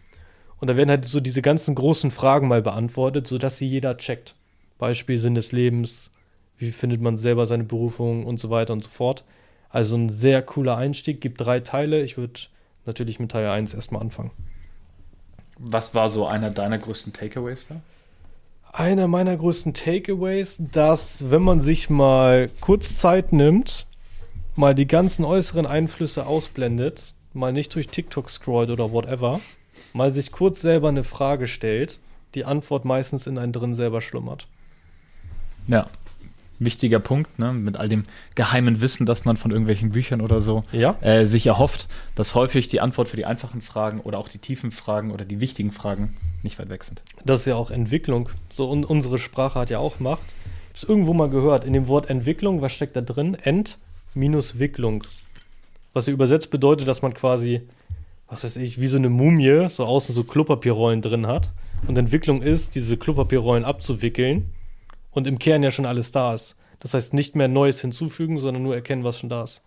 Und 0.60 0.70
da 0.70 0.78
werden 0.78 0.88
halt 0.88 1.04
so 1.04 1.20
diese 1.20 1.42
ganzen 1.42 1.74
großen 1.74 2.10
Fragen 2.10 2.48
mal 2.48 2.62
beantwortet, 2.62 3.26
sodass 3.26 3.58
sie 3.58 3.66
jeder 3.66 3.98
checkt. 3.98 4.34
Beispiel 4.78 5.18
Sinn 5.18 5.34
des 5.34 5.52
Lebens, 5.52 6.10
wie 6.56 6.70
findet 6.70 7.02
man 7.02 7.18
selber 7.18 7.44
seine 7.44 7.64
Berufung 7.64 8.24
und 8.24 8.40
so 8.40 8.48
weiter 8.48 8.72
und 8.72 8.82
so 8.82 8.88
fort. 8.88 9.24
Also 9.70 9.96
ein 9.96 10.08
sehr 10.08 10.42
cooler 10.42 10.76
Einstieg, 10.76 11.20
gibt 11.20 11.40
drei 11.40 11.60
Teile. 11.60 12.02
Ich 12.02 12.16
würde 12.16 12.40
natürlich 12.86 13.20
mit 13.20 13.30
Teil 13.30 13.46
1 13.48 13.74
erstmal 13.74 14.02
anfangen. 14.02 14.32
Was 15.58 15.94
war 15.94 16.08
so 16.10 16.26
einer 16.26 16.50
deiner 16.50 16.78
größten 16.78 17.12
Takeaways 17.12 17.68
da? 17.68 17.80
Einer 18.72 19.08
meiner 19.08 19.36
größten 19.36 19.74
Takeaways, 19.74 20.56
dass 20.58 21.30
wenn 21.30 21.42
man 21.42 21.60
sich 21.60 21.90
mal 21.90 22.50
kurz 22.60 22.98
Zeit 22.98 23.32
nimmt, 23.32 23.86
mal 24.56 24.74
die 24.74 24.86
ganzen 24.86 25.24
äußeren 25.24 25.66
Einflüsse 25.66 26.26
ausblendet, 26.26 27.14
mal 27.32 27.52
nicht 27.52 27.74
durch 27.74 27.88
TikTok 27.88 28.30
scrollt 28.30 28.70
oder 28.70 28.92
whatever, 28.92 29.40
mal 29.92 30.10
sich 30.10 30.32
kurz 30.32 30.60
selber 30.60 30.88
eine 30.88 31.04
Frage 31.04 31.46
stellt, 31.46 31.98
die 32.34 32.44
Antwort 32.44 32.84
meistens 32.84 33.26
in 33.26 33.38
einen 33.38 33.52
drin 33.52 33.74
selber 33.74 34.00
schlummert. 34.00 34.46
Ja. 35.66 35.88
Wichtiger 36.60 37.00
Punkt, 37.00 37.38
ne? 37.38 37.52
mit 37.52 37.76
all 37.78 37.88
dem 37.88 38.04
geheimen 38.34 38.80
Wissen, 38.80 39.06
das 39.06 39.24
man 39.24 39.36
von 39.36 39.50
irgendwelchen 39.50 39.90
Büchern 39.90 40.20
oder 40.20 40.40
so 40.40 40.62
Ja? 40.72 40.96
äh, 41.00 41.24
sich 41.26 41.46
erhofft, 41.46 41.88
dass 42.14 42.34
häufig 42.34 42.68
die 42.68 42.80
Antwort 42.80 43.08
für 43.08 43.16
die 43.16 43.26
einfachen 43.26 43.62
Fragen 43.62 44.00
oder 44.00 44.18
auch 44.18 44.28
die 44.28 44.38
tiefen 44.38 44.70
Fragen 44.70 45.10
oder 45.10 45.24
die 45.24 45.40
wichtigen 45.40 45.72
Fragen 45.72 46.16
nicht 46.42 46.58
weit 46.58 46.68
weg 46.68 46.84
sind. 46.84 47.02
Das 47.24 47.40
ist 47.40 47.46
ja 47.46 47.56
auch 47.56 47.70
Entwicklung. 47.70 48.28
So 48.52 48.70
un 48.70 48.84
unsere 48.84 49.18
Sprache 49.18 49.58
hat 49.58 49.70
ja 49.70 49.78
auch 49.78 49.98
Macht. 50.00 50.22
Ich 50.74 50.82
habe 50.82 50.92
irgendwo 50.92 51.14
mal 51.14 51.28
gehört, 51.28 51.64
in 51.64 51.72
dem 51.72 51.88
Wort 51.88 52.08
Entwicklung, 52.10 52.62
was 52.62 52.72
steckt 52.72 52.94
da 52.94 53.00
drin? 53.00 53.34
Ent 53.42 53.78
minus 54.14 54.58
Wicklung. 54.58 55.04
was 55.92 56.06
ja 56.06 56.12
übersetzt 56.12 56.50
bedeutet, 56.50 56.86
dass 56.86 57.02
man 57.02 57.14
quasi, 57.14 57.62
was 58.28 58.44
weiß 58.44 58.56
ich, 58.56 58.80
wie 58.80 58.86
so 58.86 58.96
eine 58.96 59.08
Mumie, 59.08 59.68
so 59.68 59.84
außen 59.84 60.14
so 60.14 60.24
Klopapierrollen 60.24 61.02
drin 61.02 61.26
hat. 61.26 61.50
Und 61.86 61.96
Entwicklung 61.96 62.42
ist, 62.42 62.74
diese 62.74 62.96
Klopapierrollen 62.96 63.64
abzuwickeln 63.64 64.50
und 65.10 65.26
im 65.26 65.38
Kern 65.38 65.62
ja 65.62 65.70
schon 65.70 65.86
alles 65.86 66.12
da 66.12 66.34
ist. 66.34 66.56
Das 66.78 66.94
heißt, 66.94 67.12
nicht 67.14 67.36
mehr 67.36 67.48
Neues 67.48 67.80
hinzufügen, 67.80 68.38
sondern 68.40 68.62
nur 68.62 68.74
erkennen, 68.74 69.04
was 69.04 69.18
schon 69.18 69.28
da 69.28 69.44
ist. 69.44 69.62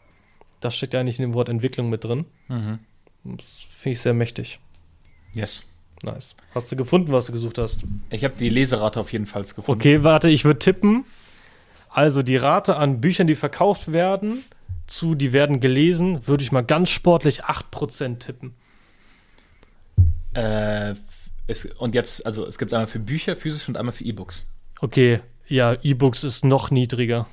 Das 0.59 0.75
steckt 0.75 0.93
ja 0.93 0.99
eigentlich 0.99 1.19
in 1.19 1.23
dem 1.23 1.33
Wort 1.33 1.49
Entwicklung 1.49 1.89
mit 1.89 2.03
drin. 2.03 2.25
Mhm. 2.47 2.79
Das 3.23 3.45
finde 3.77 3.93
ich 3.93 4.01
sehr 4.01 4.13
mächtig. 4.13 4.59
Yes. 5.33 5.65
Nice. 6.03 6.35
Hast 6.53 6.71
du 6.71 6.75
gefunden, 6.75 7.13
was 7.13 7.25
du 7.25 7.31
gesucht 7.31 7.57
hast? 7.57 7.81
Ich 8.09 8.25
habe 8.25 8.33
die 8.37 8.49
Leserate 8.49 8.99
auf 8.99 9.13
jeden 9.13 9.25
Fall 9.25 9.43
gefunden. 9.43 9.71
Okay, 9.71 10.03
warte, 10.03 10.29
ich 10.29 10.43
würde 10.43 10.59
tippen. 10.59 11.05
Also 11.89 12.23
die 12.23 12.35
Rate 12.35 12.75
an 12.75 12.99
Büchern, 12.99 13.25
die 13.25 13.35
verkauft 13.35 13.91
werden, 13.93 14.43
zu 14.85 15.15
die 15.15 15.31
werden 15.31 15.61
gelesen, 15.61 16.27
würde 16.27 16.43
ich 16.43 16.51
mal 16.51 16.63
ganz 16.63 16.89
sportlich 16.89 17.45
8% 17.45 18.19
tippen. 18.19 18.53
Äh, 20.33 20.95
es, 21.47 21.65
und 21.65 21.95
jetzt, 21.95 22.25
also 22.25 22.45
es 22.45 22.57
gibt 22.57 22.73
einmal 22.73 22.87
für 22.87 22.99
Bücher, 22.99 23.35
physisch 23.37 23.69
und 23.69 23.77
einmal 23.77 23.93
für 23.93 24.03
E-Books. 24.03 24.47
Okay, 24.81 25.21
ja, 25.47 25.75
E-Books 25.81 26.23
ist 26.23 26.45
noch 26.45 26.71
niedriger. 26.71 27.27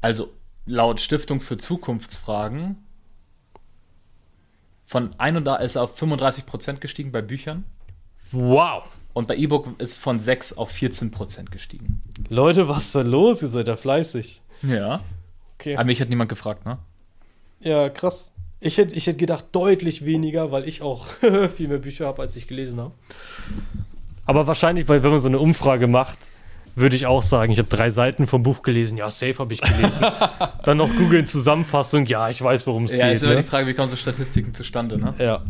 Also 0.00 0.30
laut 0.66 1.00
Stiftung 1.00 1.40
für 1.40 1.56
Zukunftsfragen 1.56 2.76
von 4.86 5.14
31 5.18 5.64
ist 5.64 5.76
auf 5.76 6.00
35% 6.00 6.74
gestiegen 6.78 7.12
bei 7.12 7.22
Büchern 7.22 7.64
Wow. 8.30 8.84
und 9.12 9.28
bei 9.28 9.36
E-Book 9.36 9.68
ist 9.80 9.98
von 9.98 10.18
6 10.18 10.54
auf 10.54 10.72
14% 10.72 11.50
gestiegen. 11.50 12.00
Leute, 12.28 12.68
was 12.68 12.86
ist 12.86 12.94
da 12.94 13.02
los? 13.02 13.42
Ihr 13.42 13.48
seid 13.48 13.68
ja 13.68 13.76
fleißig. 13.76 14.40
Ja. 14.62 15.02
Okay. 15.58 15.76
Aber 15.76 15.84
mich 15.84 16.00
hat 16.00 16.08
niemand 16.08 16.28
gefragt, 16.30 16.64
ne? 16.64 16.78
Ja, 17.60 17.88
krass. 17.90 18.32
Ich 18.60 18.78
hätte 18.78 18.94
ich 18.94 19.06
hätt 19.06 19.18
gedacht, 19.18 19.46
deutlich 19.52 20.04
weniger, 20.04 20.50
weil 20.52 20.66
ich 20.66 20.82
auch 20.82 21.06
viel 21.56 21.68
mehr 21.68 21.78
Bücher 21.78 22.06
habe, 22.06 22.22
als 22.22 22.36
ich 22.36 22.46
gelesen 22.46 22.80
habe. 22.80 22.92
Aber 24.24 24.46
wahrscheinlich, 24.46 24.88
weil 24.88 25.02
wenn 25.02 25.10
man 25.10 25.20
so 25.20 25.28
eine 25.28 25.38
Umfrage 25.38 25.86
macht, 25.86 26.18
würde 26.74 26.96
ich 26.96 27.06
auch 27.06 27.22
sagen, 27.22 27.52
ich 27.52 27.58
habe 27.58 27.68
drei 27.68 27.90
Seiten 27.90 28.26
vom 28.26 28.42
Buch 28.42 28.62
gelesen. 28.62 28.96
Ja, 28.96 29.10
safe 29.10 29.38
habe 29.38 29.52
ich 29.52 29.60
gelesen. 29.60 30.06
Dann 30.64 30.78
noch 30.78 30.88
googeln 30.88 31.26
Zusammenfassung. 31.26 32.06
Ja, 32.06 32.30
ich 32.30 32.40
weiß, 32.42 32.66
worum 32.66 32.84
es 32.84 32.94
Ja, 32.94 33.06
geht. 33.06 33.14
ist 33.16 33.22
immer 33.22 33.34
Ne? 33.34 33.42
die 33.42 33.48
Frage, 33.48 33.66
wie 33.66 33.74
kommen 33.74 33.88
so 33.88 33.96
Statistiken 33.96 34.54
zustande, 34.54 34.98
ne? 34.98 35.14
Ja. 35.18 35.42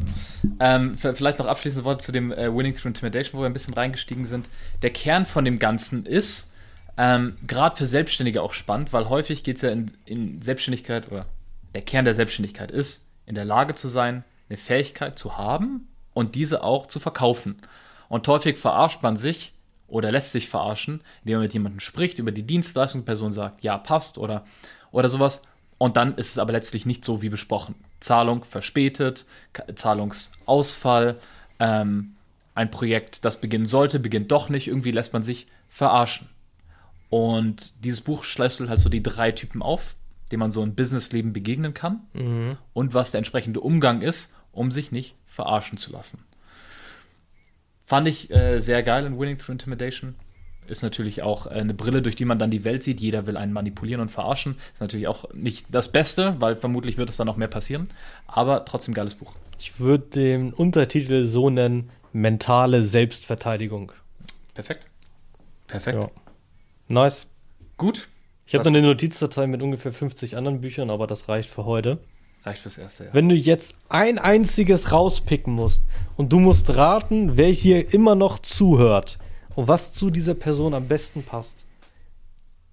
Ähm, 0.61 0.96
vielleicht 0.98 1.38
noch 1.38 1.46
abschließende 1.46 1.85
Worte 1.85 2.04
zu 2.04 2.12
dem 2.12 2.32
äh, 2.32 2.54
Winning 2.54 2.74
Through 2.74 2.88
Intimidation, 2.88 3.38
wo 3.38 3.42
wir 3.44 3.46
ein 3.48 3.52
bisschen 3.52 3.74
reingestiegen 3.74 4.26
sind. 4.26 4.46
Der 4.82 4.90
Kern 4.90 5.24
von 5.26 5.44
dem 5.44 5.58
Ganzen 5.58 6.06
ist, 6.06 6.52
ähm, 6.98 7.37
gerade 7.46 7.76
für 7.76 7.87
Selbstständige 7.87 8.42
auch 8.42 8.52
spannend, 8.52 8.92
weil 8.92 9.08
häufig 9.08 9.44
geht 9.44 9.56
es 9.56 9.62
ja 9.62 9.70
in, 9.70 9.90
in 10.04 10.42
Selbstständigkeit 10.42 11.11
oder 11.11 11.26
der 11.74 11.82
Kern 11.82 12.04
der 12.04 12.14
Selbstständigkeit 12.14 12.70
ist, 12.70 13.04
in 13.26 13.35
der 13.35 13.44
Lage 13.44 13.74
zu 13.74 13.88
sein, 13.88 14.24
eine 14.50 14.58
Fähigkeit 14.58 15.18
zu 15.18 15.38
haben 15.38 15.88
und 16.12 16.35
diese 16.35 16.62
auch 16.62 16.87
zu 16.87 17.00
verkaufen. 17.00 17.56
Und 18.08 18.28
häufig 18.28 18.58
verarscht 18.58 19.02
man 19.02 19.16
sich 19.16 19.54
oder 19.92 20.11
lässt 20.11 20.33
sich 20.33 20.48
verarschen, 20.48 21.02
indem 21.22 21.35
man 21.37 21.42
mit 21.42 21.52
jemandem 21.52 21.81
spricht 21.81 22.18
über 22.18 22.33
die 22.33 22.42
Dienstleistung, 22.44 23.02
die 23.02 23.07
Person 23.07 23.31
sagt, 23.33 23.62
ja, 23.62 23.76
passt 23.78 24.16
oder, 24.18 24.44
oder 24.90 25.09
sowas. 25.09 25.42
Und 25.78 25.96
dann 25.96 26.16
ist 26.16 26.31
es 26.31 26.38
aber 26.38 26.52
letztlich 26.52 26.87
nicht 26.87 27.05
so 27.05 27.20
wie 27.22 27.28
besprochen. 27.28 27.74
Zahlung 28.00 28.42
verspätet, 28.44 29.26
Zahlungsausfall, 29.74 31.18
ähm, 31.59 32.14
ein 32.55 32.70
Projekt, 32.70 33.24
das 33.24 33.40
beginnen 33.40 33.66
sollte, 33.66 33.98
beginnt 34.00 34.31
doch 34.33 34.48
nicht, 34.48 34.68
irgendwie 34.68 34.90
lässt 34.90 35.12
man 35.12 35.22
sich 35.22 35.46
verarschen. 35.68 36.28
Und 37.11 37.85
dieses 37.85 38.00
Buch 38.00 38.24
schlüsselt 38.24 38.68
halt 38.70 38.81
so 38.81 38.88
die 38.88 39.02
drei 39.02 39.33
Typen 39.33 39.62
auf, 39.62 39.94
denen 40.31 40.40
man 40.40 40.50
so 40.50 40.62
im 40.62 40.74
Businessleben 40.74 41.33
begegnen 41.33 41.74
kann 41.74 42.00
Mhm. 42.14 42.57
und 42.72 42.94
was 42.94 43.11
der 43.11 43.18
entsprechende 43.18 43.61
Umgang 43.61 44.00
ist, 44.00 44.33
um 44.52 44.70
sich 44.70 44.92
nicht 44.92 45.14
verarschen 45.26 45.76
zu 45.78 45.92
lassen. 45.92 46.24
Fand 47.92 48.09
ich 48.09 48.31
äh, 48.31 48.59
sehr 48.59 48.83
geil 48.83 49.05
in 49.05 49.18
Winning 49.18 49.37
Through 49.37 49.52
Intimidation. 49.52 50.14
Ist 50.66 50.83
natürlich 50.83 51.22
auch 51.22 51.46
äh, 51.46 51.50
eine 51.50 51.74
Brille, 51.74 52.00
durch 52.00 52.16
die 52.16 52.24
man 52.24 52.38
dann 52.38 52.50
die 52.50 52.64
Welt 52.64 52.83
sieht. 52.83 53.02
Jeder 53.02 53.26
will 53.26 53.37
einen 53.37 53.52
manipulieren 53.52 54.00
und 54.00 54.09
verarschen. 54.09 54.57
Ist 54.72 54.81
natürlich 54.81 55.09
auch 55.09 55.31
nicht 55.35 55.66
das 55.70 55.92
Beste, 55.92 56.37
weil 56.38 56.57
vermutlich 56.57 56.96
wird 56.96 57.11
es 57.11 57.18
dann 57.18 57.26
noch 57.26 57.37
mehr 57.37 57.48
passieren. 57.48 57.90
Aber 58.26 58.64
trotzdem 58.64 58.94
geiles 58.94 59.14
Buch. 59.14 59.35
Ich 59.59 59.78
würde 59.78 60.07
den 60.07 60.55
Untertitel 60.55 61.26
so 61.26 61.50
nennen: 61.50 61.90
mentale 62.14 62.83
Selbstverteidigung. 62.83 63.92
Perfekt. 64.55 64.87
Perfekt. 65.66 66.02
Ja. 66.02 66.11
Nice. 66.88 67.26
Gut. 67.76 68.09
Ich 68.46 68.55
habe 68.55 68.64
noch 68.64 68.74
eine 68.74 68.87
Notizdatei 68.87 69.46
mit 69.46 69.61
ungefähr 69.61 69.92
50 69.92 70.38
anderen 70.38 70.62
Büchern, 70.62 70.88
aber 70.88 71.07
das 71.07 71.28
reicht 71.28 71.50
für 71.50 71.66
heute. 71.66 71.98
Reicht 72.44 72.62
fürs 72.62 72.78
Erste, 72.78 73.05
ja. 73.05 73.11
Wenn 73.12 73.28
du 73.28 73.35
jetzt 73.35 73.76
ein 73.88 74.18
einziges 74.18 74.90
rauspicken 74.90 75.52
musst 75.52 75.83
und 76.16 76.33
du 76.33 76.40
musst 76.40 76.74
raten, 76.74 77.37
wer 77.37 77.48
hier 77.48 77.94
immer 77.94 78.14
noch 78.14 78.40
zuhört 78.40 79.18
und 79.55 79.68
was 79.68 79.92
zu 79.92 80.11
dieser 80.11 80.35
Person 80.35 80.74
am 80.74 80.88
besten 80.88 81.22
passt. 81.22 81.64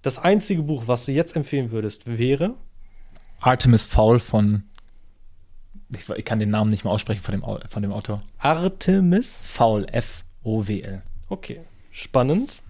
Das 0.02 0.18
einzige 0.18 0.62
Buch, 0.62 0.84
was 0.86 1.04
du 1.04 1.12
jetzt 1.12 1.36
empfehlen 1.36 1.70
würdest, 1.70 2.06
wäre 2.06 2.54
Artemis 3.40 3.84
Fowl 3.84 4.18
von. 4.18 4.64
Ich, 5.92 6.08
ich 6.08 6.24
kann 6.24 6.38
den 6.38 6.50
Namen 6.50 6.70
nicht 6.70 6.84
mehr 6.84 6.92
aussprechen 6.92 7.22
von 7.22 7.32
dem, 7.32 7.44
von 7.68 7.82
dem 7.82 7.92
Autor. 7.92 8.22
Artemis. 8.38 9.42
Fowl, 9.44 9.86
F-O-W-L. 9.90 11.02
Okay. 11.28 11.60
Spannend. 11.90 12.62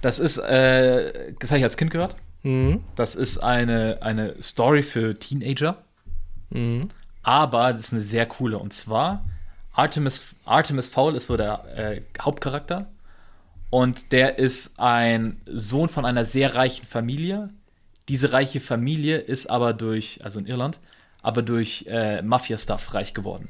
Das 0.00 0.18
ist, 0.18 0.38
äh, 0.38 1.32
das 1.38 1.50
habe 1.50 1.58
ich 1.58 1.64
als 1.64 1.76
Kind 1.76 1.90
gehört. 1.90 2.16
Mhm. 2.42 2.84
Das 2.94 3.14
ist 3.14 3.38
eine, 3.38 3.98
eine 4.02 4.40
Story 4.42 4.82
für 4.82 5.18
Teenager, 5.18 5.82
Mhm. 6.50 6.88
aber 7.22 7.72
das 7.72 7.80
ist 7.86 7.92
eine 7.92 8.02
sehr 8.02 8.26
coole. 8.26 8.58
Und 8.58 8.72
zwar, 8.72 9.24
Artemis, 9.72 10.34
Artemis 10.44 10.88
Fowl 10.88 11.14
ist 11.16 11.26
so 11.26 11.36
der 11.36 11.64
äh, 11.76 12.02
Hauptcharakter. 12.20 12.90
Und 13.70 14.10
der 14.10 14.38
ist 14.38 14.78
ein 14.80 15.40
Sohn 15.46 15.88
von 15.88 16.04
einer 16.04 16.24
sehr 16.24 16.56
reichen 16.56 16.84
Familie. 16.84 17.50
Diese 18.08 18.32
reiche 18.32 18.58
Familie 18.60 19.18
ist 19.18 19.48
aber 19.48 19.72
durch, 19.72 20.24
also 20.24 20.40
in 20.40 20.46
Irland, 20.46 20.80
aber 21.22 21.42
durch 21.42 21.86
äh, 21.88 22.20
Mafia-Stuff 22.22 22.94
reich 22.94 23.14
geworden. 23.14 23.48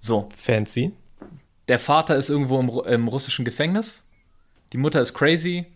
So, 0.00 0.30
Fancy. 0.34 0.92
der 1.68 1.78
Vater 1.78 2.16
ist 2.16 2.30
irgendwo 2.30 2.60
im, 2.60 2.70
im 2.90 3.08
russischen 3.08 3.44
Gefängnis, 3.44 4.04
die 4.72 4.78
Mutter 4.78 5.00
ist 5.00 5.14
crazy 5.14 5.66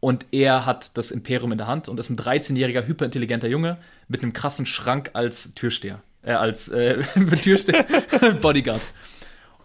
und 0.00 0.26
er 0.32 0.64
hat 0.64 0.96
das 0.96 1.10
Imperium 1.10 1.52
in 1.52 1.58
der 1.58 1.66
Hand 1.66 1.88
und 1.88 2.00
ist 2.00 2.10
ein 2.10 2.16
13-jähriger, 2.16 2.86
hyperintelligenter 2.86 3.48
Junge 3.48 3.76
mit 4.08 4.22
einem 4.22 4.32
krassen 4.32 4.66
Schrank 4.66 5.10
als 5.12 5.52
Türsteher. 5.54 6.02
Äh, 6.22 6.32
als 6.32 6.68
äh, 6.68 7.02
Türsteher, 7.42 7.84
Bodyguard. 8.40 8.80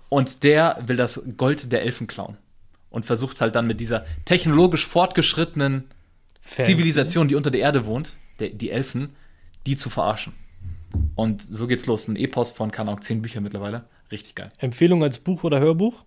Und 0.10 0.44
der 0.44 0.82
will 0.86 0.98
das 0.98 1.22
Gold 1.38 1.72
der 1.72 1.82
Elfen 1.82 2.08
klauen. 2.08 2.38
Und 2.90 3.06
versucht 3.06 3.42
halt 3.42 3.56
dann 3.56 3.68
mit 3.68 3.82
dieser 3.82 4.06
technologisch 4.24 4.86
fortgeschrittenen 4.86 5.86
Fancy. 6.40 6.74
Zivilisation, 6.74 7.28
die 7.28 7.36
unter 7.36 7.52
der 7.52 7.62
Erde 7.62 7.86
wohnt, 7.86 8.16
der, 8.40 8.50
die 8.50 8.70
Elfen, 8.70 9.16
die 9.66 9.76
zu 9.76 9.90
verarschen. 9.90 10.34
Und 11.16 11.42
so 11.42 11.68
geht's 11.68 11.88
los. 11.88 12.08
Ein 12.08 12.16
Epos 12.16 12.52
von, 12.52 12.72
keine 12.72 12.92
Ahnung, 12.92 13.02
zehn 13.02 13.22
Bücher 13.22 13.42
mittlerweile. 13.42 13.86
Richtig 14.12 14.36
geil. 14.36 14.52
Empfehlung 14.60 15.04
als 15.04 15.20
Buch 15.20 15.44
oder 15.44 15.60
Hörbuch? 15.60 16.06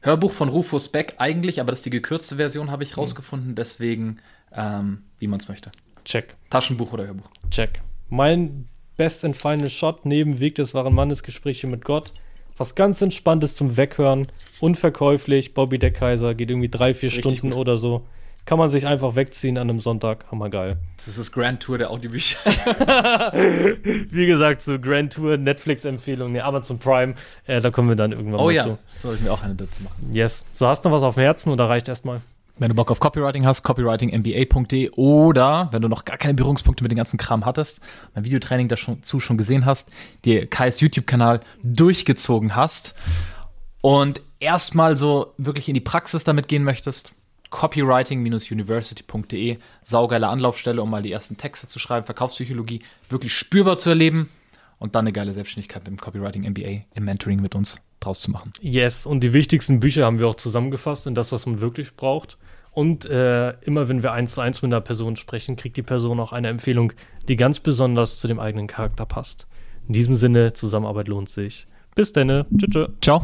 Hörbuch 0.00 0.32
von 0.32 0.48
Rufus 0.48 0.88
Beck 0.88 1.14
eigentlich, 1.18 1.60
aber 1.60 1.72
das 1.72 1.80
ist 1.80 1.86
die 1.86 1.90
gekürzte 1.90 2.36
Version, 2.36 2.70
habe 2.70 2.84
ich 2.84 2.96
rausgefunden. 2.96 3.54
Deswegen, 3.54 4.18
ähm, 4.54 5.02
wie 5.18 5.26
man 5.26 5.40
es 5.40 5.48
möchte. 5.48 5.72
Check. 6.04 6.36
Taschenbuch 6.50 6.92
oder 6.92 7.06
Hörbuch. 7.06 7.28
Check. 7.50 7.80
Mein 8.08 8.68
Best 8.96 9.24
and 9.24 9.36
Final 9.36 9.70
Shot 9.70 10.06
neben 10.06 10.40
Weg 10.40 10.54
des 10.54 10.74
wahren 10.74 10.94
Mannes 10.94 11.22
Gespräche 11.22 11.66
mit 11.66 11.84
Gott. 11.84 12.12
Was 12.56 12.74
ganz 12.74 13.00
entspanntes 13.02 13.54
zum 13.54 13.76
Weghören. 13.76 14.28
Unverkäuflich. 14.60 15.54
Bobby 15.54 15.78
der 15.78 15.92
Kaiser. 15.92 16.34
Geht 16.34 16.50
irgendwie 16.50 16.68
drei, 16.68 16.94
vier 16.94 17.10
Richtig 17.10 17.24
Stunden 17.24 17.50
gut. 17.50 17.58
oder 17.58 17.76
so. 17.76 18.06
Kann 18.48 18.58
man 18.58 18.70
sich 18.70 18.86
einfach 18.86 19.14
wegziehen 19.14 19.58
an 19.58 19.68
einem 19.68 19.78
Sonntag. 19.78 20.24
Hammergeil. 20.32 20.78
Das 20.96 21.06
ist 21.06 21.18
das 21.18 21.32
Grand 21.32 21.60
Tour 21.60 21.76
der 21.76 21.90
Audiobücher. 21.90 22.38
Wie 24.10 24.24
gesagt, 24.24 24.62
so 24.62 24.78
Grand 24.80 25.12
Tour, 25.12 25.36
Netflix-Empfehlung, 25.36 26.32
nee, 26.32 26.40
Amazon 26.40 26.78
Prime. 26.78 27.14
Äh, 27.46 27.60
da 27.60 27.70
kommen 27.70 27.90
wir 27.90 27.96
dann 27.96 28.12
irgendwann 28.12 28.40
Oh 28.40 28.46
mal 28.46 28.52
ja, 28.52 28.64
zu. 28.64 28.78
soll 28.86 29.16
ich 29.16 29.20
mir 29.20 29.34
auch 29.34 29.42
eine 29.42 29.54
dazu 29.54 29.82
machen. 29.82 29.96
Yes. 30.14 30.46
So, 30.54 30.66
hast 30.66 30.82
du 30.82 30.88
noch 30.88 30.96
was 30.96 31.02
auf 31.02 31.16
dem 31.16 31.24
Herzen 31.24 31.50
oder 31.50 31.68
reicht 31.68 31.88
erstmal? 31.88 32.22
Wenn 32.56 32.70
du 32.70 32.74
Bock 32.74 32.90
auf 32.90 33.00
Copywriting 33.00 33.44
hast, 33.44 33.64
copywritingmba.de 33.64 34.92
oder 34.92 35.68
wenn 35.70 35.82
du 35.82 35.88
noch 35.88 36.06
gar 36.06 36.16
keine 36.16 36.32
Berührungspunkte 36.32 36.82
mit 36.82 36.90
dem 36.90 36.96
ganzen 36.96 37.18
Kram 37.18 37.44
hattest, 37.44 37.82
mein 38.14 38.24
Videotraining 38.24 38.68
dazu 38.68 39.20
schon 39.20 39.36
gesehen 39.36 39.66
hast, 39.66 39.90
dir 40.24 40.46
Kais 40.46 40.80
YouTube-Kanal 40.80 41.40
durchgezogen 41.62 42.56
hast 42.56 42.94
und 43.82 44.22
erstmal 44.40 44.96
so 44.96 45.34
wirklich 45.36 45.68
in 45.68 45.74
die 45.74 45.82
Praxis 45.82 46.24
damit 46.24 46.48
gehen 46.48 46.64
möchtest, 46.64 47.12
copywriting-university.de, 47.50 49.58
saugeile 49.82 50.28
Anlaufstelle, 50.28 50.82
um 50.82 50.90
mal 50.90 51.02
die 51.02 51.12
ersten 51.12 51.36
Texte 51.36 51.66
zu 51.66 51.78
schreiben, 51.78 52.06
Verkaufspsychologie 52.06 52.82
wirklich 53.08 53.34
spürbar 53.34 53.78
zu 53.78 53.90
erleben 53.90 54.30
und 54.78 54.94
dann 54.94 55.00
eine 55.00 55.12
geile 55.12 55.32
Selbstständigkeit 55.32 55.82
mit 55.84 55.88
dem 55.88 56.00
Copywriting 56.00 56.48
MBA 56.48 56.84
im 56.94 57.04
Mentoring 57.04 57.40
mit 57.40 57.54
uns 57.54 57.80
draus 58.00 58.20
zu 58.20 58.30
machen. 58.30 58.52
Yes. 58.60 59.06
Und 59.06 59.20
die 59.20 59.32
wichtigsten 59.32 59.80
Bücher 59.80 60.04
haben 60.04 60.18
wir 60.18 60.28
auch 60.28 60.36
zusammengefasst 60.36 61.06
in 61.06 61.14
das, 61.14 61.32
was 61.32 61.46
man 61.46 61.60
wirklich 61.60 61.96
braucht. 61.96 62.38
Und 62.70 63.06
äh, 63.06 63.50
immer 63.62 63.88
wenn 63.88 64.02
wir 64.02 64.12
eins 64.12 64.34
zu 64.34 64.40
eins 64.40 64.62
mit 64.62 64.72
einer 64.72 64.80
Person 64.80 65.16
sprechen, 65.16 65.56
kriegt 65.56 65.76
die 65.76 65.82
Person 65.82 66.20
auch 66.20 66.32
eine 66.32 66.48
Empfehlung, 66.48 66.92
die 67.26 67.36
ganz 67.36 67.60
besonders 67.60 68.20
zu 68.20 68.28
dem 68.28 68.38
eigenen 68.38 68.68
Charakter 68.68 69.04
passt. 69.04 69.48
In 69.88 69.94
diesem 69.94 70.16
Sinne, 70.16 70.52
Zusammenarbeit 70.52 71.08
lohnt 71.08 71.28
sich. 71.28 71.66
Bis 71.94 72.12
dann. 72.12 72.46
Tschüss. 72.56 72.88
Ciao. 73.00 73.22